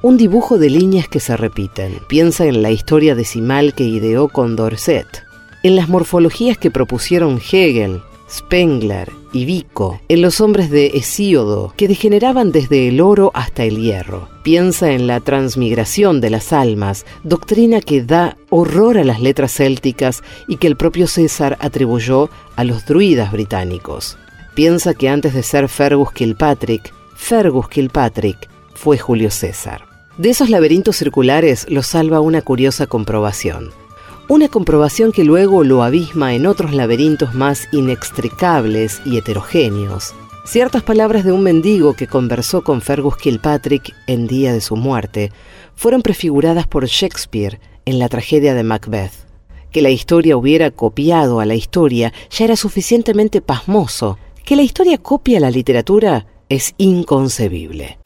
Un 0.02 0.16
dibujo 0.16 0.58
de 0.58 0.70
líneas 0.70 1.08
que 1.08 1.20
se 1.20 1.36
repiten. 1.36 2.00
Piensa 2.08 2.46
en 2.46 2.62
la 2.62 2.70
historia 2.70 3.14
decimal 3.14 3.74
que 3.74 3.84
ideó 3.84 4.28
Condorcet, 4.28 5.24
en 5.62 5.76
las 5.76 5.88
morfologías 5.88 6.58
que 6.58 6.70
propusieron 6.70 7.40
Hegel, 7.40 8.02
Spengler 8.30 9.10
y 9.32 9.44
Vico, 9.44 10.00
en 10.08 10.22
los 10.22 10.40
hombres 10.40 10.70
de 10.70 10.86
Hesíodo, 10.94 11.72
que 11.76 11.88
degeneraban 11.88 12.52
desde 12.52 12.88
el 12.88 13.00
oro 13.00 13.30
hasta 13.34 13.64
el 13.64 13.80
hierro. 13.80 14.28
Piensa 14.42 14.92
en 14.92 15.06
la 15.06 15.20
transmigración 15.20 16.20
de 16.20 16.30
las 16.30 16.52
almas, 16.52 17.06
doctrina 17.22 17.80
que 17.80 18.02
da 18.02 18.36
horror 18.50 18.98
a 18.98 19.04
las 19.04 19.20
letras 19.20 19.52
célticas 19.52 20.22
y 20.48 20.56
que 20.56 20.66
el 20.66 20.76
propio 20.76 21.06
César 21.06 21.56
atribuyó 21.60 22.30
a 22.56 22.64
los 22.64 22.86
druidas 22.86 23.32
británicos. 23.32 24.18
Piensa 24.54 24.94
que 24.94 25.08
antes 25.08 25.34
de 25.34 25.42
ser 25.42 25.68
Fergus 25.68 26.12
Kilpatrick, 26.12 26.92
Fergus 27.14 27.68
Kilpatrick 27.68 28.48
fue 28.74 28.98
Julio 28.98 29.30
César. 29.30 29.84
De 30.18 30.30
esos 30.30 30.48
laberintos 30.48 30.96
circulares 30.96 31.66
lo 31.68 31.82
salva 31.82 32.20
una 32.20 32.40
curiosa 32.40 32.86
comprobación. 32.86 33.70
Una 34.28 34.48
comprobación 34.48 35.12
que 35.12 35.22
luego 35.22 35.62
lo 35.62 35.84
abisma 35.84 36.34
en 36.34 36.46
otros 36.46 36.74
laberintos 36.74 37.32
más 37.34 37.68
inextricables 37.70 39.00
y 39.04 39.18
heterogéneos. 39.18 40.14
Ciertas 40.44 40.82
palabras 40.82 41.24
de 41.24 41.30
un 41.30 41.44
mendigo 41.44 41.94
que 41.94 42.08
conversó 42.08 42.64
con 42.64 42.80
Fergus 42.80 43.16
Kilpatrick 43.18 43.94
en 44.08 44.26
día 44.26 44.52
de 44.52 44.60
su 44.60 44.74
muerte 44.74 45.30
fueron 45.76 46.02
prefiguradas 46.02 46.66
por 46.66 46.86
Shakespeare 46.86 47.60
en 47.84 48.00
la 48.00 48.08
tragedia 48.08 48.54
de 48.54 48.64
Macbeth. 48.64 49.12
Que 49.70 49.80
la 49.80 49.90
historia 49.90 50.36
hubiera 50.36 50.72
copiado 50.72 51.38
a 51.38 51.46
la 51.46 51.54
historia 51.54 52.12
ya 52.28 52.46
era 52.46 52.56
suficientemente 52.56 53.40
pasmoso. 53.40 54.18
Que 54.44 54.56
la 54.56 54.62
historia 54.62 54.98
copie 54.98 55.36
a 55.36 55.40
la 55.40 55.50
literatura 55.50 56.26
es 56.48 56.74
inconcebible. 56.78 57.98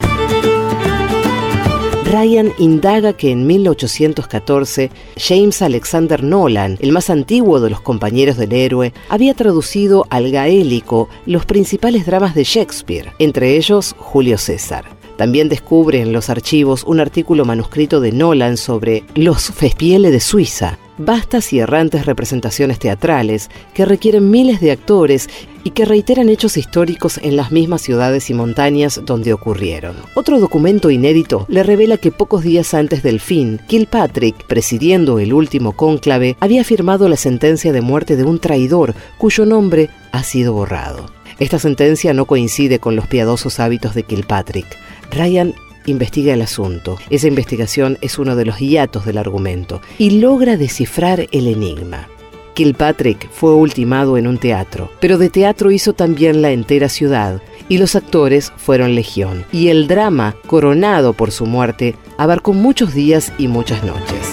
Ryan 2.11 2.51
indaga 2.57 3.13
que 3.13 3.31
en 3.31 3.47
1814 3.47 4.91
James 5.15 5.61
Alexander 5.61 6.21
Nolan, 6.21 6.77
el 6.81 6.91
más 6.91 7.09
antiguo 7.09 7.61
de 7.61 7.69
los 7.69 7.79
compañeros 7.79 8.35
del 8.35 8.51
héroe, 8.51 8.91
había 9.07 9.33
traducido 9.33 10.05
al 10.09 10.29
gaélico 10.29 11.07
los 11.25 11.45
principales 11.45 12.05
dramas 12.05 12.35
de 12.35 12.43
Shakespeare, 12.43 13.13
entre 13.17 13.55
ellos 13.55 13.95
Julio 13.97 14.37
César. 14.37 14.83
También 15.15 15.47
descubre 15.47 16.01
en 16.01 16.11
los 16.11 16.29
archivos 16.29 16.83
un 16.83 16.99
artículo 16.99 17.45
manuscrito 17.45 18.01
de 18.01 18.11
Nolan 18.11 18.57
sobre 18.57 19.05
los 19.15 19.49
Festspiele 19.49 20.11
de 20.11 20.19
Suiza, 20.19 20.79
vastas 21.05 21.51
y 21.53 21.59
errantes 21.59 22.05
representaciones 22.05 22.79
teatrales 22.79 23.49
que 23.73 23.85
requieren 23.85 24.29
miles 24.29 24.61
de 24.61 24.71
actores 24.71 25.29
y 25.63 25.71
que 25.71 25.85
reiteran 25.85 26.29
hechos 26.29 26.57
históricos 26.57 27.19
en 27.21 27.35
las 27.35 27.51
mismas 27.51 27.81
ciudades 27.81 28.29
y 28.29 28.33
montañas 28.33 29.01
donde 29.05 29.33
ocurrieron. 29.33 29.95
Otro 30.15 30.39
documento 30.39 30.89
inédito 30.89 31.45
le 31.49 31.63
revela 31.63 31.97
que 31.97 32.11
pocos 32.11 32.43
días 32.43 32.73
antes 32.73 33.03
del 33.03 33.19
fin, 33.19 33.59
Kilpatrick, 33.67 34.45
presidiendo 34.47 35.19
el 35.19 35.33
último 35.33 35.73
cónclave, 35.73 36.35
había 36.39 36.63
firmado 36.63 37.09
la 37.09 37.17
sentencia 37.17 37.71
de 37.73 37.81
muerte 37.81 38.15
de 38.15 38.23
un 38.23 38.39
traidor 38.39 38.95
cuyo 39.17 39.45
nombre 39.45 39.89
ha 40.11 40.23
sido 40.23 40.53
borrado. 40.53 41.11
Esta 41.39 41.59
sentencia 41.59 42.13
no 42.13 42.25
coincide 42.25 42.79
con 42.79 42.95
los 42.95 43.07
piadosos 43.07 43.59
hábitos 43.59 43.95
de 43.95 44.03
Kilpatrick. 44.03 44.67
Ryan 45.11 45.55
investiga 45.85 46.33
el 46.33 46.41
asunto. 46.41 46.97
Esa 47.09 47.27
investigación 47.27 47.97
es 48.01 48.19
uno 48.19 48.35
de 48.35 48.45
los 48.45 48.59
hiatos 48.59 49.05
del 49.05 49.17
argumento 49.17 49.81
y 49.97 50.19
logra 50.19 50.57
descifrar 50.57 51.27
el 51.31 51.47
enigma. 51.47 52.07
Kilpatrick 52.53 53.29
fue 53.31 53.53
ultimado 53.53 54.17
en 54.17 54.27
un 54.27 54.37
teatro, 54.37 54.91
pero 54.99 55.17
de 55.17 55.29
teatro 55.29 55.71
hizo 55.71 55.93
también 55.93 56.41
la 56.41 56.51
entera 56.51 56.89
ciudad, 56.89 57.41
y 57.69 57.77
los 57.77 57.95
actores 57.95 58.51
fueron 58.57 58.95
legión, 58.95 59.45
y 59.53 59.69
el 59.69 59.87
drama, 59.87 60.35
coronado 60.47 61.13
por 61.13 61.31
su 61.31 61.45
muerte, 61.45 61.95
abarcó 62.17 62.53
muchos 62.53 62.93
días 62.93 63.31
y 63.37 63.47
muchas 63.47 63.83
noches. 63.83 64.27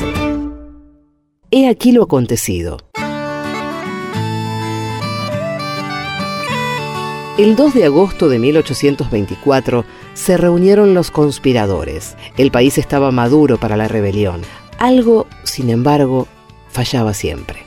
He 1.51 1.69
aquí 1.69 1.93
lo 1.93 2.03
acontecido. 2.03 2.79
El 7.39 7.55
2 7.55 7.73
de 7.73 7.85
agosto 7.85 8.29
de 8.29 8.41
1824 8.41 9.85
se 10.15 10.37
reunieron 10.37 10.93
los 10.93 11.13
conspiradores. 11.13 12.17
El 12.37 12.51
país 12.51 12.79
estaba 12.79 13.13
maduro 13.13 13.59
para 13.59 13.77
la 13.77 13.87
rebelión. 13.87 14.41
Algo, 14.77 15.29
sin 15.45 15.71
embargo, 15.71 16.27
fallaba 16.69 17.15
siempre. 17.15 17.61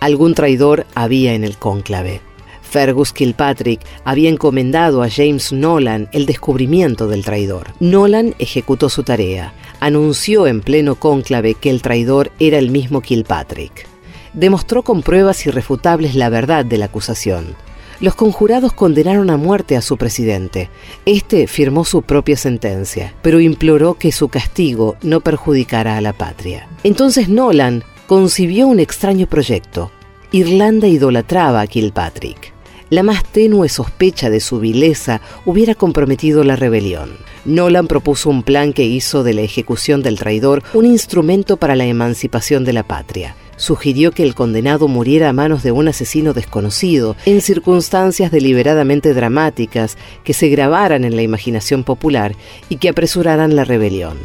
Algún 0.00 0.34
traidor 0.34 0.84
había 0.94 1.32
en 1.32 1.44
el 1.44 1.56
cónclave. 1.56 2.20
Fergus 2.60 3.14
Kilpatrick 3.14 3.80
había 4.04 4.28
encomendado 4.28 5.02
a 5.02 5.08
James 5.08 5.50
Nolan 5.50 6.10
el 6.12 6.26
descubrimiento 6.26 7.08
del 7.08 7.24
traidor. 7.24 7.68
Nolan 7.80 8.34
ejecutó 8.38 8.90
su 8.90 9.02
tarea. 9.02 9.54
Anunció 9.80 10.46
en 10.46 10.60
pleno 10.60 10.94
cónclave 10.96 11.54
que 11.54 11.70
el 11.70 11.80
traidor 11.80 12.32
era 12.38 12.58
el 12.58 12.70
mismo 12.70 13.00
Kilpatrick. 13.00 13.88
Demostró 14.34 14.82
con 14.82 15.00
pruebas 15.00 15.46
irrefutables 15.46 16.14
la 16.14 16.28
verdad 16.28 16.66
de 16.66 16.76
la 16.76 16.84
acusación 16.84 17.56
los 18.00 18.14
conjurados 18.14 18.72
condenaron 18.72 19.30
a 19.30 19.36
muerte 19.36 19.76
a 19.76 19.82
su 19.82 19.96
presidente. 19.96 20.68
Este 21.04 21.46
firmó 21.46 21.84
su 21.84 22.02
propia 22.02 22.36
sentencia, 22.36 23.14
pero 23.22 23.40
imploró 23.40 23.94
que 23.94 24.12
su 24.12 24.28
castigo 24.28 24.96
no 25.02 25.20
perjudicara 25.20 25.96
a 25.96 26.00
la 26.00 26.12
patria. 26.12 26.68
Entonces 26.82 27.28
Nolan 27.28 27.84
concibió 28.06 28.66
un 28.66 28.80
extraño 28.80 29.26
proyecto. 29.26 29.90
Irlanda 30.32 30.88
idolatraba 30.88 31.60
a 31.60 31.66
Kilpatrick. 31.66 32.52
La 32.88 33.02
más 33.02 33.24
tenue 33.24 33.68
sospecha 33.68 34.30
de 34.30 34.38
su 34.38 34.60
vileza 34.60 35.20
hubiera 35.44 35.74
comprometido 35.74 36.44
la 36.44 36.54
rebelión. 36.54 37.16
Nolan 37.44 37.88
propuso 37.88 38.30
un 38.30 38.44
plan 38.44 38.72
que 38.72 38.84
hizo 38.84 39.24
de 39.24 39.34
la 39.34 39.40
ejecución 39.40 40.02
del 40.02 40.18
traidor 40.18 40.62
un 40.72 40.86
instrumento 40.86 41.56
para 41.56 41.74
la 41.74 41.86
emancipación 41.86 42.64
de 42.64 42.72
la 42.72 42.84
patria 42.84 43.34
sugirió 43.56 44.12
que 44.12 44.22
el 44.22 44.34
condenado 44.34 44.88
muriera 44.88 45.28
a 45.28 45.32
manos 45.32 45.62
de 45.62 45.72
un 45.72 45.88
asesino 45.88 46.32
desconocido, 46.32 47.16
en 47.24 47.40
circunstancias 47.40 48.30
deliberadamente 48.30 49.14
dramáticas 49.14 49.96
que 50.24 50.32
se 50.32 50.48
grabaran 50.48 51.04
en 51.04 51.16
la 51.16 51.22
imaginación 51.22 51.84
popular 51.84 52.34
y 52.68 52.76
que 52.76 52.88
apresuraran 52.88 53.56
la 53.56 53.64
rebelión. 53.64 54.18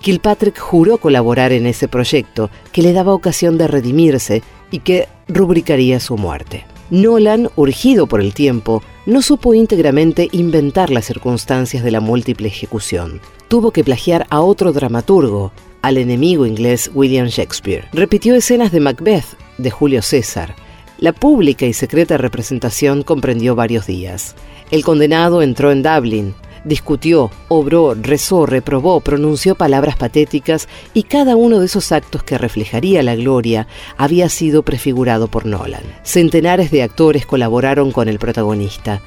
Kilpatrick 0.00 0.58
juró 0.58 0.98
colaborar 0.98 1.52
en 1.52 1.66
ese 1.66 1.88
proyecto 1.88 2.50
que 2.72 2.82
le 2.82 2.92
daba 2.92 3.14
ocasión 3.14 3.58
de 3.58 3.68
redimirse 3.68 4.42
y 4.70 4.80
que 4.80 5.08
rubricaría 5.26 6.00
su 6.00 6.16
muerte. 6.16 6.66
Nolan, 6.90 7.50
urgido 7.56 8.06
por 8.06 8.20
el 8.20 8.32
tiempo, 8.32 8.82
no 9.04 9.20
supo 9.20 9.52
íntegramente 9.52 10.28
inventar 10.32 10.88
las 10.90 11.04
circunstancias 11.04 11.84
de 11.84 11.90
la 11.90 12.00
múltiple 12.00 12.48
ejecución. 12.48 13.20
Tuvo 13.48 13.72
que 13.72 13.84
plagiar 13.84 14.26
a 14.30 14.40
otro 14.40 14.72
dramaturgo, 14.72 15.52
al 15.82 15.98
enemigo 15.98 16.46
inglés 16.46 16.90
William 16.94 17.26
Shakespeare. 17.26 17.88
Repitió 17.92 18.34
escenas 18.34 18.72
de 18.72 18.80
Macbeth 18.80 19.36
de 19.58 19.70
Julio 19.70 20.02
César. 20.02 20.54
La 20.98 21.12
pública 21.12 21.66
y 21.66 21.72
secreta 21.72 22.16
representación 22.16 23.02
comprendió 23.02 23.54
varios 23.54 23.86
días. 23.86 24.34
El 24.70 24.84
condenado 24.84 25.42
entró 25.42 25.70
en 25.70 25.82
Dublín, 25.82 26.34
discutió, 26.64 27.30
obró, 27.48 27.94
rezó, 27.94 28.46
reprobó, 28.46 29.00
pronunció 29.00 29.54
palabras 29.54 29.96
patéticas 29.96 30.68
y 30.94 31.04
cada 31.04 31.36
uno 31.36 31.60
de 31.60 31.66
esos 31.66 31.92
actos 31.92 32.22
que 32.22 32.38
reflejaría 32.38 33.02
la 33.02 33.14
gloria 33.14 33.66
había 33.96 34.28
sido 34.28 34.62
prefigurado 34.62 35.28
por 35.28 35.46
Nolan. 35.46 35.82
Centenares 36.02 36.70
de 36.70 36.82
actores 36.82 37.26
colaboraron 37.26 37.92
con 37.92 38.08
el 38.08 38.18
protagonista. 38.18 39.00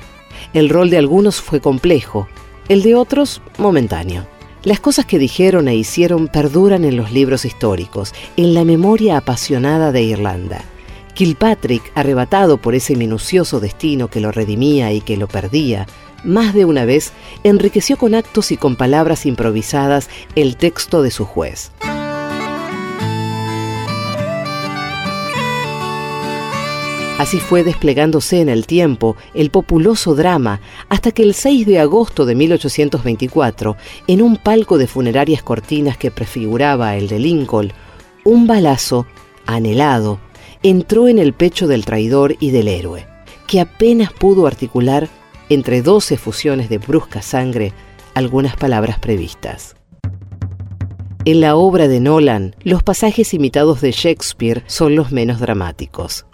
El 0.53 0.69
rol 0.69 0.89
de 0.89 0.97
algunos 0.97 1.41
fue 1.41 1.59
complejo, 1.59 2.27
el 2.69 2.83
de 2.83 2.95
otros 2.95 3.41
momentáneo. 3.57 4.25
Las 4.63 4.79
cosas 4.79 5.05
que 5.05 5.17
dijeron 5.17 5.67
e 5.67 5.75
hicieron 5.75 6.27
perduran 6.27 6.85
en 6.85 6.95
los 6.95 7.11
libros 7.11 7.45
históricos, 7.45 8.13
en 8.37 8.53
la 8.53 8.63
memoria 8.63 9.17
apasionada 9.17 9.91
de 9.91 10.03
Irlanda. 10.03 10.63
Kilpatrick, 11.15 11.91
arrebatado 11.95 12.57
por 12.57 12.75
ese 12.75 12.95
minucioso 12.95 13.59
destino 13.59 14.07
que 14.07 14.21
lo 14.21 14.31
redimía 14.31 14.93
y 14.93 15.01
que 15.01 15.17
lo 15.17 15.27
perdía, 15.27 15.87
más 16.23 16.53
de 16.53 16.65
una 16.65 16.85
vez 16.85 17.11
enriqueció 17.43 17.97
con 17.97 18.13
actos 18.13 18.51
y 18.51 18.57
con 18.57 18.75
palabras 18.75 19.25
improvisadas 19.25 20.09
el 20.35 20.55
texto 20.57 21.01
de 21.01 21.09
su 21.09 21.25
juez. 21.25 21.71
Así 27.21 27.39
fue 27.39 27.63
desplegándose 27.63 28.41
en 28.41 28.49
el 28.49 28.65
tiempo 28.65 29.15
el 29.35 29.51
populoso 29.51 30.15
drama 30.15 30.59
hasta 30.89 31.11
que 31.11 31.21
el 31.21 31.35
6 31.35 31.67
de 31.67 31.79
agosto 31.79 32.25
de 32.25 32.33
1824, 32.33 33.77
en 34.07 34.23
un 34.23 34.37
palco 34.37 34.79
de 34.79 34.87
funerarias 34.87 35.43
cortinas 35.43 35.97
que 35.97 36.09
prefiguraba 36.09 36.95
el 36.95 37.07
de 37.07 37.19
Lincoln, 37.19 37.73
un 38.25 38.47
balazo, 38.47 39.05
anhelado, 39.45 40.17
entró 40.63 41.07
en 41.07 41.19
el 41.19 41.33
pecho 41.33 41.67
del 41.67 41.85
traidor 41.85 42.37
y 42.39 42.49
del 42.49 42.67
héroe, 42.67 43.05
que 43.45 43.61
apenas 43.61 44.11
pudo 44.11 44.47
articular, 44.47 45.07
entre 45.49 45.83
dos 45.83 46.11
efusiones 46.11 46.69
de 46.69 46.79
brusca 46.79 47.21
sangre, 47.21 47.71
algunas 48.15 48.55
palabras 48.55 48.97
previstas. 48.97 49.75
En 51.25 51.39
la 51.39 51.55
obra 51.55 51.87
de 51.87 51.99
Nolan, 51.99 52.55
los 52.63 52.81
pasajes 52.81 53.35
imitados 53.35 53.79
de 53.79 53.91
Shakespeare 53.91 54.63
son 54.65 54.95
los 54.95 55.11
menos 55.11 55.39
dramáticos. 55.39 56.25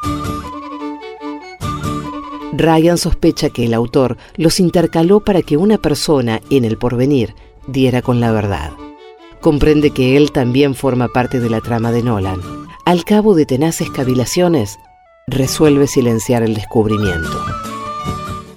Ryan 2.53 2.97
sospecha 2.97 3.49
que 3.49 3.65
el 3.65 3.73
autor 3.73 4.17
los 4.35 4.59
intercaló 4.59 5.19
para 5.19 5.41
que 5.41 5.57
una 5.57 5.77
persona 5.77 6.41
en 6.49 6.65
el 6.65 6.77
porvenir 6.77 7.35
diera 7.67 8.01
con 8.01 8.19
la 8.19 8.31
verdad. 8.31 8.71
Comprende 9.41 9.91
que 9.91 10.17
él 10.17 10.31
también 10.31 10.73
forma 10.73 11.09
parte 11.09 11.39
de 11.39 11.49
la 11.49 11.61
trama 11.61 11.91
de 11.91 12.03
Nolan. 12.03 12.39
Al 12.85 13.03
cabo 13.03 13.35
de 13.35 13.45
tenaces 13.45 13.89
cavilaciones, 13.89 14.79
resuelve 15.27 15.87
silenciar 15.87 16.41
el 16.41 16.53
descubrimiento. 16.53 17.43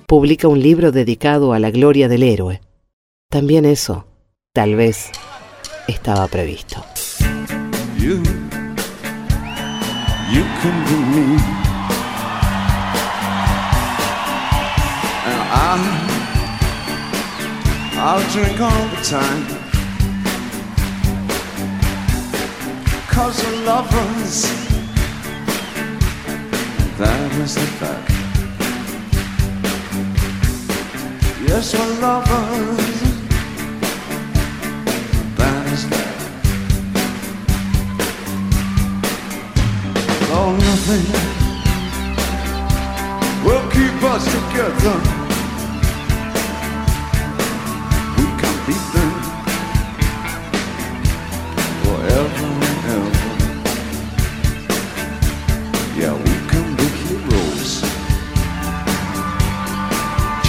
Publica 0.06 0.48
un 0.48 0.60
libro 0.60 0.92
dedicado 0.92 1.52
a 1.52 1.58
la 1.58 1.70
gloria 1.70 2.08
del 2.08 2.22
héroe. 2.22 2.60
También 3.28 3.64
eso, 3.64 4.06
tal 4.52 4.76
vez, 4.76 5.10
estaba 5.88 6.26
previsto. 6.28 6.84
I, 15.62 15.76
I'll 17.96 18.24
drink 18.32 18.58
all 18.60 18.88
the 18.88 19.02
time. 19.04 19.44
Cause 23.10 23.44
we're 23.44 23.60
lovers. 23.66 24.36
That 26.96 27.32
is 27.42 27.54
the 27.56 27.66
fact. 27.78 28.10
Yes, 31.46 31.74
we're 31.74 32.00
lovers. 32.00 33.00
That 35.36 35.66
is 35.74 35.82
that. 35.90 36.16
Oh, 40.32 40.50
nothing 40.56 41.06
will 43.44 43.66
keep 43.70 44.02
us 44.04 44.24
together. 44.24 45.19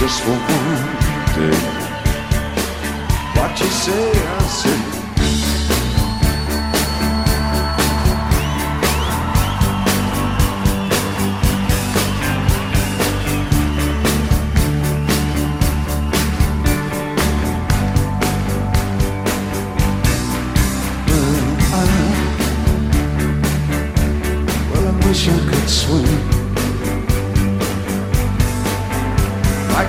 Just 0.02 0.20
for 0.24 0.30
one 0.30 0.82
day. 1.36 1.58
What 3.36 3.60
you 3.60 3.66
say, 3.66 4.10
I 4.10 4.42
say. 4.48 4.91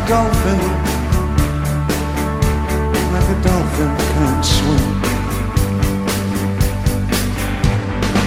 Dolphin, 0.08 0.60
like 3.14 3.30
a 3.30 3.42
dolphin 3.42 3.92
can 3.98 4.44
swim. 4.44 5.04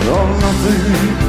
Oh, 0.09 0.39
nothing 0.41 1.26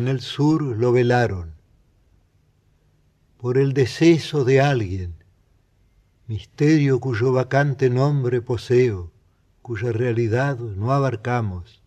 en 0.00 0.08
el 0.08 0.20
sur 0.20 0.62
lo 0.62 0.92
velaron, 0.92 1.52
por 3.36 3.58
el 3.58 3.74
deceso 3.74 4.44
de 4.44 4.62
alguien, 4.62 5.14
misterio 6.26 7.00
cuyo 7.00 7.32
vacante 7.32 7.90
nombre 7.90 8.40
poseo, 8.40 9.12
cuya 9.60 9.92
realidad 9.92 10.58
no 10.58 10.92
abarcamos. 10.92 11.82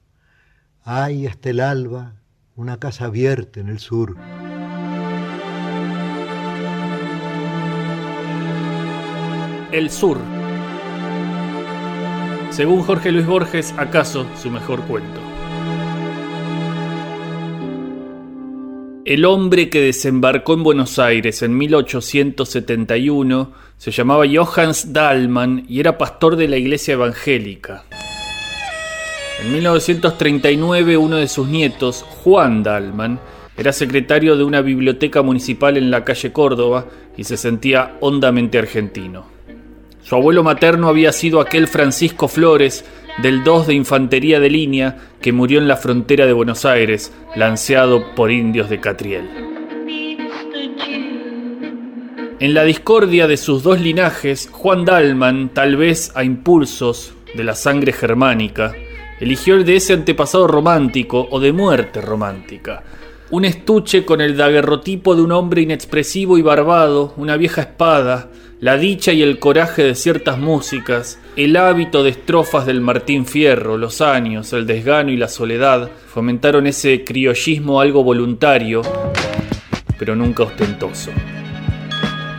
Hay 0.84 1.26
hasta 1.26 1.49
el 1.49 1.60
alba 1.60 2.14
una 2.56 2.77
casa 2.77 3.06
abierta 3.06 3.60
en 3.60 3.69
el 3.69 3.80
sur. 3.80 4.15
El 9.72 9.90
Sur. 9.90 10.19
Según 12.52 12.84
Jorge 12.84 13.11
Luis 13.11 13.26
Borges, 13.26 13.73
acaso 13.76 14.27
su 14.35 14.52
mejor 14.52 14.84
cuento. 14.84 15.32
El 19.05 19.25
hombre 19.25 19.69
que 19.69 19.81
desembarcó 19.81 20.53
en 20.53 20.63
Buenos 20.63 20.97
Aires 20.97 21.41
en 21.41 21.57
1871 21.57 23.51
se 23.77 23.91
llamaba 23.91 24.23
Johannes 24.34 24.93
Dahlmann 24.93 25.65
y 25.67 25.81
era 25.81 25.97
pastor 25.97 26.38
de 26.38 26.47
la 26.47 26.55
iglesia 26.55 26.93
evangélica. 26.93 27.84
En 29.41 29.51
1939 29.51 30.95
uno 30.95 31.17
de 31.17 31.27
sus 31.27 31.49
nietos, 31.49 32.05
Juan 32.23 32.63
Dahlmann, 32.63 33.19
era 33.57 33.73
secretario 33.73 34.38
de 34.38 34.45
una 34.45 34.61
biblioteca 34.61 35.21
municipal 35.21 35.75
en 35.75 35.91
la 35.91 36.05
calle 36.05 36.31
Córdoba 36.31 36.85
y 37.17 37.25
se 37.25 37.35
sentía 37.35 37.97
hondamente 37.99 38.57
argentino. 38.57 39.25
Su 40.01 40.15
abuelo 40.15 40.43
materno 40.43 40.88
había 40.88 41.11
sido 41.11 41.41
aquel 41.41 41.67
Francisco 41.67 42.30
Flores 42.30 42.85
del 43.22 43.44
2 43.44 43.68
de 43.68 43.73
Infantería 43.73 44.40
de 44.40 44.49
Línea 44.49 44.98
que 45.22 45.31
murió 45.31 45.60
en 45.60 45.68
la 45.68 45.77
frontera 45.77 46.26
de 46.26 46.34
Buenos 46.34 46.65
Aires, 46.65 47.14
lanceado 47.35 48.15
por 48.15 48.31
indios 48.31 48.69
de 48.69 48.80
Catriel. 48.80 49.30
En 52.40 52.53
la 52.53 52.64
discordia 52.64 53.27
de 53.27 53.38
sus 53.38 53.64
dos 53.64 53.80
linajes, 53.80 54.49
Juan 54.52 54.84
Dalman, 54.84 55.53
tal 55.53 55.77
vez 55.77 56.11
a 56.15 56.23
impulsos 56.23 57.14
de 57.35 57.44
la 57.44 57.56
sangre 57.56 57.94
germánica, 57.94 58.73
eligió 59.19 59.56
el 59.56 59.64
de 59.64 59.77
ese 59.77 59.94
antepasado 59.94 60.48
romántico 60.48 61.27
o 61.31 61.40
de 61.40 61.53
muerte 61.53 62.02
romántica. 62.02 62.84
Un 63.31 63.45
estuche 63.45 64.03
con 64.03 64.19
el 64.19 64.35
daguerrotipo 64.35 65.15
de 65.15 65.22
un 65.22 65.31
hombre 65.31 65.61
inexpresivo 65.61 66.38
y 66.38 66.41
barbado, 66.41 67.14
una 67.15 67.38
vieja 67.38 67.61
espada, 67.61 68.30
la 68.64 68.77
dicha 68.77 69.11
y 69.11 69.22
el 69.22 69.40
coraje 69.40 69.84
de 69.84 69.94
ciertas 69.94 70.40
músicas, 70.40 71.19
el 71.35 71.57
hábito 71.57 72.02
de 72.02 72.11
estrofas 72.11 72.65
del 72.65 72.80
Martín 72.80 73.26
Fierro, 73.26 73.77
los 73.77 73.99
años, 73.99 74.53
el 74.53 74.65
desgano 74.65 75.11
y 75.11 75.18
la 75.18 75.27
soledad 75.27 75.90
fomentaron 76.07 76.65
ese 76.65 77.03
criollismo 77.03 77.81
algo 77.81 78.06
voluntario, 78.06 78.81
pero 79.99 80.15
nunca 80.15 80.44
ostentoso. 80.44 81.11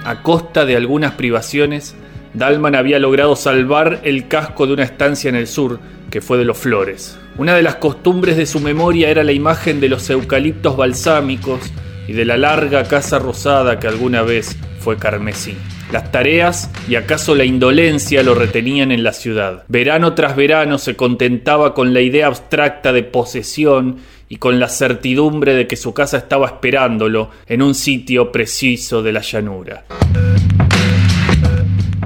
A 0.06 0.22
costa 0.22 0.64
de 0.64 0.76
algunas 0.76 1.12
privaciones, 1.12 1.94
Dalman 2.32 2.74
había 2.74 2.98
logrado 2.98 3.36
salvar 3.36 4.00
el 4.02 4.26
casco 4.26 4.66
de 4.66 4.72
una 4.72 4.84
estancia 4.84 5.28
en 5.28 5.34
el 5.34 5.46
sur, 5.46 5.78
que 6.10 6.22
fue 6.22 6.38
de 6.38 6.46
los 6.46 6.56
Flores. 6.56 7.18
Una 7.36 7.54
de 7.54 7.62
las 7.62 7.74
costumbres 7.74 8.38
de 8.38 8.46
su 8.46 8.60
memoria 8.60 9.10
era 9.10 9.24
la 9.24 9.32
imagen 9.32 9.78
de 9.78 9.90
los 9.90 10.08
eucaliptos 10.08 10.74
balsámicos 10.74 11.60
y 12.08 12.14
de 12.14 12.24
la 12.24 12.38
larga 12.38 12.84
casa 12.84 13.18
rosada 13.18 13.78
que 13.78 13.88
alguna 13.88 14.22
vez 14.22 14.56
fue 14.78 14.96
carmesí. 14.96 15.54
Las 15.92 16.10
tareas 16.10 16.70
y 16.88 16.96
acaso 16.96 17.34
la 17.34 17.44
indolencia 17.44 18.22
lo 18.22 18.34
retenían 18.34 18.90
en 18.90 19.04
la 19.04 19.12
ciudad. 19.12 19.64
Verano 19.68 20.14
tras 20.14 20.34
verano 20.34 20.78
se 20.78 20.96
contentaba 20.96 21.74
con 21.74 21.94
la 21.94 22.00
idea 22.00 22.26
abstracta 22.26 22.92
de 22.92 23.02
posesión 23.02 23.98
y 24.28 24.36
con 24.36 24.58
la 24.58 24.68
certidumbre 24.68 25.54
de 25.54 25.66
que 25.66 25.76
su 25.76 25.94
casa 25.94 26.18
estaba 26.18 26.46
esperándolo 26.46 27.30
en 27.46 27.62
un 27.62 27.74
sitio 27.74 28.32
preciso 28.32 29.02
de 29.02 29.12
la 29.12 29.20
llanura. 29.20 29.84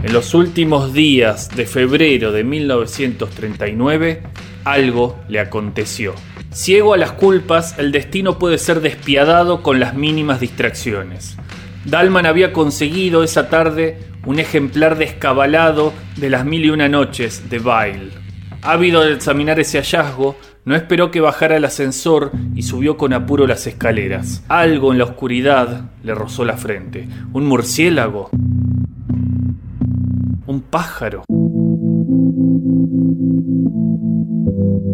En 0.03 0.13
los 0.13 0.35
últimos 0.35 0.93
días 0.93 1.51
de 1.55 1.67
febrero 1.67 2.33
de 2.33 2.45
1939, 2.45 4.23
algo 4.65 5.19
le 5.29 5.41
aconteció. 5.41 6.15
Ciego 6.51 6.95
a 6.95 6.97
las 6.97 7.13
culpas, 7.13 7.79
el 7.79 7.93
destino 7.93 8.39
puede 8.39 8.59
ser 8.59 8.81
despiadado 8.81 9.63
con 9.63 9.81
las 9.81 9.95
mínimas 9.95 10.41
distracciones. 10.41 11.37
Dalman 11.89 12.27
había 12.27 12.53
conseguido 12.53 13.23
esa 13.23 13.49
tarde 13.49 13.97
un 14.27 14.39
ejemplar 14.39 14.99
descabalado 14.99 15.95
de 16.17 16.29
las 16.29 16.45
mil 16.45 16.67
y 16.67 16.71
una 16.71 16.87
noches 16.87 17.49
de 17.49 17.61
Bail. 17.61 18.11
Ávido 18.61 19.01
de 19.01 19.15
examinar 19.15 19.59
ese 19.59 19.79
hallazgo, 19.79 20.37
no 20.67 20.77
esperó 20.77 21.11
que 21.11 21.23
bajara 21.23 21.57
el 21.57 21.65
ascensor 21.65 22.33
y 22.55 22.65
subió 22.65 22.99
con 22.99 23.15
apuro 23.15 23.47
las 23.47 23.67
escaleras. 23.67 24.45
Algo 24.49 24.93
en 24.93 24.99
la 24.99 25.05
oscuridad 25.05 25.91
le 26.03 26.15
rozó 26.15 26.45
la 26.45 26.59
frente. 26.59 27.09
¿Un 27.33 27.47
murciélago? 27.47 28.29
¿Un 30.47 30.61
pájaro? 30.69 31.23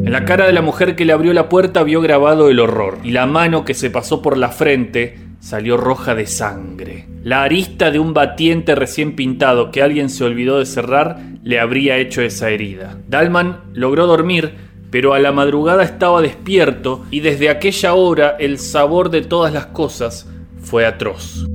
En 0.04 0.12
la 0.12 0.24
cara 0.24 0.46
de 0.46 0.52
la 0.52 0.62
mujer 0.62 0.94
que 0.94 1.04
le 1.04 1.12
abrió 1.12 1.32
la 1.32 1.48
puerta 1.48 1.82
vio 1.82 2.00
grabado 2.00 2.50
el 2.50 2.60
horror, 2.60 2.98
y 3.02 3.10
la 3.10 3.26
mano 3.26 3.64
que 3.64 3.74
se 3.74 3.90
pasó 3.90 4.22
por 4.22 4.36
la 4.36 4.50
frente 4.50 5.33
salió 5.44 5.76
roja 5.76 6.14
de 6.14 6.26
sangre. 6.26 7.06
La 7.22 7.42
arista 7.42 7.90
de 7.90 7.98
un 7.98 8.14
batiente 8.14 8.74
recién 8.74 9.14
pintado 9.14 9.70
que 9.70 9.82
alguien 9.82 10.08
se 10.08 10.24
olvidó 10.24 10.58
de 10.58 10.64
cerrar 10.64 11.20
le 11.42 11.60
habría 11.60 11.98
hecho 11.98 12.22
esa 12.22 12.48
herida. 12.48 12.96
Dalman 13.08 13.60
logró 13.74 14.06
dormir, 14.06 14.54
pero 14.90 15.12
a 15.12 15.18
la 15.18 15.32
madrugada 15.32 15.84
estaba 15.84 16.22
despierto 16.22 17.04
y 17.10 17.20
desde 17.20 17.50
aquella 17.50 17.92
hora 17.92 18.36
el 18.40 18.58
sabor 18.58 19.10
de 19.10 19.20
todas 19.20 19.52
las 19.52 19.66
cosas 19.66 20.26
fue 20.62 20.86
atroz. 20.86 21.46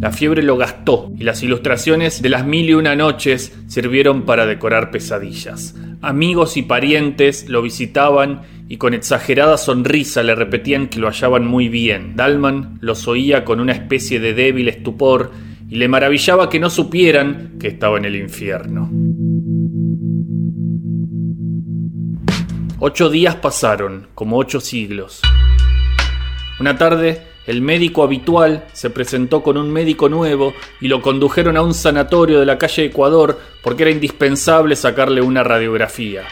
La 0.00 0.10
fiebre 0.10 0.42
lo 0.42 0.56
gastó 0.56 1.12
y 1.18 1.24
las 1.24 1.42
ilustraciones 1.42 2.22
de 2.22 2.30
las 2.30 2.46
mil 2.46 2.70
y 2.70 2.74
una 2.74 2.96
noches 2.96 3.52
sirvieron 3.66 4.22
para 4.22 4.46
decorar 4.46 4.90
pesadillas. 4.90 5.74
Amigos 6.00 6.56
y 6.56 6.62
parientes 6.62 7.46
lo 7.50 7.60
visitaban 7.60 8.42
y 8.68 8.76
con 8.76 8.92
exagerada 8.92 9.56
sonrisa 9.56 10.22
le 10.22 10.34
repetían 10.34 10.88
que 10.88 10.98
lo 10.98 11.08
hallaban 11.08 11.46
muy 11.46 11.68
bien. 11.68 12.14
Dalman 12.16 12.78
los 12.80 13.08
oía 13.08 13.44
con 13.44 13.60
una 13.60 13.72
especie 13.72 14.20
de 14.20 14.34
débil 14.34 14.68
estupor 14.68 15.32
y 15.70 15.76
le 15.76 15.88
maravillaba 15.88 16.50
que 16.50 16.60
no 16.60 16.68
supieran 16.68 17.54
que 17.58 17.68
estaba 17.68 17.96
en 17.96 18.04
el 18.04 18.16
infierno. 18.16 18.90
Ocho 22.78 23.08
días 23.08 23.36
pasaron, 23.36 24.08
como 24.14 24.36
ocho 24.36 24.60
siglos. 24.60 25.20
Una 26.60 26.76
tarde, 26.76 27.22
el 27.46 27.62
médico 27.62 28.02
habitual 28.02 28.66
se 28.74 28.90
presentó 28.90 29.42
con 29.42 29.56
un 29.56 29.72
médico 29.72 30.08
nuevo 30.08 30.52
y 30.80 30.88
lo 30.88 31.00
condujeron 31.00 31.56
a 31.56 31.62
un 31.62 31.72
sanatorio 31.72 32.38
de 32.38 32.46
la 32.46 32.58
calle 32.58 32.84
Ecuador 32.84 33.40
porque 33.62 33.84
era 33.84 33.92
indispensable 33.92 34.76
sacarle 34.76 35.22
una 35.22 35.42
radiografía. 35.42 36.24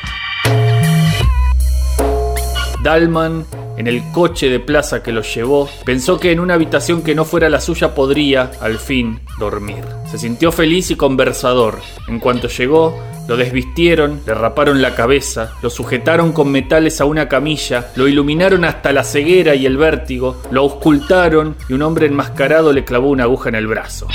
Dalman, 2.87 3.45
en 3.79 3.89
el 3.89 4.01
coche 4.13 4.49
de 4.49 4.61
plaza 4.61 5.03
que 5.03 5.11
los 5.11 5.35
llevó, 5.35 5.69
pensó 5.85 6.21
que 6.21 6.31
en 6.31 6.39
una 6.39 6.55
habitación 6.55 7.03
que 7.03 7.17
no 7.17 7.25
fuera 7.25 7.49
la 7.49 7.61
suya 7.61 7.97
podría, 7.97 8.53
al 8.61 8.79
fin, 8.79 9.19
dormir. 9.41 9.83
Se 10.09 10.19
sintió 10.19 10.53
feliz 10.53 10.93
y 10.93 10.95
conversador. 10.95 11.81
En 12.07 12.21
cuanto 12.21 12.47
llegó, 12.47 12.97
lo 13.27 13.37
desvistieron, 13.37 14.21
le 14.25 14.35
raparon 14.35 14.83
la 14.83 14.95
cabeza, 14.95 15.51
lo 15.63 15.69
sujetaron 15.69 16.33
con 16.33 16.53
metales 16.53 17.01
a 17.01 17.07
una 17.07 17.29
camilla, 17.29 17.89
lo 17.97 18.07
iluminaron 18.07 18.65
hasta 18.65 18.93
la 18.93 19.03
ceguera 19.03 19.57
y 19.57 19.67
el 19.67 19.79
vértigo, 19.79 20.41
lo 20.53 20.61
auscultaron 20.61 21.57
y 21.69 21.73
un 21.73 21.83
hombre 21.83 22.07
enmascarado 22.07 22.73
le 22.73 22.85
clavó 22.85 23.09
una 23.09 23.25
aguja 23.25 23.49
en 23.49 23.57
el 23.57 23.67
brazo. 23.67 24.07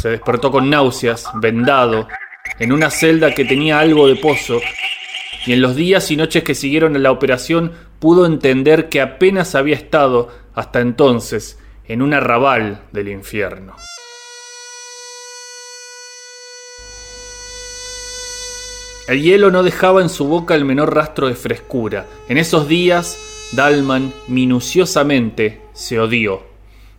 Se 0.00 0.08
despertó 0.08 0.50
con 0.50 0.70
náuseas, 0.70 1.26
vendado, 1.34 2.08
en 2.58 2.72
una 2.72 2.88
celda 2.88 3.34
que 3.34 3.44
tenía 3.44 3.80
algo 3.80 4.08
de 4.08 4.16
pozo 4.16 4.60
y 5.46 5.52
en 5.52 5.60
los 5.60 5.74
días 5.74 6.10
y 6.10 6.16
noches 6.16 6.44
que 6.44 6.54
siguieron 6.54 6.96
a 6.96 6.98
la 6.98 7.10
operación 7.10 7.72
pudo 7.98 8.26
entender 8.26 8.88
que 8.88 9.00
apenas 9.00 9.54
había 9.54 9.76
estado 9.76 10.28
hasta 10.54 10.80
entonces 10.80 11.58
en 11.86 12.02
un 12.02 12.14
arrabal 12.14 12.82
del 12.92 13.08
infierno. 13.08 13.74
El 19.08 19.20
hielo 19.20 19.50
no 19.50 19.62
dejaba 19.62 20.00
en 20.00 20.08
su 20.08 20.26
boca 20.26 20.54
el 20.54 20.64
menor 20.64 20.94
rastro 20.94 21.26
de 21.26 21.34
frescura. 21.34 22.06
En 22.28 22.38
esos 22.38 22.68
días, 22.68 23.18
Dalman 23.52 24.12
minuciosamente 24.28 25.60
se 25.72 25.98
odió. 25.98 26.44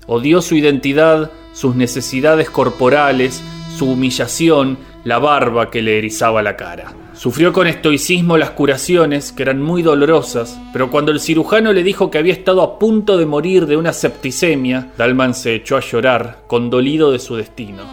Odió 0.06 0.42
su 0.42 0.56
identidad, 0.56 1.32
sus 1.54 1.76
necesidades 1.76 2.50
corporales, 2.50 3.42
su 3.78 3.90
humillación, 3.90 4.78
la 5.06 5.18
barba 5.20 5.72
que 5.72 5.82
le 5.82 5.98
erizaba 5.98 6.44
la 6.44 6.58
cara. 6.58 6.94
Sufrió 7.14 7.54
con 7.54 7.68
estoicismo 7.68 8.38
las 8.38 8.52
curaciones, 8.52 9.32
que 9.32 9.44
eran 9.44 9.62
muy 9.62 9.84
dolorosas, 9.84 10.60
pero 10.74 10.90
cuando 10.90 11.12
el 11.12 11.20
cirujano 11.20 11.72
le 11.72 11.84
dijo 11.84 12.10
que 12.10 12.18
había 12.18 12.34
estado 12.34 12.64
a 12.64 12.80
punto 12.80 13.18
de 13.18 13.28
morir 13.28 13.68
de 13.68 13.78
una 13.78 13.94
septicemia, 13.94 14.92
Dalman 14.98 15.36
se 15.36 15.54
echó 15.54 15.78
a 15.78 15.82
llorar, 15.82 16.40
condolido 16.48 17.12
de 17.12 17.20
su 17.20 17.36
destino. 17.36 17.84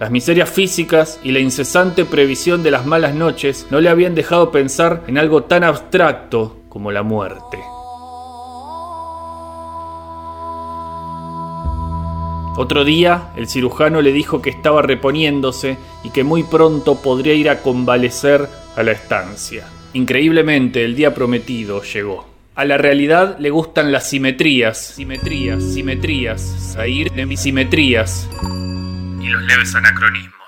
Las 0.00 0.10
miserias 0.10 0.50
físicas 0.50 1.20
y 1.22 1.30
la 1.30 1.38
incesante 1.38 2.04
previsión 2.04 2.64
de 2.64 2.72
las 2.72 2.86
malas 2.86 3.14
noches 3.14 3.66
no 3.70 3.80
le 3.80 3.88
habían 3.88 4.16
dejado 4.16 4.50
pensar 4.50 5.04
en 5.06 5.16
algo 5.16 5.44
tan 5.44 5.62
abstracto 5.62 6.56
como 6.68 6.90
la 6.90 7.04
muerte. 7.04 7.58
Otro 12.56 12.84
día, 12.84 13.30
el 13.36 13.48
cirujano 13.48 14.02
le 14.02 14.12
dijo 14.12 14.42
que 14.42 14.50
estaba 14.50 14.82
reponiéndose 14.82 15.78
y 16.04 16.10
que 16.10 16.24
muy 16.24 16.42
pronto 16.42 17.00
podría 17.02 17.34
ir 17.34 17.50
a 17.50 17.62
convalecer 17.62 18.48
a 18.76 18.82
la 18.82 18.92
estancia. 18.92 19.66
Increíblemente, 19.92 20.84
el 20.84 20.94
día 20.94 21.14
prometido 21.14 21.82
llegó. 21.82 22.28
A 22.54 22.64
la 22.64 22.76
realidad 22.76 23.38
le 23.38 23.50
gustan 23.50 23.90
las 23.90 24.08
simetrías, 24.08 24.78
simetrías, 24.78 25.62
simetrías, 25.62 26.40
salir 26.40 27.10
de 27.10 27.26
mis 27.26 27.40
simetrías 27.40 28.28
y 29.20 29.28
los 29.28 29.42
leves 29.42 29.74
anacronismos. 29.74 30.40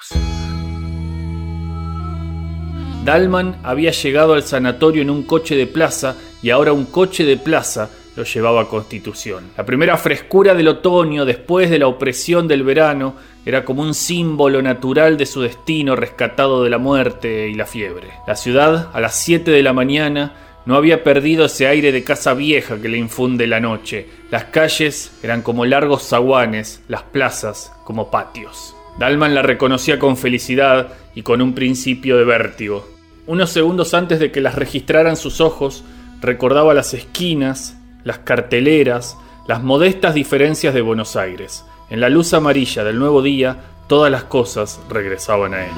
Dalman 3.05 3.57
había 3.65 3.91
llegado 3.91 4.35
al 4.35 4.43
sanatorio 4.43 5.03
en 5.03 5.11
un 5.11 5.25
coche 5.25 5.57
de 5.57 5.67
plaza 5.67 6.17
y 6.43 6.51
ahora 6.51 6.73
un 6.73 6.87
coche 6.87 7.25
de 7.25 7.37
plaza 7.37 7.91
lo 8.17 8.25
llevaba 8.25 8.63
a 8.63 8.69
Constitución. 8.69 9.51
La 9.57 9.65
primera 9.65 9.97
frescura 9.97 10.55
del 10.55 10.69
otoño, 10.69 11.25
después 11.25 11.71
de 11.71 11.79
la 11.79 11.87
opresión 11.87 12.47
del 12.49 12.63
verano, 12.63 13.15
era 13.45 13.65
como 13.65 13.83
un 13.83 13.95
símbolo 13.95 14.63
natural 14.63 15.17
de 15.17 15.27
su 15.27 15.41
destino 15.41 15.97
rescatado 15.97 16.63
de 16.63 16.71
la 16.71 16.79
muerte 16.79 17.49
y 17.49 17.55
la 17.55 17.67
fiebre. 17.67 18.09
La 18.27 18.37
ciudad, 18.37 18.91
a 18.93 19.01
las 19.01 19.15
7 19.17 19.51
de 19.51 19.63
la 19.63 19.73
mañana, 19.73 20.35
no 20.65 20.77
había 20.77 21.03
perdido 21.03 21.47
ese 21.47 21.67
aire 21.67 21.91
de 21.91 22.05
casa 22.05 22.35
vieja 22.35 22.81
que 22.81 22.89
le 22.89 22.99
infunde 22.99 23.47
la 23.47 23.59
noche. 23.59 24.07
Las 24.31 24.45
calles 24.45 25.13
eran 25.23 25.43
como 25.43 25.65
largos 25.65 26.05
zaguanes, 26.05 26.83
las 26.89 27.03
plazas 27.03 27.73
como 27.85 28.11
patios. 28.11 28.77
Dalman 28.99 29.35
la 29.35 29.43
reconocía 29.43 29.99
con 29.99 30.17
felicidad 30.17 30.93
y 31.15 31.23
con 31.23 31.43
un 31.43 31.55
principio 31.55 32.17
de 32.17 32.25
vértigo. 32.25 32.89
Unos 33.27 33.51
segundos 33.51 33.95
antes 33.95 34.21
de 34.21 34.31
que 34.31 34.41
las 34.41 34.55
registraran 34.55 35.17
sus 35.17 35.41
ojos, 35.41 35.83
recordaba 36.21 36.75
las 36.75 36.95
esquinas, 36.95 37.77
las 38.05 38.19
carteleras, 38.19 39.17
las 39.47 39.63
modestas 39.63 40.15
diferencias 40.15 40.75
de 40.75 40.81
Buenos 40.81 41.17
Aires. 41.17 41.65
En 41.91 42.01
la 42.01 42.09
luz 42.09 42.33
amarilla 42.35 42.85
del 42.85 42.99
nuevo 42.99 43.23
día, 43.23 43.57
todas 43.87 44.11
las 44.11 44.25
cosas 44.25 44.81
regresaban 44.89 45.55
a 45.55 45.65
él. 45.67 45.73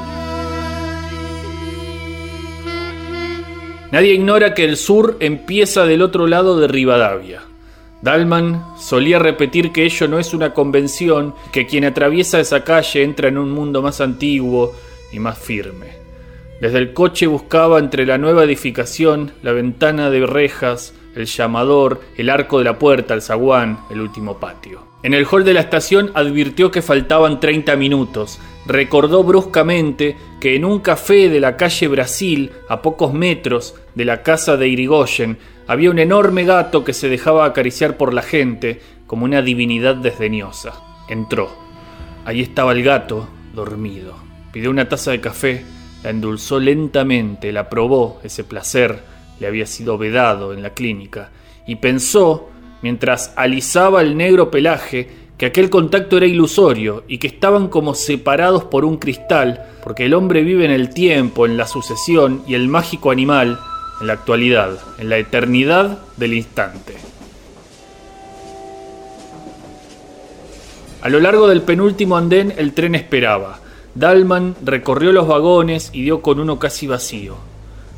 Nadie 3.90 4.14
ignora 4.14 4.54
que 4.54 4.64
el 4.64 4.76
sur 4.76 5.16
empieza 5.20 5.86
del 5.86 6.02
otro 6.02 6.26
lado 6.26 6.58
de 6.58 6.66
Rivadavia. 6.66 7.42
Dalman 8.02 8.62
solía 8.76 9.18
repetir 9.18 9.72
que 9.72 9.84
ello 9.84 10.08
no 10.08 10.18
es 10.18 10.34
una 10.34 10.52
convención, 10.52 11.34
que 11.52 11.66
quien 11.66 11.84
atraviesa 11.84 12.40
esa 12.40 12.64
calle 12.64 13.02
entra 13.02 13.28
en 13.28 13.38
un 13.38 13.50
mundo 13.50 13.82
más 13.82 14.00
antiguo 14.00 14.74
y 15.12 15.20
más 15.20 15.38
firme. 15.38 16.04
Desde 16.60 16.78
el 16.78 16.92
coche 16.92 17.26
buscaba 17.26 17.78
entre 17.78 18.04
la 18.04 18.18
nueva 18.18 18.44
edificación, 18.44 19.32
la 19.42 19.52
ventana 19.52 20.10
de 20.10 20.26
rejas, 20.26 20.92
el 21.14 21.26
llamador, 21.26 22.00
el 22.16 22.30
arco 22.30 22.58
de 22.58 22.64
la 22.64 22.78
puerta, 22.78 23.14
el 23.14 23.22
zaguán, 23.22 23.80
el 23.90 24.00
último 24.00 24.38
patio. 24.38 24.94
En 25.02 25.12
el 25.12 25.26
hall 25.26 25.44
de 25.44 25.52
la 25.52 25.60
estación 25.60 26.10
advirtió 26.14 26.70
que 26.70 26.80
faltaban 26.80 27.38
30 27.38 27.76
minutos. 27.76 28.40
Recordó 28.66 29.22
bruscamente 29.22 30.16
que 30.40 30.56
en 30.56 30.64
un 30.64 30.80
café 30.80 31.28
de 31.28 31.40
la 31.40 31.58
calle 31.58 31.88
Brasil, 31.88 32.52
a 32.70 32.80
pocos 32.80 33.12
metros 33.12 33.74
de 33.94 34.06
la 34.06 34.22
casa 34.22 34.56
de 34.56 34.68
Irigoyen, 34.68 35.36
había 35.66 35.90
un 35.90 35.98
enorme 35.98 36.44
gato 36.44 36.84
que 36.84 36.94
se 36.94 37.10
dejaba 37.10 37.44
acariciar 37.44 37.98
por 37.98 38.14
la 38.14 38.22
gente 38.22 38.80
como 39.06 39.26
una 39.26 39.42
divinidad 39.42 39.96
desdeñosa. 39.96 40.72
Entró. 41.08 41.50
Allí 42.24 42.40
estaba 42.40 42.72
el 42.72 42.82
gato, 42.82 43.28
dormido. 43.52 44.14
Pidió 44.52 44.70
una 44.70 44.88
taza 44.88 45.10
de 45.10 45.20
café, 45.20 45.66
la 46.02 46.10
endulzó 46.10 46.58
lentamente, 46.58 47.52
la 47.52 47.68
probó, 47.68 48.20
ese 48.24 48.42
placer 48.44 49.13
le 49.40 49.46
había 49.46 49.66
sido 49.66 49.98
vedado 49.98 50.52
en 50.52 50.62
la 50.62 50.70
clínica, 50.70 51.30
y 51.66 51.76
pensó, 51.76 52.48
mientras 52.82 53.32
alisaba 53.36 54.02
el 54.02 54.16
negro 54.16 54.50
pelaje, 54.50 55.08
que 55.38 55.46
aquel 55.46 55.68
contacto 55.68 56.16
era 56.16 56.26
ilusorio 56.26 57.02
y 57.08 57.18
que 57.18 57.26
estaban 57.26 57.68
como 57.68 57.94
separados 57.94 58.64
por 58.64 58.84
un 58.84 58.98
cristal, 58.98 59.66
porque 59.82 60.06
el 60.06 60.14
hombre 60.14 60.42
vive 60.42 60.64
en 60.64 60.70
el 60.70 60.90
tiempo, 60.90 61.46
en 61.46 61.56
la 61.56 61.66
sucesión, 61.66 62.42
y 62.46 62.54
el 62.54 62.68
mágico 62.68 63.10
animal 63.10 63.58
en 64.00 64.06
la 64.06 64.12
actualidad, 64.14 64.78
en 64.98 65.08
la 65.08 65.18
eternidad 65.18 65.98
del 66.16 66.34
instante. 66.34 66.94
A 71.02 71.08
lo 71.08 71.20
largo 71.20 71.48
del 71.48 71.62
penúltimo 71.62 72.16
andén 72.16 72.54
el 72.56 72.72
tren 72.72 72.94
esperaba. 72.94 73.60
Dalman 73.94 74.56
recorrió 74.64 75.12
los 75.12 75.28
vagones 75.28 75.90
y 75.92 76.02
dio 76.02 76.22
con 76.22 76.40
uno 76.40 76.58
casi 76.58 76.86
vacío. 76.86 77.36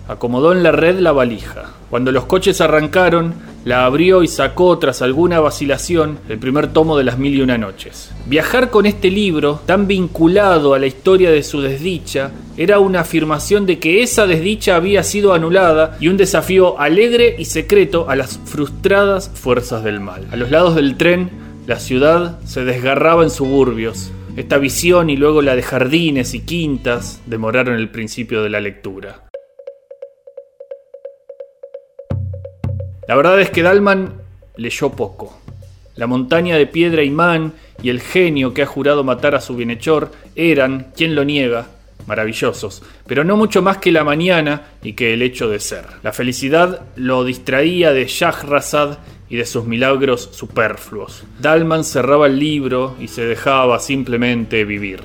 Acomodó 0.09 0.53
en 0.53 0.63
la 0.63 0.73
red 0.73 1.01
la 1.01 1.13
valija. 1.13 1.73
Cuando 1.91 2.13
los 2.13 2.27
coches 2.27 2.61
arrancaron, 2.61 3.35
la 3.65 3.85
abrió 3.85 4.23
y 4.23 4.29
sacó, 4.29 4.79
tras 4.79 5.03
alguna 5.03 5.41
vacilación, 5.41 6.21
el 6.29 6.39
primer 6.39 6.69
tomo 6.69 6.97
de 6.97 7.03
Las 7.03 7.19
Mil 7.19 7.35
y 7.35 7.41
Una 7.41 7.59
Noches. 7.59 8.13
Viajar 8.27 8.71
con 8.71 8.87
este 8.87 9.11
libro, 9.11 9.61
tan 9.67 9.89
vinculado 9.89 10.75
a 10.75 10.79
la 10.79 10.87
historia 10.87 11.33
de 11.33 11.43
su 11.43 11.61
desdicha, 11.61 12.31
era 12.57 12.79
una 12.79 13.01
afirmación 13.01 13.67
de 13.67 13.81
que 13.81 14.05
esa 14.05 14.29
desdicha 14.29 14.77
había 14.77 15.03
sido 15.03 15.35
anulada 15.35 15.97
y 15.99 16.07
un 16.07 16.17
desafío 16.17 16.79
alegre 16.79 17.35
y 17.37 17.47
secreto 17.47 18.09
a 18.09 18.15
las 18.15 18.39
frustradas 18.45 19.31
fuerzas 19.35 19.83
del 19.83 19.99
mal. 19.99 20.29
A 20.31 20.37
los 20.37 20.53
lados 20.53 20.77
del 20.77 20.97
tren, 20.97 21.31
la 21.67 21.81
ciudad 21.81 22.39
se 22.45 22.65
desgarraba 22.65 23.25
en 23.25 23.31
suburbios. 23.31 24.13
Esta 24.37 24.59
visión 24.59 25.11
y 25.11 25.17
luego 25.17 25.43
la 25.43 25.57
de 25.57 25.63
jardines 25.63 26.35
y 26.35 26.41
quintas 26.41 27.21
demoraron 27.27 27.75
el 27.75 27.89
principio 27.89 28.45
de 28.45 28.51
la 28.51 28.61
lectura. 28.61 29.26
La 33.09 33.15
verdad 33.15 33.41
es 33.41 33.51
que 33.51 33.63
Dalman 33.63 34.15
leyó 34.57 34.91
poco. 34.91 35.39
La 35.95 36.07
montaña 36.07 36.57
de 36.57 36.67
piedra 36.67 37.05
imán 37.05 37.55
y 37.83 37.91
el 37.91 38.01
genio 38.01 38.53
que 38.53 38.63
ha 38.63 38.67
jurado 38.67 39.05
matar 39.05 39.35
a 39.35 39.41
su 39.41 39.55
bienhechor 39.55 40.11
eran, 40.35 40.93
quien 40.97 41.15
lo 41.15 41.25
niega, 41.25 41.69
maravillosos, 42.07 42.83
pero 43.07 43.25
no 43.25 43.37
mucho 43.37 43.63
más 43.63 43.79
que 43.79 43.93
la 43.93 44.05
mañana 44.05 44.71
y 44.83 44.95
que 44.95 45.15
el 45.15 45.23
hecho 45.23 45.49
de 45.49 45.61
ser. 45.61 45.85
La 46.03 46.13
felicidad 46.13 46.83
lo 46.97 47.25
distraía 47.25 47.93
de 47.93 48.07
Shahrazad 48.07 48.99
y 49.29 49.37
de 49.37 49.47
sus 49.47 49.65
milagros 49.65 50.29
superfluos. 50.33 51.25
Dalman 51.41 51.85
cerraba 51.85 52.27
el 52.27 52.39
libro 52.39 52.97
y 53.01 53.09
se 53.09 53.25
dejaba 53.25 53.79
simplemente 53.79 54.65
vivir. 54.65 55.01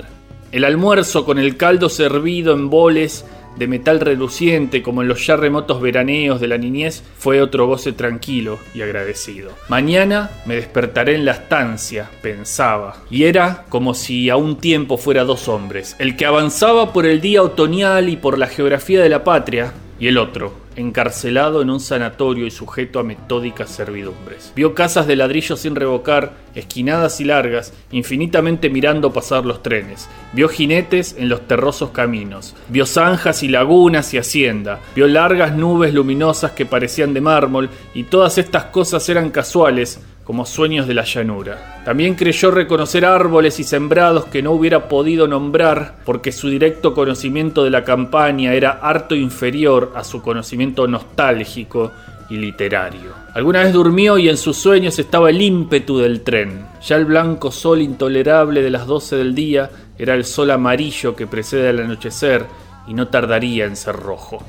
El 0.52 0.64
almuerzo 0.64 1.24
con 1.24 1.38
el 1.38 1.56
caldo 1.56 1.88
servido 1.88 2.52
en 2.52 2.68
boles 2.68 3.24
de 3.56 3.66
metal 3.66 4.00
reluciente 4.00 4.82
como 4.82 5.02
en 5.02 5.08
los 5.08 5.26
ya 5.26 5.36
remotos 5.36 5.80
veraneos 5.80 6.40
de 6.40 6.48
la 6.48 6.58
niñez, 6.58 7.02
fue 7.18 7.40
otro 7.40 7.66
goce 7.66 7.92
tranquilo 7.92 8.58
y 8.74 8.82
agradecido. 8.82 9.52
Mañana 9.68 10.30
me 10.46 10.56
despertaré 10.56 11.14
en 11.14 11.24
la 11.24 11.32
estancia, 11.32 12.10
pensaba, 12.22 12.96
y 13.10 13.24
era 13.24 13.64
como 13.68 13.94
si 13.94 14.30
a 14.30 14.36
un 14.36 14.56
tiempo 14.56 14.96
fuera 14.96 15.24
dos 15.24 15.48
hombres, 15.48 15.96
el 15.98 16.16
que 16.16 16.26
avanzaba 16.26 16.92
por 16.92 17.06
el 17.06 17.20
día 17.20 17.42
otoñal 17.42 18.08
y 18.08 18.16
por 18.16 18.38
la 18.38 18.46
geografía 18.46 19.02
de 19.02 19.08
la 19.08 19.24
patria, 19.24 19.72
y 20.02 20.08
el 20.08 20.18
otro, 20.18 20.52
encarcelado 20.74 21.62
en 21.62 21.70
un 21.70 21.78
sanatorio 21.78 22.44
y 22.44 22.50
sujeto 22.50 22.98
a 22.98 23.04
metódicas 23.04 23.70
servidumbres. 23.70 24.52
Vio 24.56 24.74
casas 24.74 25.06
de 25.06 25.14
ladrillo 25.14 25.56
sin 25.56 25.76
revocar, 25.76 26.32
esquinadas 26.56 27.20
y 27.20 27.24
largas, 27.24 27.72
infinitamente 27.92 28.68
mirando 28.68 29.12
pasar 29.12 29.46
los 29.46 29.62
trenes. 29.62 30.08
Vio 30.32 30.48
jinetes 30.48 31.14
en 31.16 31.28
los 31.28 31.46
terrosos 31.46 31.90
caminos. 31.90 32.56
Vio 32.68 32.84
zanjas 32.84 33.44
y 33.44 33.48
lagunas 33.48 34.12
y 34.12 34.18
hacienda. 34.18 34.80
Vio 34.96 35.06
largas 35.06 35.54
nubes 35.54 35.94
luminosas 35.94 36.50
que 36.50 36.66
parecían 36.66 37.14
de 37.14 37.20
mármol 37.20 37.70
y 37.94 38.02
todas 38.02 38.38
estas 38.38 38.64
cosas 38.64 39.08
eran 39.08 39.30
casuales, 39.30 40.00
como 40.24 40.46
sueños 40.46 40.86
de 40.86 40.94
la 40.94 41.04
llanura. 41.04 41.82
También 41.84 42.14
creyó 42.14 42.50
reconocer 42.50 43.04
árboles 43.04 43.58
y 43.58 43.64
sembrados 43.64 44.26
que 44.26 44.42
no 44.42 44.52
hubiera 44.52 44.88
podido 44.88 45.26
nombrar 45.26 45.96
porque 46.04 46.32
su 46.32 46.48
directo 46.48 46.94
conocimiento 46.94 47.64
de 47.64 47.70
la 47.70 47.84
campaña 47.84 48.54
era 48.54 48.78
harto 48.82 49.14
inferior 49.14 49.92
a 49.96 50.04
su 50.04 50.22
conocimiento 50.22 50.86
nostálgico 50.86 51.90
y 52.30 52.36
literario. 52.36 53.12
Alguna 53.34 53.60
vez 53.60 53.72
durmió 53.72 54.16
y 54.16 54.28
en 54.28 54.36
sus 54.36 54.56
sueños 54.56 54.98
estaba 54.98 55.30
el 55.30 55.42
ímpetu 55.42 55.98
del 55.98 56.22
tren. 56.22 56.66
Ya 56.86 56.96
el 56.96 57.04
blanco 57.04 57.50
sol 57.50 57.82
intolerable 57.82 58.62
de 58.62 58.70
las 58.70 58.86
12 58.86 59.16
del 59.16 59.34
día 59.34 59.70
era 59.98 60.14
el 60.14 60.24
sol 60.24 60.50
amarillo 60.50 61.14
que 61.14 61.26
precede 61.26 61.68
al 61.68 61.80
anochecer 61.80 62.46
y 62.86 62.94
no 62.94 63.08
tardaría 63.08 63.66
en 63.66 63.76
ser 63.76 63.96
rojo. 63.96 64.42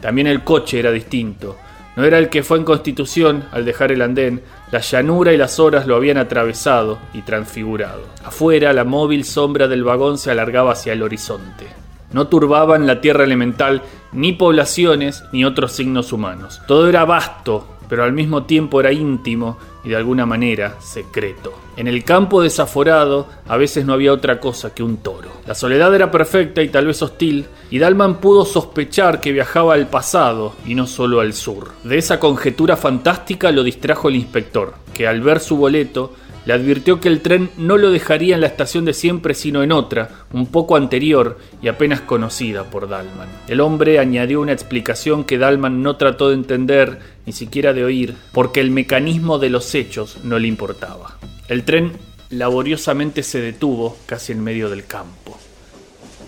También 0.00 0.26
el 0.26 0.44
coche 0.44 0.78
era 0.78 0.92
distinto. 0.92 1.56
No 1.98 2.04
era 2.04 2.18
el 2.18 2.28
que 2.28 2.44
fue 2.44 2.58
en 2.58 2.64
Constitución 2.64 3.42
al 3.50 3.64
dejar 3.64 3.90
el 3.90 4.02
andén, 4.02 4.40
la 4.70 4.78
llanura 4.78 5.32
y 5.32 5.36
las 5.36 5.58
horas 5.58 5.88
lo 5.88 5.96
habían 5.96 6.16
atravesado 6.16 7.00
y 7.12 7.22
transfigurado. 7.22 8.02
Afuera, 8.24 8.72
la 8.72 8.84
móvil 8.84 9.24
sombra 9.24 9.66
del 9.66 9.82
vagón 9.82 10.16
se 10.16 10.30
alargaba 10.30 10.74
hacia 10.74 10.92
el 10.92 11.02
horizonte. 11.02 11.66
No 12.12 12.28
turbaban 12.28 12.86
la 12.86 13.00
tierra 13.00 13.24
elemental 13.24 13.82
ni 14.12 14.32
poblaciones 14.32 15.24
ni 15.32 15.44
otros 15.44 15.72
signos 15.72 16.12
humanos. 16.12 16.62
Todo 16.68 16.88
era 16.88 17.04
vasto, 17.04 17.66
pero 17.88 18.04
al 18.04 18.12
mismo 18.12 18.44
tiempo 18.44 18.80
era 18.80 18.92
íntimo 18.92 19.58
y 19.84 19.90
de 19.90 19.96
alguna 19.96 20.26
manera 20.26 20.76
secreto. 20.80 21.52
En 21.76 21.86
el 21.86 22.04
campo 22.04 22.42
desaforado 22.42 23.28
a 23.46 23.56
veces 23.56 23.86
no 23.86 23.92
había 23.92 24.12
otra 24.12 24.40
cosa 24.40 24.74
que 24.74 24.82
un 24.82 24.98
toro. 24.98 25.30
La 25.46 25.54
soledad 25.54 25.94
era 25.94 26.10
perfecta 26.10 26.62
y 26.62 26.68
tal 26.68 26.86
vez 26.86 27.00
hostil, 27.02 27.46
y 27.70 27.78
Dalman 27.78 28.16
pudo 28.16 28.44
sospechar 28.44 29.20
que 29.20 29.32
viajaba 29.32 29.74
al 29.74 29.88
pasado 29.88 30.54
y 30.66 30.74
no 30.74 30.86
solo 30.86 31.20
al 31.20 31.32
sur. 31.32 31.70
De 31.84 31.98
esa 31.98 32.18
conjetura 32.18 32.76
fantástica 32.76 33.52
lo 33.52 33.62
distrajo 33.62 34.08
el 34.08 34.16
inspector, 34.16 34.74
que 34.92 35.06
al 35.06 35.20
ver 35.20 35.40
su 35.40 35.56
boleto 35.56 36.12
le 36.46 36.52
advirtió 36.52 37.00
que 37.00 37.08
el 37.08 37.20
tren 37.20 37.50
no 37.56 37.76
lo 37.76 37.90
dejaría 37.90 38.34
en 38.34 38.40
la 38.40 38.46
estación 38.46 38.84
de 38.84 38.94
siempre 38.94 39.34
sino 39.34 39.62
en 39.62 39.72
otra, 39.72 40.26
un 40.32 40.46
poco 40.46 40.76
anterior 40.76 41.38
y 41.60 41.68
apenas 41.68 42.00
conocida 42.00 42.64
por 42.64 42.88
Dalman. 42.88 43.28
El 43.48 43.60
hombre 43.60 43.98
añadió 43.98 44.40
una 44.40 44.52
explicación 44.52 45.24
que 45.24 45.38
Dalman 45.38 45.82
no 45.82 45.96
trató 45.96 46.28
de 46.28 46.34
entender, 46.34 46.98
ni 47.26 47.32
siquiera 47.32 47.72
de 47.72 47.84
oír, 47.84 48.14
porque 48.32 48.60
el 48.60 48.70
mecanismo 48.70 49.38
de 49.38 49.50
los 49.50 49.74
hechos 49.74 50.18
no 50.24 50.38
le 50.38 50.48
importaba. 50.48 51.18
El 51.48 51.64
tren 51.64 51.92
laboriosamente 52.30 53.22
se 53.22 53.40
detuvo 53.40 53.96
casi 54.06 54.32
en 54.32 54.42
medio 54.42 54.68
del 54.70 54.86
campo. 54.86 55.38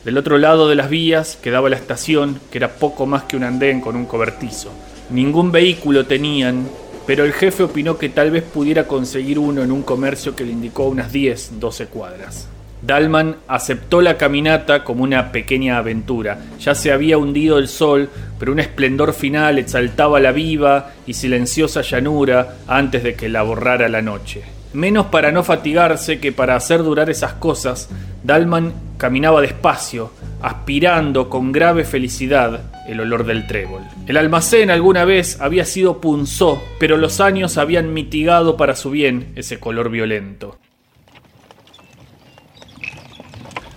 Del 0.04 0.16
otro 0.16 0.38
lado 0.38 0.68
de 0.68 0.76
las 0.76 0.88
vías 0.88 1.36
quedaba 1.36 1.68
la 1.68 1.76
estación, 1.76 2.40
que 2.50 2.58
era 2.58 2.76
poco 2.76 3.04
más 3.04 3.24
que 3.24 3.36
un 3.36 3.44
andén 3.44 3.80
con 3.80 3.96
un 3.96 4.06
cobertizo. 4.06 4.70
Ningún 5.10 5.52
vehículo 5.52 6.06
tenían 6.06 6.66
pero 7.10 7.24
el 7.24 7.32
jefe 7.32 7.64
opinó 7.64 7.98
que 7.98 8.08
tal 8.08 8.30
vez 8.30 8.44
pudiera 8.44 8.86
conseguir 8.86 9.40
uno 9.40 9.64
en 9.64 9.72
un 9.72 9.82
comercio 9.82 10.36
que 10.36 10.44
le 10.44 10.52
indicó 10.52 10.84
unas 10.84 11.10
10, 11.10 11.58
12 11.58 11.86
cuadras. 11.86 12.46
Dalman 12.82 13.34
aceptó 13.48 14.00
la 14.00 14.16
caminata 14.16 14.84
como 14.84 15.02
una 15.02 15.32
pequeña 15.32 15.78
aventura. 15.78 16.38
Ya 16.60 16.76
se 16.76 16.92
había 16.92 17.18
hundido 17.18 17.58
el 17.58 17.66
sol, 17.66 18.08
pero 18.38 18.52
un 18.52 18.60
esplendor 18.60 19.12
final 19.12 19.58
exaltaba 19.58 20.20
la 20.20 20.30
viva 20.30 20.92
y 21.04 21.14
silenciosa 21.14 21.82
llanura 21.82 22.58
antes 22.68 23.02
de 23.02 23.16
que 23.16 23.28
la 23.28 23.42
borrara 23.42 23.88
la 23.88 24.02
noche. 24.02 24.44
Menos 24.72 25.06
para 25.06 25.32
no 25.32 25.42
fatigarse 25.42 26.20
que 26.20 26.30
para 26.30 26.54
hacer 26.54 26.84
durar 26.84 27.10
esas 27.10 27.32
cosas, 27.34 27.88
Dalman 28.22 28.72
caminaba 28.98 29.40
despacio, 29.40 30.12
aspirando 30.42 31.28
con 31.28 31.50
grave 31.50 31.84
felicidad 31.84 32.60
el 32.86 33.00
olor 33.00 33.24
del 33.24 33.46
trébol. 33.46 33.82
El 34.06 34.16
almacén 34.16 34.70
alguna 34.70 35.04
vez 35.04 35.40
había 35.40 35.64
sido 35.64 36.00
punzó, 36.00 36.62
pero 36.78 36.96
los 36.96 37.20
años 37.20 37.58
habían 37.58 37.92
mitigado 37.92 38.56
para 38.56 38.76
su 38.76 38.90
bien 38.90 39.32
ese 39.34 39.58
color 39.58 39.90
violento. 39.90 40.56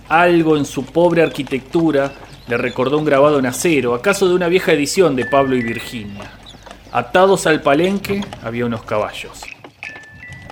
Algo 0.08 0.56
en 0.56 0.64
su 0.64 0.84
pobre 0.84 1.22
arquitectura 1.22 2.12
le 2.46 2.56
recordó 2.56 2.98
un 2.98 3.04
grabado 3.04 3.38
en 3.38 3.46
acero, 3.46 3.94
acaso 3.94 4.28
de 4.28 4.34
una 4.34 4.48
vieja 4.48 4.72
edición 4.72 5.16
de 5.16 5.24
Pablo 5.24 5.56
y 5.56 5.62
Virginia. 5.62 6.30
Atados 6.92 7.46
al 7.46 7.62
palenque 7.62 8.24
había 8.42 8.66
unos 8.66 8.84
caballos. 8.84 9.42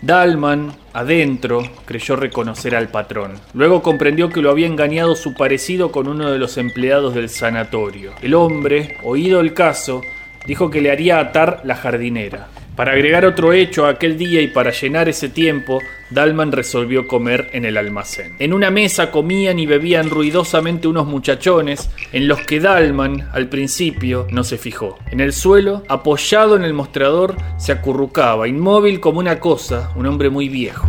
Dalman, 0.02 0.72
adentro, 0.92 1.62
creyó 1.84 2.16
reconocer 2.16 2.74
al 2.74 2.88
patrón. 2.88 3.34
Luego 3.54 3.82
comprendió 3.82 4.30
que 4.30 4.42
lo 4.42 4.50
había 4.50 4.66
engañado 4.66 5.14
su 5.14 5.34
parecido 5.34 5.92
con 5.92 6.08
uno 6.08 6.28
de 6.32 6.40
los 6.40 6.58
empleados 6.58 7.14
del 7.14 7.28
sanatorio. 7.28 8.12
El 8.20 8.34
hombre, 8.34 8.96
oído 9.04 9.38
el 9.38 9.54
caso, 9.54 10.02
dijo 10.44 10.70
que 10.70 10.80
le 10.80 10.90
haría 10.90 11.20
atar 11.20 11.60
la 11.62 11.76
jardinera. 11.76 12.48
Para 12.76 12.92
agregar 12.92 13.26
otro 13.26 13.52
hecho 13.52 13.84
a 13.84 13.90
aquel 13.90 14.16
día 14.16 14.40
y 14.40 14.48
para 14.48 14.70
llenar 14.70 15.06
ese 15.06 15.28
tiempo, 15.28 15.80
Dalman 16.08 16.52
resolvió 16.52 17.06
comer 17.06 17.50
en 17.52 17.66
el 17.66 17.76
almacén. 17.76 18.34
En 18.38 18.54
una 18.54 18.70
mesa 18.70 19.10
comían 19.10 19.58
y 19.58 19.66
bebían 19.66 20.08
ruidosamente 20.08 20.88
unos 20.88 21.06
muchachones 21.06 21.90
en 22.12 22.28
los 22.28 22.40
que 22.40 22.60
Dalman 22.60 23.28
al 23.32 23.48
principio 23.48 24.26
no 24.30 24.42
se 24.42 24.56
fijó. 24.56 24.98
En 25.10 25.20
el 25.20 25.34
suelo, 25.34 25.82
apoyado 25.88 26.56
en 26.56 26.64
el 26.64 26.72
mostrador, 26.72 27.36
se 27.58 27.72
acurrucaba, 27.72 28.48
inmóvil 28.48 29.00
como 29.00 29.18
una 29.18 29.38
cosa, 29.38 29.90
un 29.94 30.06
hombre 30.06 30.30
muy 30.30 30.48
viejo. 30.48 30.88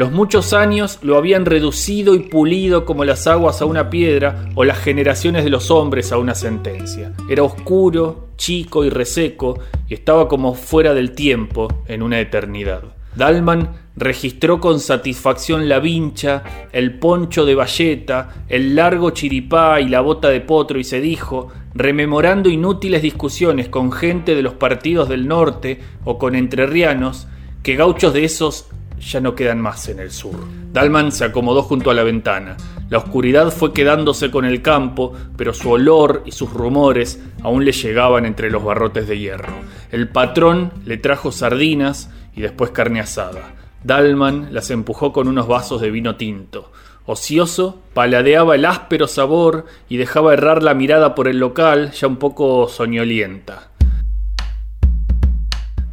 Los 0.00 0.12
muchos 0.12 0.54
años 0.54 0.98
lo 1.02 1.18
habían 1.18 1.44
reducido 1.44 2.14
y 2.14 2.20
pulido 2.20 2.86
como 2.86 3.04
las 3.04 3.26
aguas 3.26 3.60
a 3.60 3.66
una 3.66 3.90
piedra 3.90 4.46
o 4.54 4.64
las 4.64 4.78
generaciones 4.78 5.44
de 5.44 5.50
los 5.50 5.70
hombres 5.70 6.10
a 6.10 6.16
una 6.16 6.34
sentencia. 6.34 7.12
Era 7.28 7.42
oscuro, 7.42 8.28
chico 8.38 8.82
y 8.86 8.88
reseco 8.88 9.58
y 9.88 9.92
estaba 9.92 10.26
como 10.26 10.54
fuera 10.54 10.94
del 10.94 11.12
tiempo 11.12 11.68
en 11.86 12.02
una 12.02 12.18
eternidad. 12.18 12.82
Dalman 13.14 13.72
registró 13.94 14.58
con 14.58 14.80
satisfacción 14.80 15.68
la 15.68 15.80
vincha, 15.80 16.44
el 16.72 16.98
poncho 16.98 17.44
de 17.44 17.54
bayeta, 17.56 18.46
el 18.48 18.74
largo 18.74 19.10
chiripá 19.10 19.82
y 19.82 19.90
la 19.90 20.00
bota 20.00 20.30
de 20.30 20.40
potro 20.40 20.78
y 20.78 20.84
se 20.84 21.02
dijo, 21.02 21.48
rememorando 21.74 22.48
inútiles 22.48 23.02
discusiones 23.02 23.68
con 23.68 23.92
gente 23.92 24.34
de 24.34 24.40
los 24.40 24.54
partidos 24.54 25.10
del 25.10 25.28
norte 25.28 25.78
o 26.06 26.16
con 26.16 26.36
entrerrianos, 26.36 27.28
que 27.62 27.76
gauchos 27.76 28.14
de 28.14 28.24
esos 28.24 28.70
ya 29.00 29.20
no 29.20 29.34
quedan 29.34 29.60
más 29.60 29.88
en 29.88 29.98
el 29.98 30.10
sur. 30.10 30.34
Dalman 30.72 31.10
se 31.10 31.24
acomodó 31.24 31.62
junto 31.62 31.90
a 31.90 31.94
la 31.94 32.02
ventana. 32.02 32.56
La 32.88 32.98
oscuridad 32.98 33.50
fue 33.50 33.72
quedándose 33.72 34.30
con 34.30 34.44
el 34.44 34.62
campo, 34.62 35.12
pero 35.36 35.52
su 35.54 35.70
olor 35.70 36.22
y 36.26 36.32
sus 36.32 36.52
rumores 36.52 37.20
aún 37.42 37.64
le 37.64 37.72
llegaban 37.72 38.26
entre 38.26 38.50
los 38.50 38.62
barrotes 38.62 39.08
de 39.08 39.18
hierro. 39.18 39.52
El 39.90 40.08
patrón 40.08 40.72
le 40.84 40.96
trajo 40.96 41.32
sardinas 41.32 42.10
y 42.34 42.42
después 42.42 42.70
carne 42.70 43.00
asada. 43.00 43.54
Dalman 43.82 44.48
las 44.52 44.70
empujó 44.70 45.12
con 45.12 45.28
unos 45.28 45.48
vasos 45.48 45.80
de 45.80 45.90
vino 45.90 46.16
tinto. 46.16 46.70
Ocioso, 47.06 47.80
paladeaba 47.94 48.54
el 48.54 48.64
áspero 48.64 49.08
sabor 49.08 49.66
y 49.88 49.96
dejaba 49.96 50.34
errar 50.34 50.62
la 50.62 50.74
mirada 50.74 51.14
por 51.14 51.28
el 51.28 51.38
local, 51.38 51.92
ya 51.92 52.06
un 52.06 52.16
poco 52.16 52.68
soñolienta. 52.68 53.69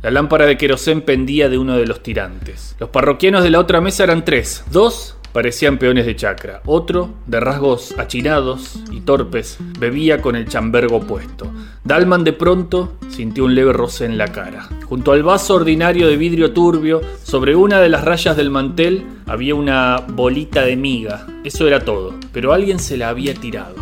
La 0.08 0.12
lámpara 0.12 0.46
de 0.46 0.58
querosén 0.58 1.02
pendía 1.02 1.50
de 1.50 1.58
uno 1.58 1.76
de 1.76 1.86
los 1.86 2.02
tirantes. 2.02 2.78
Los 2.80 2.88
parroquianos 2.92 3.44
de 3.44 3.50
la 3.50 3.60
otra 3.60 3.82
mesa 3.82 4.06
eran 4.06 4.24
tres. 4.24 4.64
Dos 4.72 5.18
parecían 5.34 5.78
peones 5.80 6.06
de 6.06 6.16
chacra. 6.16 6.62
Otro, 6.66 7.10
de 7.26 7.42
rasgos 7.42 7.94
achinados 7.98 8.80
y 8.90 9.02
torpes, 9.02 9.58
bebía 9.78 10.22
con 10.22 10.38
el 10.38 10.48
chambergo 10.48 11.02
puesto. 11.02 11.52
Dalman 11.84 12.24
de 12.24 12.32
pronto 12.32 12.94
sintió 13.10 13.44
un 13.44 13.54
leve 13.54 13.74
roce 13.74 14.06
en 14.06 14.18
la 14.18 14.32
cara. 14.32 14.70
Junto 14.86 15.12
al 15.12 15.24
vaso 15.24 15.56
ordinario 15.56 16.08
de 16.08 16.16
vidrio 16.16 16.54
turbio, 16.54 17.02
sobre 17.22 17.58
una 17.58 17.82
de 17.82 17.90
las 17.90 18.06
rayas 18.06 18.38
del 18.38 18.50
mantel, 18.50 19.06
había 19.26 19.56
una 19.56 19.98
bolita 20.08 20.62
de 20.62 20.78
miga. 20.78 21.28
Eso 21.44 21.68
era 21.68 21.82
todo, 21.82 22.14
pero 22.32 22.54
alguien 22.54 22.80
se 22.80 22.96
la 22.96 23.10
había 23.10 23.34
tirado. 23.34 23.76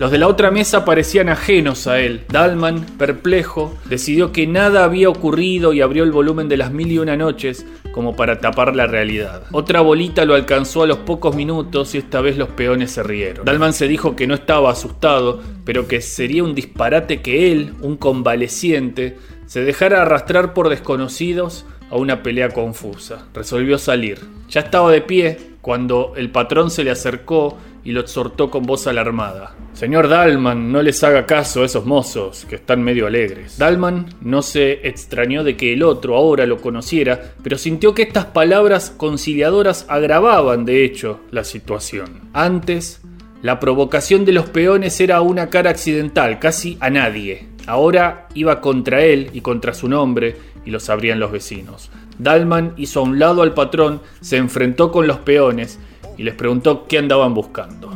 Los 0.00 0.10
de 0.10 0.16
la 0.16 0.28
otra 0.28 0.50
mesa 0.50 0.86
parecían 0.86 1.28
ajenos 1.28 1.86
a 1.86 2.00
él. 2.00 2.24
Dalman, 2.30 2.86
perplejo, 2.96 3.76
decidió 3.84 4.32
que 4.32 4.46
nada 4.46 4.82
había 4.84 5.10
ocurrido 5.10 5.74
y 5.74 5.82
abrió 5.82 6.04
el 6.04 6.10
volumen 6.10 6.48
de 6.48 6.56
las 6.56 6.72
mil 6.72 6.90
y 6.90 6.98
una 6.98 7.18
noches 7.18 7.66
como 7.92 8.16
para 8.16 8.40
tapar 8.40 8.74
la 8.74 8.86
realidad. 8.86 9.42
Otra 9.52 9.82
bolita 9.82 10.24
lo 10.24 10.34
alcanzó 10.34 10.84
a 10.84 10.86
los 10.86 10.96
pocos 11.00 11.36
minutos 11.36 11.94
y 11.94 11.98
esta 11.98 12.22
vez 12.22 12.38
los 12.38 12.48
peones 12.48 12.92
se 12.92 13.02
rieron. 13.02 13.44
Dalman 13.44 13.74
se 13.74 13.88
dijo 13.88 14.16
que 14.16 14.26
no 14.26 14.32
estaba 14.32 14.70
asustado, 14.70 15.42
pero 15.66 15.86
que 15.86 16.00
sería 16.00 16.44
un 16.44 16.54
disparate 16.54 17.20
que 17.20 17.52
él, 17.52 17.74
un 17.82 17.98
convaleciente, 17.98 19.18
se 19.44 19.64
dejara 19.64 20.00
arrastrar 20.00 20.54
por 20.54 20.70
desconocidos 20.70 21.66
a 21.90 21.96
una 21.96 22.22
pelea 22.22 22.48
confusa. 22.48 23.26
Resolvió 23.34 23.76
salir. 23.76 24.18
Ya 24.48 24.62
estaba 24.62 24.90
de 24.90 25.02
pie 25.02 25.50
cuando 25.60 26.14
el 26.16 26.30
patrón 26.30 26.70
se 26.70 26.84
le 26.84 26.90
acercó 26.90 27.58
y 27.84 27.92
lo 27.92 28.00
exhortó 28.00 28.50
con 28.50 28.64
voz 28.64 28.86
alarmada. 28.86 29.54
Señor 29.72 30.08
Dalman, 30.08 30.72
no 30.72 30.82
les 30.82 31.02
haga 31.04 31.26
caso 31.26 31.62
a 31.62 31.66
esos 31.66 31.86
mozos, 31.86 32.44
que 32.44 32.56
están 32.56 32.82
medio 32.82 33.06
alegres. 33.06 33.56
Dalman 33.58 34.06
no 34.20 34.42
se 34.42 34.86
extrañó 34.86 35.44
de 35.44 35.56
que 35.56 35.72
el 35.72 35.82
otro 35.82 36.16
ahora 36.16 36.46
lo 36.46 36.60
conociera, 36.60 37.34
pero 37.42 37.56
sintió 37.56 37.94
que 37.94 38.02
estas 38.02 38.26
palabras 38.26 38.90
conciliadoras 38.90 39.86
agravaban, 39.88 40.64
de 40.64 40.84
hecho, 40.84 41.20
la 41.30 41.44
situación. 41.44 42.30
Antes, 42.32 43.00
la 43.42 43.58
provocación 43.58 44.24
de 44.24 44.32
los 44.32 44.50
peones 44.50 45.00
era 45.00 45.22
una 45.22 45.48
cara 45.48 45.70
accidental, 45.70 46.38
casi 46.38 46.76
a 46.80 46.90
nadie. 46.90 47.48
Ahora 47.66 48.28
iba 48.34 48.60
contra 48.60 49.02
él 49.02 49.30
y 49.32 49.40
contra 49.40 49.72
su 49.72 49.88
nombre, 49.88 50.36
y 50.66 50.70
lo 50.70 50.80
sabrían 50.80 51.20
los 51.20 51.32
vecinos. 51.32 51.90
Dalman 52.18 52.74
hizo 52.76 53.00
a 53.00 53.04
un 53.04 53.18
lado 53.18 53.40
al 53.40 53.54
patrón, 53.54 54.02
se 54.20 54.36
enfrentó 54.36 54.92
con 54.92 55.06
los 55.06 55.18
peones, 55.18 55.78
y 56.16 56.22
les 56.22 56.34
preguntó 56.34 56.86
qué 56.86 56.98
andaban 56.98 57.34
buscando. 57.34 57.90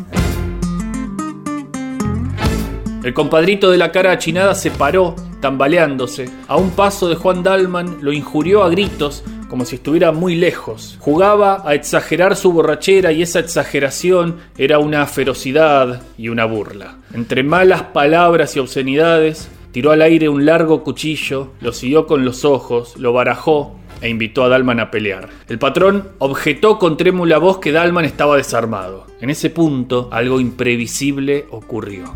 El 3.05 3.13
compadrito 3.13 3.71
de 3.71 3.77
la 3.77 3.93
cara 3.93 4.13
achinada 4.13 4.55
se 4.55 4.71
paró, 4.71 5.15
tambaleándose. 5.43 6.31
A 6.49 6.57
un 6.57 6.71
paso 6.71 7.07
de 7.07 7.17
Juan 7.17 7.43
Dalman 7.43 7.99
lo 8.01 8.15
injurió 8.15 8.65
a 8.65 8.71
gritos, 8.71 9.23
como 9.51 9.67
si 9.67 9.77
estuviera 9.77 10.11
muy 10.11 10.37
lejos. 10.37 10.97
Jugaba 11.01 11.63
a 11.69 11.75
exagerar 11.75 12.35
su 12.35 12.51
borrachera 12.51 13.13
y 13.13 13.21
esa 13.21 13.41
exageración 13.41 14.37
era 14.57 14.79
una 14.79 15.05
ferocidad 15.07 16.03
y 16.17 16.31
una 16.31 16.47
burla. 16.47 16.97
Entre 17.13 17.43
malas 17.43 17.83
palabras 17.83 18.57
y 18.57 18.61
obscenidades, 18.61 19.51
tiró 19.71 19.91
al 19.91 20.01
aire 20.01 20.31
un 20.31 20.47
largo 20.47 20.83
cuchillo, 20.83 21.53
lo 21.61 21.75
siguió 21.75 22.07
con 22.07 22.25
los 22.25 22.47
ojos, 22.47 22.97
lo 22.97 23.13
barajó 23.13 23.77
e 24.05 24.11
invitó 24.11 24.45
a 24.45 24.51
Dalman 24.51 24.81
a 24.81 24.91
pelear. 24.91 25.31
El 25.49 25.59
patrón 25.59 26.11
objetó 26.19 26.79
con 26.79 26.99
trémula 26.99 27.39
voz 27.39 27.57
que 27.57 27.73
Dalman 27.73 28.05
estaba 28.05 28.37
desarmado. 28.37 29.07
En 29.19 29.31
ese 29.31 29.49
punto, 29.49 30.11
algo 30.13 30.41
imprevisible 30.41 31.47
ocurrió. 31.51 32.13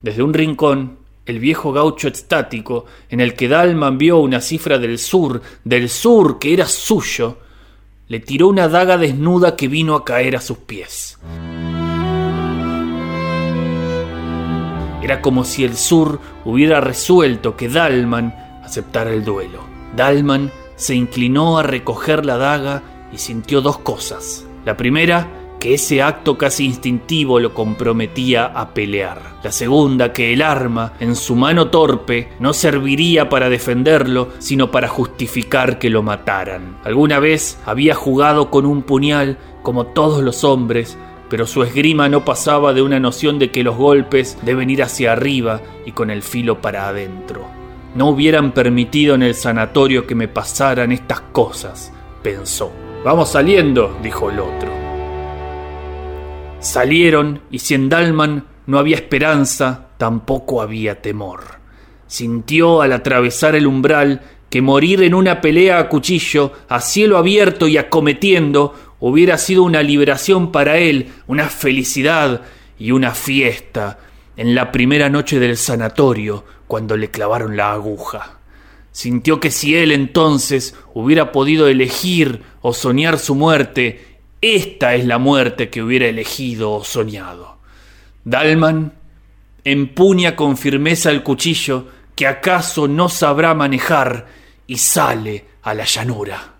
Desde 0.00 0.22
un 0.22 0.32
rincón, 0.34 0.98
el 1.26 1.40
viejo 1.40 1.72
gaucho 1.72 2.06
estático, 2.06 2.84
en 3.08 3.20
el 3.20 3.34
que 3.34 3.48
Dalman 3.48 3.98
vio 3.98 4.18
una 4.18 4.40
cifra 4.40 4.78
del 4.78 5.00
sur, 5.00 5.42
del 5.64 5.88
sur 5.88 6.38
que 6.38 6.54
era 6.54 6.66
suyo, 6.66 7.38
le 8.06 8.20
tiró 8.20 8.46
una 8.46 8.68
daga 8.68 8.96
desnuda 8.96 9.56
que 9.56 9.66
vino 9.66 9.96
a 9.96 10.04
caer 10.04 10.36
a 10.36 10.40
sus 10.40 10.58
pies. 10.58 11.18
Era 15.02 15.20
como 15.20 15.42
si 15.42 15.64
el 15.64 15.76
sur 15.76 16.20
hubiera 16.44 16.80
resuelto 16.80 17.56
que 17.56 17.68
Dalman 17.68 18.45
aceptara 18.66 19.10
el 19.10 19.24
duelo. 19.24 19.60
Dalman 19.96 20.50
se 20.76 20.94
inclinó 20.94 21.58
a 21.58 21.62
recoger 21.62 22.26
la 22.26 22.36
daga 22.36 22.82
y 23.12 23.18
sintió 23.18 23.60
dos 23.60 23.78
cosas. 23.78 24.46
La 24.64 24.76
primera, 24.76 25.28
que 25.58 25.74
ese 25.74 26.02
acto 26.02 26.36
casi 26.36 26.66
instintivo 26.66 27.40
lo 27.40 27.54
comprometía 27.54 28.46
a 28.46 28.74
pelear. 28.74 29.36
La 29.42 29.52
segunda, 29.52 30.12
que 30.12 30.32
el 30.32 30.42
arma, 30.42 30.92
en 31.00 31.16
su 31.16 31.34
mano 31.34 31.68
torpe, 31.70 32.28
no 32.40 32.52
serviría 32.52 33.28
para 33.28 33.48
defenderlo, 33.48 34.28
sino 34.38 34.70
para 34.70 34.88
justificar 34.88 35.78
que 35.78 35.88
lo 35.88 36.02
mataran. 36.02 36.78
Alguna 36.84 37.20
vez 37.20 37.58
había 37.64 37.94
jugado 37.94 38.50
con 38.50 38.66
un 38.66 38.82
puñal, 38.82 39.38
como 39.62 39.86
todos 39.86 40.22
los 40.22 40.44
hombres, 40.44 40.98
pero 41.30 41.46
su 41.46 41.62
esgrima 41.62 42.08
no 42.08 42.24
pasaba 42.24 42.72
de 42.72 42.82
una 42.82 43.00
noción 43.00 43.38
de 43.38 43.50
que 43.50 43.64
los 43.64 43.76
golpes 43.76 44.38
deben 44.42 44.70
ir 44.70 44.82
hacia 44.82 45.12
arriba 45.12 45.60
y 45.84 45.92
con 45.92 46.10
el 46.10 46.22
filo 46.22 46.60
para 46.60 46.88
adentro. 46.88 47.55
No 47.96 48.10
hubieran 48.10 48.52
permitido 48.52 49.14
en 49.14 49.22
el 49.22 49.34
sanatorio 49.34 50.06
que 50.06 50.14
me 50.14 50.28
pasaran 50.28 50.92
estas 50.92 51.22
cosas, 51.32 51.90
pensó. 52.22 52.70
Vamos 53.02 53.30
saliendo, 53.30 53.98
dijo 54.02 54.30
el 54.30 54.38
otro. 54.38 54.70
Salieron 56.60 57.40
y 57.50 57.58
si 57.60 57.72
en 57.72 57.88
Dalman 57.88 58.44
no 58.66 58.78
había 58.78 58.96
esperanza, 58.96 59.88
tampoco 59.96 60.60
había 60.60 61.00
temor. 61.00 61.44
Sintió 62.06 62.82
al 62.82 62.92
atravesar 62.92 63.56
el 63.56 63.66
umbral 63.66 64.20
que 64.50 64.60
morir 64.60 65.02
en 65.02 65.14
una 65.14 65.40
pelea 65.40 65.78
a 65.78 65.88
cuchillo, 65.88 66.52
a 66.68 66.82
cielo 66.82 67.16
abierto 67.16 67.66
y 67.66 67.78
acometiendo, 67.78 68.74
hubiera 69.00 69.38
sido 69.38 69.62
una 69.62 69.82
liberación 69.82 70.52
para 70.52 70.76
él, 70.76 71.12
una 71.28 71.48
felicidad 71.48 72.42
y 72.78 72.90
una 72.90 73.12
fiesta 73.12 74.00
en 74.36 74.54
la 74.54 74.70
primera 74.70 75.08
noche 75.08 75.40
del 75.40 75.56
sanatorio, 75.56 76.44
cuando 76.66 76.96
le 76.96 77.10
clavaron 77.10 77.56
la 77.56 77.72
aguja. 77.72 78.38
Sintió 78.92 79.40
que 79.40 79.50
si 79.50 79.76
él 79.76 79.92
entonces 79.92 80.74
hubiera 80.94 81.32
podido 81.32 81.68
elegir 81.68 82.42
o 82.62 82.72
soñar 82.72 83.18
su 83.18 83.34
muerte, 83.34 84.18
esta 84.40 84.94
es 84.94 85.04
la 85.04 85.18
muerte 85.18 85.70
que 85.70 85.82
hubiera 85.82 86.06
elegido 86.06 86.72
o 86.72 86.84
soñado. 86.84 87.58
Dalman 88.24 88.92
empuña 89.64 90.34
con 90.34 90.56
firmeza 90.56 91.10
el 91.10 91.22
cuchillo 91.22 91.88
que 92.14 92.26
acaso 92.26 92.88
no 92.88 93.08
sabrá 93.08 93.54
manejar 93.54 94.26
y 94.66 94.78
sale 94.78 95.44
a 95.62 95.74
la 95.74 95.84
llanura. 95.84 96.55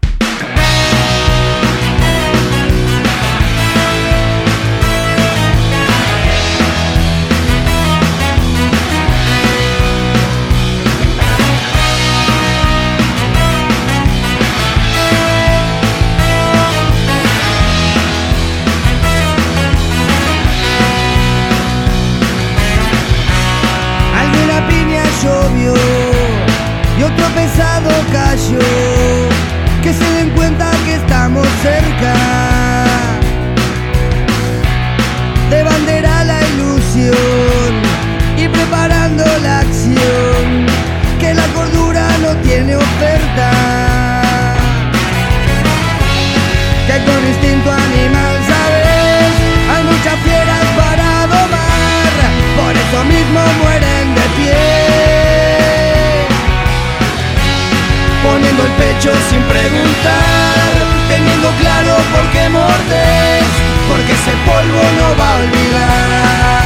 El 58.65 58.73
pecho 58.73 59.13
sin 59.29 59.43
preguntar. 59.43 60.71
Teniendo 61.09 61.49
claro 61.61 61.97
por 62.13 62.25
qué 62.33 62.49
mordes. 62.49 63.45
Porque 63.89 64.13
ese 64.13 64.33
polvo 64.45 64.83
no 64.99 65.17
va 65.19 65.33
a 65.33 65.37
olvidar. 65.37 66.57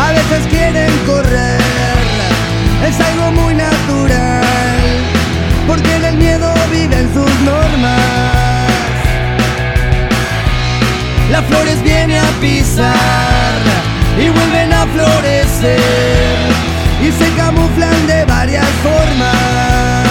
A 0.00 0.12
veces 0.12 0.46
quieren 0.48 0.90
correr, 1.06 1.98
es 2.88 2.98
algo 3.00 3.32
muy 3.32 3.54
natural, 3.54 4.80
porque 5.66 5.98
en 6.98 7.04
el 7.04 7.10
miedo 7.10 7.14
viven 7.14 7.14
sus 7.14 7.40
normas. 7.40 8.00
Las 11.30 11.44
flores 11.44 11.82
vienen 11.82 12.18
a 12.18 12.40
pisar 12.40 12.94
y 14.18 14.28
vuelven 14.30 14.72
a 14.72 14.86
florecer 14.86 15.78
y 17.02 17.12
se 17.12 17.30
camuflan 17.36 18.06
de 18.06 18.24
varias 18.24 18.66
formas. 18.82 20.06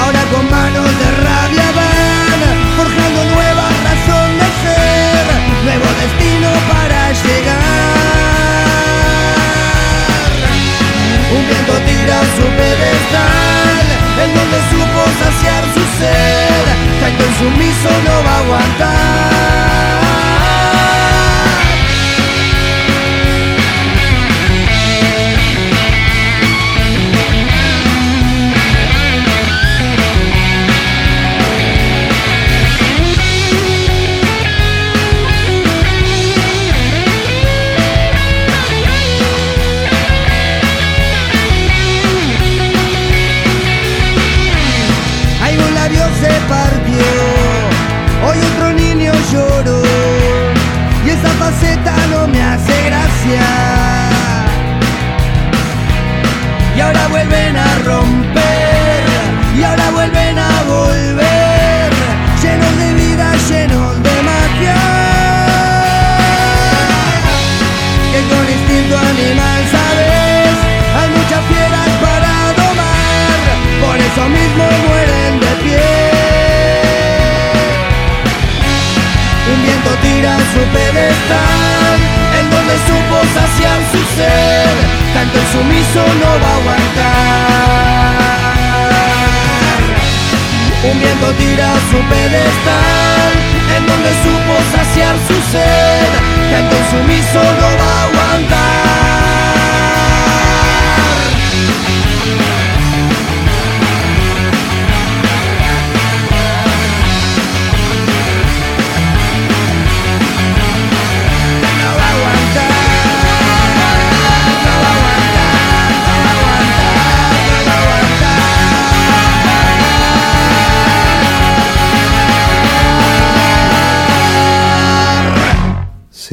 Ahora 0.00 0.22
con 0.32 0.50
manos 0.50 0.90
de 1.00 1.10
rabia 1.24 1.72
van 1.74 2.58
forjando 2.76 3.24
nueva 3.34 3.66
razón 3.86 4.28
de 4.38 4.48
ser, 4.62 5.24
nuevo 5.64 5.88
destino 6.02 6.50
para 6.72 7.12
llegar. 7.12 7.84
Un 11.36 11.42
viento 11.48 11.74
tira 11.86 12.18
su 12.36 12.46
pedestal, 12.60 13.53
donde 14.34 14.58
supo 14.70 15.00
saciar 15.22 15.64
su 15.74 15.82
sed, 15.98 16.66
tanto 17.00 17.24
insumiso 17.24 17.88
no 18.06 18.24
va 18.24 18.34
a 18.36 18.38
aguantar. 18.40 19.33
No 86.20 86.30
va 86.42 86.48
a 86.48 86.56
aguantar. 86.60 87.64
Un 90.90 90.96
viento 91.00 91.28
tira 91.38 91.68
su 91.90 91.98
pedestal, 92.12 93.30
en 93.76 93.82
donde 93.86 94.10
supo 94.24 94.54
saciar 94.76 95.14
su 95.26 95.36
sed, 95.52 96.10
tanto 96.52 96.76
el 96.76 96.84
sumiso 96.92 97.40
no 97.60 97.68
va 97.80 97.90
a 97.90 98.04
aguantar. 98.04 98.93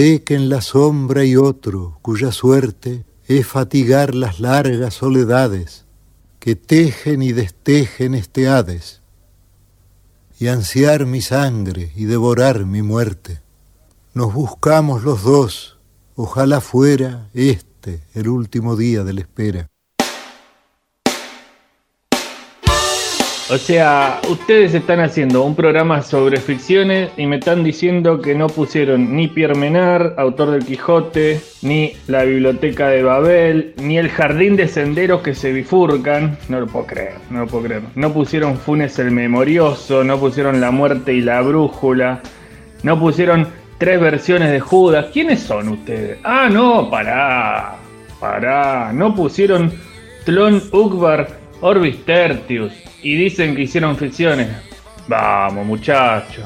Que 0.01 0.33
en 0.33 0.49
la 0.49 0.61
sombra 0.61 1.21
hay 1.21 1.35
otro 1.35 1.99
cuya 2.01 2.31
suerte 2.31 3.05
es 3.27 3.45
fatigar 3.45 4.15
las 4.15 4.39
largas 4.39 4.95
soledades 4.95 5.85
que 6.39 6.55
tejen 6.55 7.21
y 7.21 7.33
destejen 7.33 8.15
este 8.15 8.47
Hades, 8.47 9.01
y 10.39 10.47
ansiar 10.47 11.05
mi 11.05 11.21
sangre 11.21 11.91
y 11.95 12.05
devorar 12.05 12.65
mi 12.65 12.81
muerte. 12.81 13.41
Nos 14.15 14.33
buscamos 14.33 15.03
los 15.03 15.21
dos, 15.21 15.77
ojalá 16.15 16.61
fuera 16.61 17.29
este 17.35 18.01
el 18.15 18.27
último 18.27 18.75
día 18.75 19.03
de 19.03 19.13
la 19.13 19.21
espera. 19.21 19.70
O 23.51 23.57
sea, 23.57 24.21
ustedes 24.29 24.73
están 24.73 25.01
haciendo 25.01 25.43
un 25.43 25.55
programa 25.55 26.03
sobre 26.03 26.39
ficciones 26.39 27.09
y 27.17 27.25
me 27.25 27.35
están 27.35 27.65
diciendo 27.65 28.21
que 28.21 28.33
no 28.33 28.47
pusieron 28.47 29.13
ni 29.13 29.27
Pierre 29.27 29.55
Menard, 29.55 30.17
autor 30.17 30.51
del 30.51 30.63
Quijote, 30.63 31.41
ni 31.61 31.91
la 32.07 32.23
Biblioteca 32.23 32.87
de 32.87 33.03
Babel, 33.03 33.73
ni 33.75 33.97
el 33.97 34.07
Jardín 34.07 34.55
de 34.55 34.69
Senderos 34.69 35.21
que 35.21 35.35
se 35.35 35.51
bifurcan. 35.51 36.37
No 36.47 36.61
lo 36.61 36.67
puedo 36.67 36.85
creer, 36.85 37.15
no 37.29 37.41
lo 37.41 37.47
puedo 37.47 37.65
creer. 37.65 37.81
No 37.95 38.13
pusieron 38.13 38.55
Funes 38.55 38.97
el 38.99 39.11
Memorioso, 39.11 40.01
no 40.05 40.17
pusieron 40.17 40.61
La 40.61 40.71
Muerte 40.71 41.13
y 41.13 41.19
la 41.19 41.41
Brújula, 41.41 42.21
no 42.83 42.97
pusieron 42.97 43.49
tres 43.79 43.99
versiones 43.99 44.49
de 44.49 44.61
Judas. 44.61 45.07
¿Quiénes 45.11 45.41
son 45.41 45.67
ustedes? 45.67 46.19
Ah, 46.23 46.47
no, 46.49 46.89
pará, 46.89 47.75
pará. 48.17 48.93
No 48.93 49.13
pusieron 49.13 49.73
Tlon 50.23 50.63
Ukbar 50.71 51.40
Orbis 51.61 52.03
Tertius 52.05 52.73
y 53.03 53.15
dicen 53.15 53.55
que 53.55 53.63
hicieron 53.63 53.95
ficciones. 53.95 54.47
Vamos, 55.07 55.65
muchachos. 55.65 56.45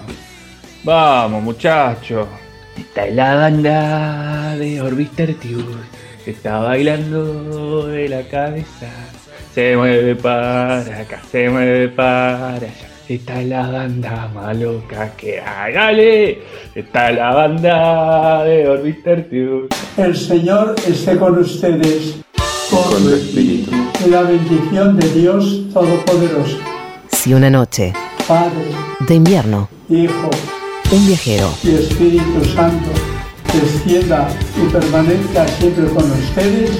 Vamos, 0.84 1.42
muchachos. 1.42 2.28
Esta 2.78 3.08
es 3.08 3.16
la 3.16 3.36
banda 3.36 4.56
de 4.58 4.82
Orbis 4.82 5.10
Tertius. 5.12 5.64
Está 6.26 6.60
bailando 6.60 7.88
de 7.88 8.10
la 8.10 8.24
cabeza. 8.24 8.90
Se 9.54 9.78
mueve 9.78 10.16
para 10.16 10.80
acá, 10.80 11.22
se 11.32 11.50
mueve 11.50 11.88
para 11.88 12.56
allá. 12.56 12.68
Esta 13.08 13.40
es 13.40 13.48
la 13.48 13.68
banda 13.70 14.30
más 14.34 14.58
loca 14.58 15.16
que 15.16 15.40
hay. 15.40 15.74
¡Dale! 15.74 16.40
Está 16.74 17.12
la 17.12 17.34
banda 17.34 18.44
de 18.44 18.68
Orbis 18.68 19.02
Tertius. 19.02 19.68
El 19.96 20.16
Señor 20.16 20.76
esté 20.86 21.16
con 21.16 21.38
ustedes. 21.38 22.25
Con 22.84 23.04
tu 23.04 23.10
espíritu. 23.16 23.72
Que 23.98 24.10
la 24.10 24.24
bendición 24.24 24.98
de 24.98 25.10
Dios 25.14 25.62
Todopoderoso, 25.74 26.58
Si 27.12 27.34
una 27.34 27.50
noche 27.50 27.94
Padre, 28.28 28.66
de 29.08 29.16
invierno, 29.16 29.70
Hijo 29.90 30.30
un 30.92 31.08
viajero 31.08 31.50
y 31.64 31.70
Espíritu 31.70 32.46
Santo 32.54 32.92
descienda 33.54 34.28
y 34.56 34.72
permanezca 34.72 35.48
siempre 35.48 35.86
con 35.88 36.12
ustedes. 36.12 36.72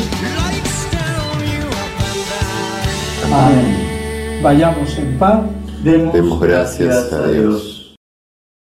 Amén. 3.32 4.40
Vayamos 4.44 4.98
en 4.98 5.18
paz. 5.18 5.42
Demos, 5.84 6.14
Demos 6.14 6.40
gracias 6.40 7.14
a 7.14 7.28
Dios. 7.28 7.75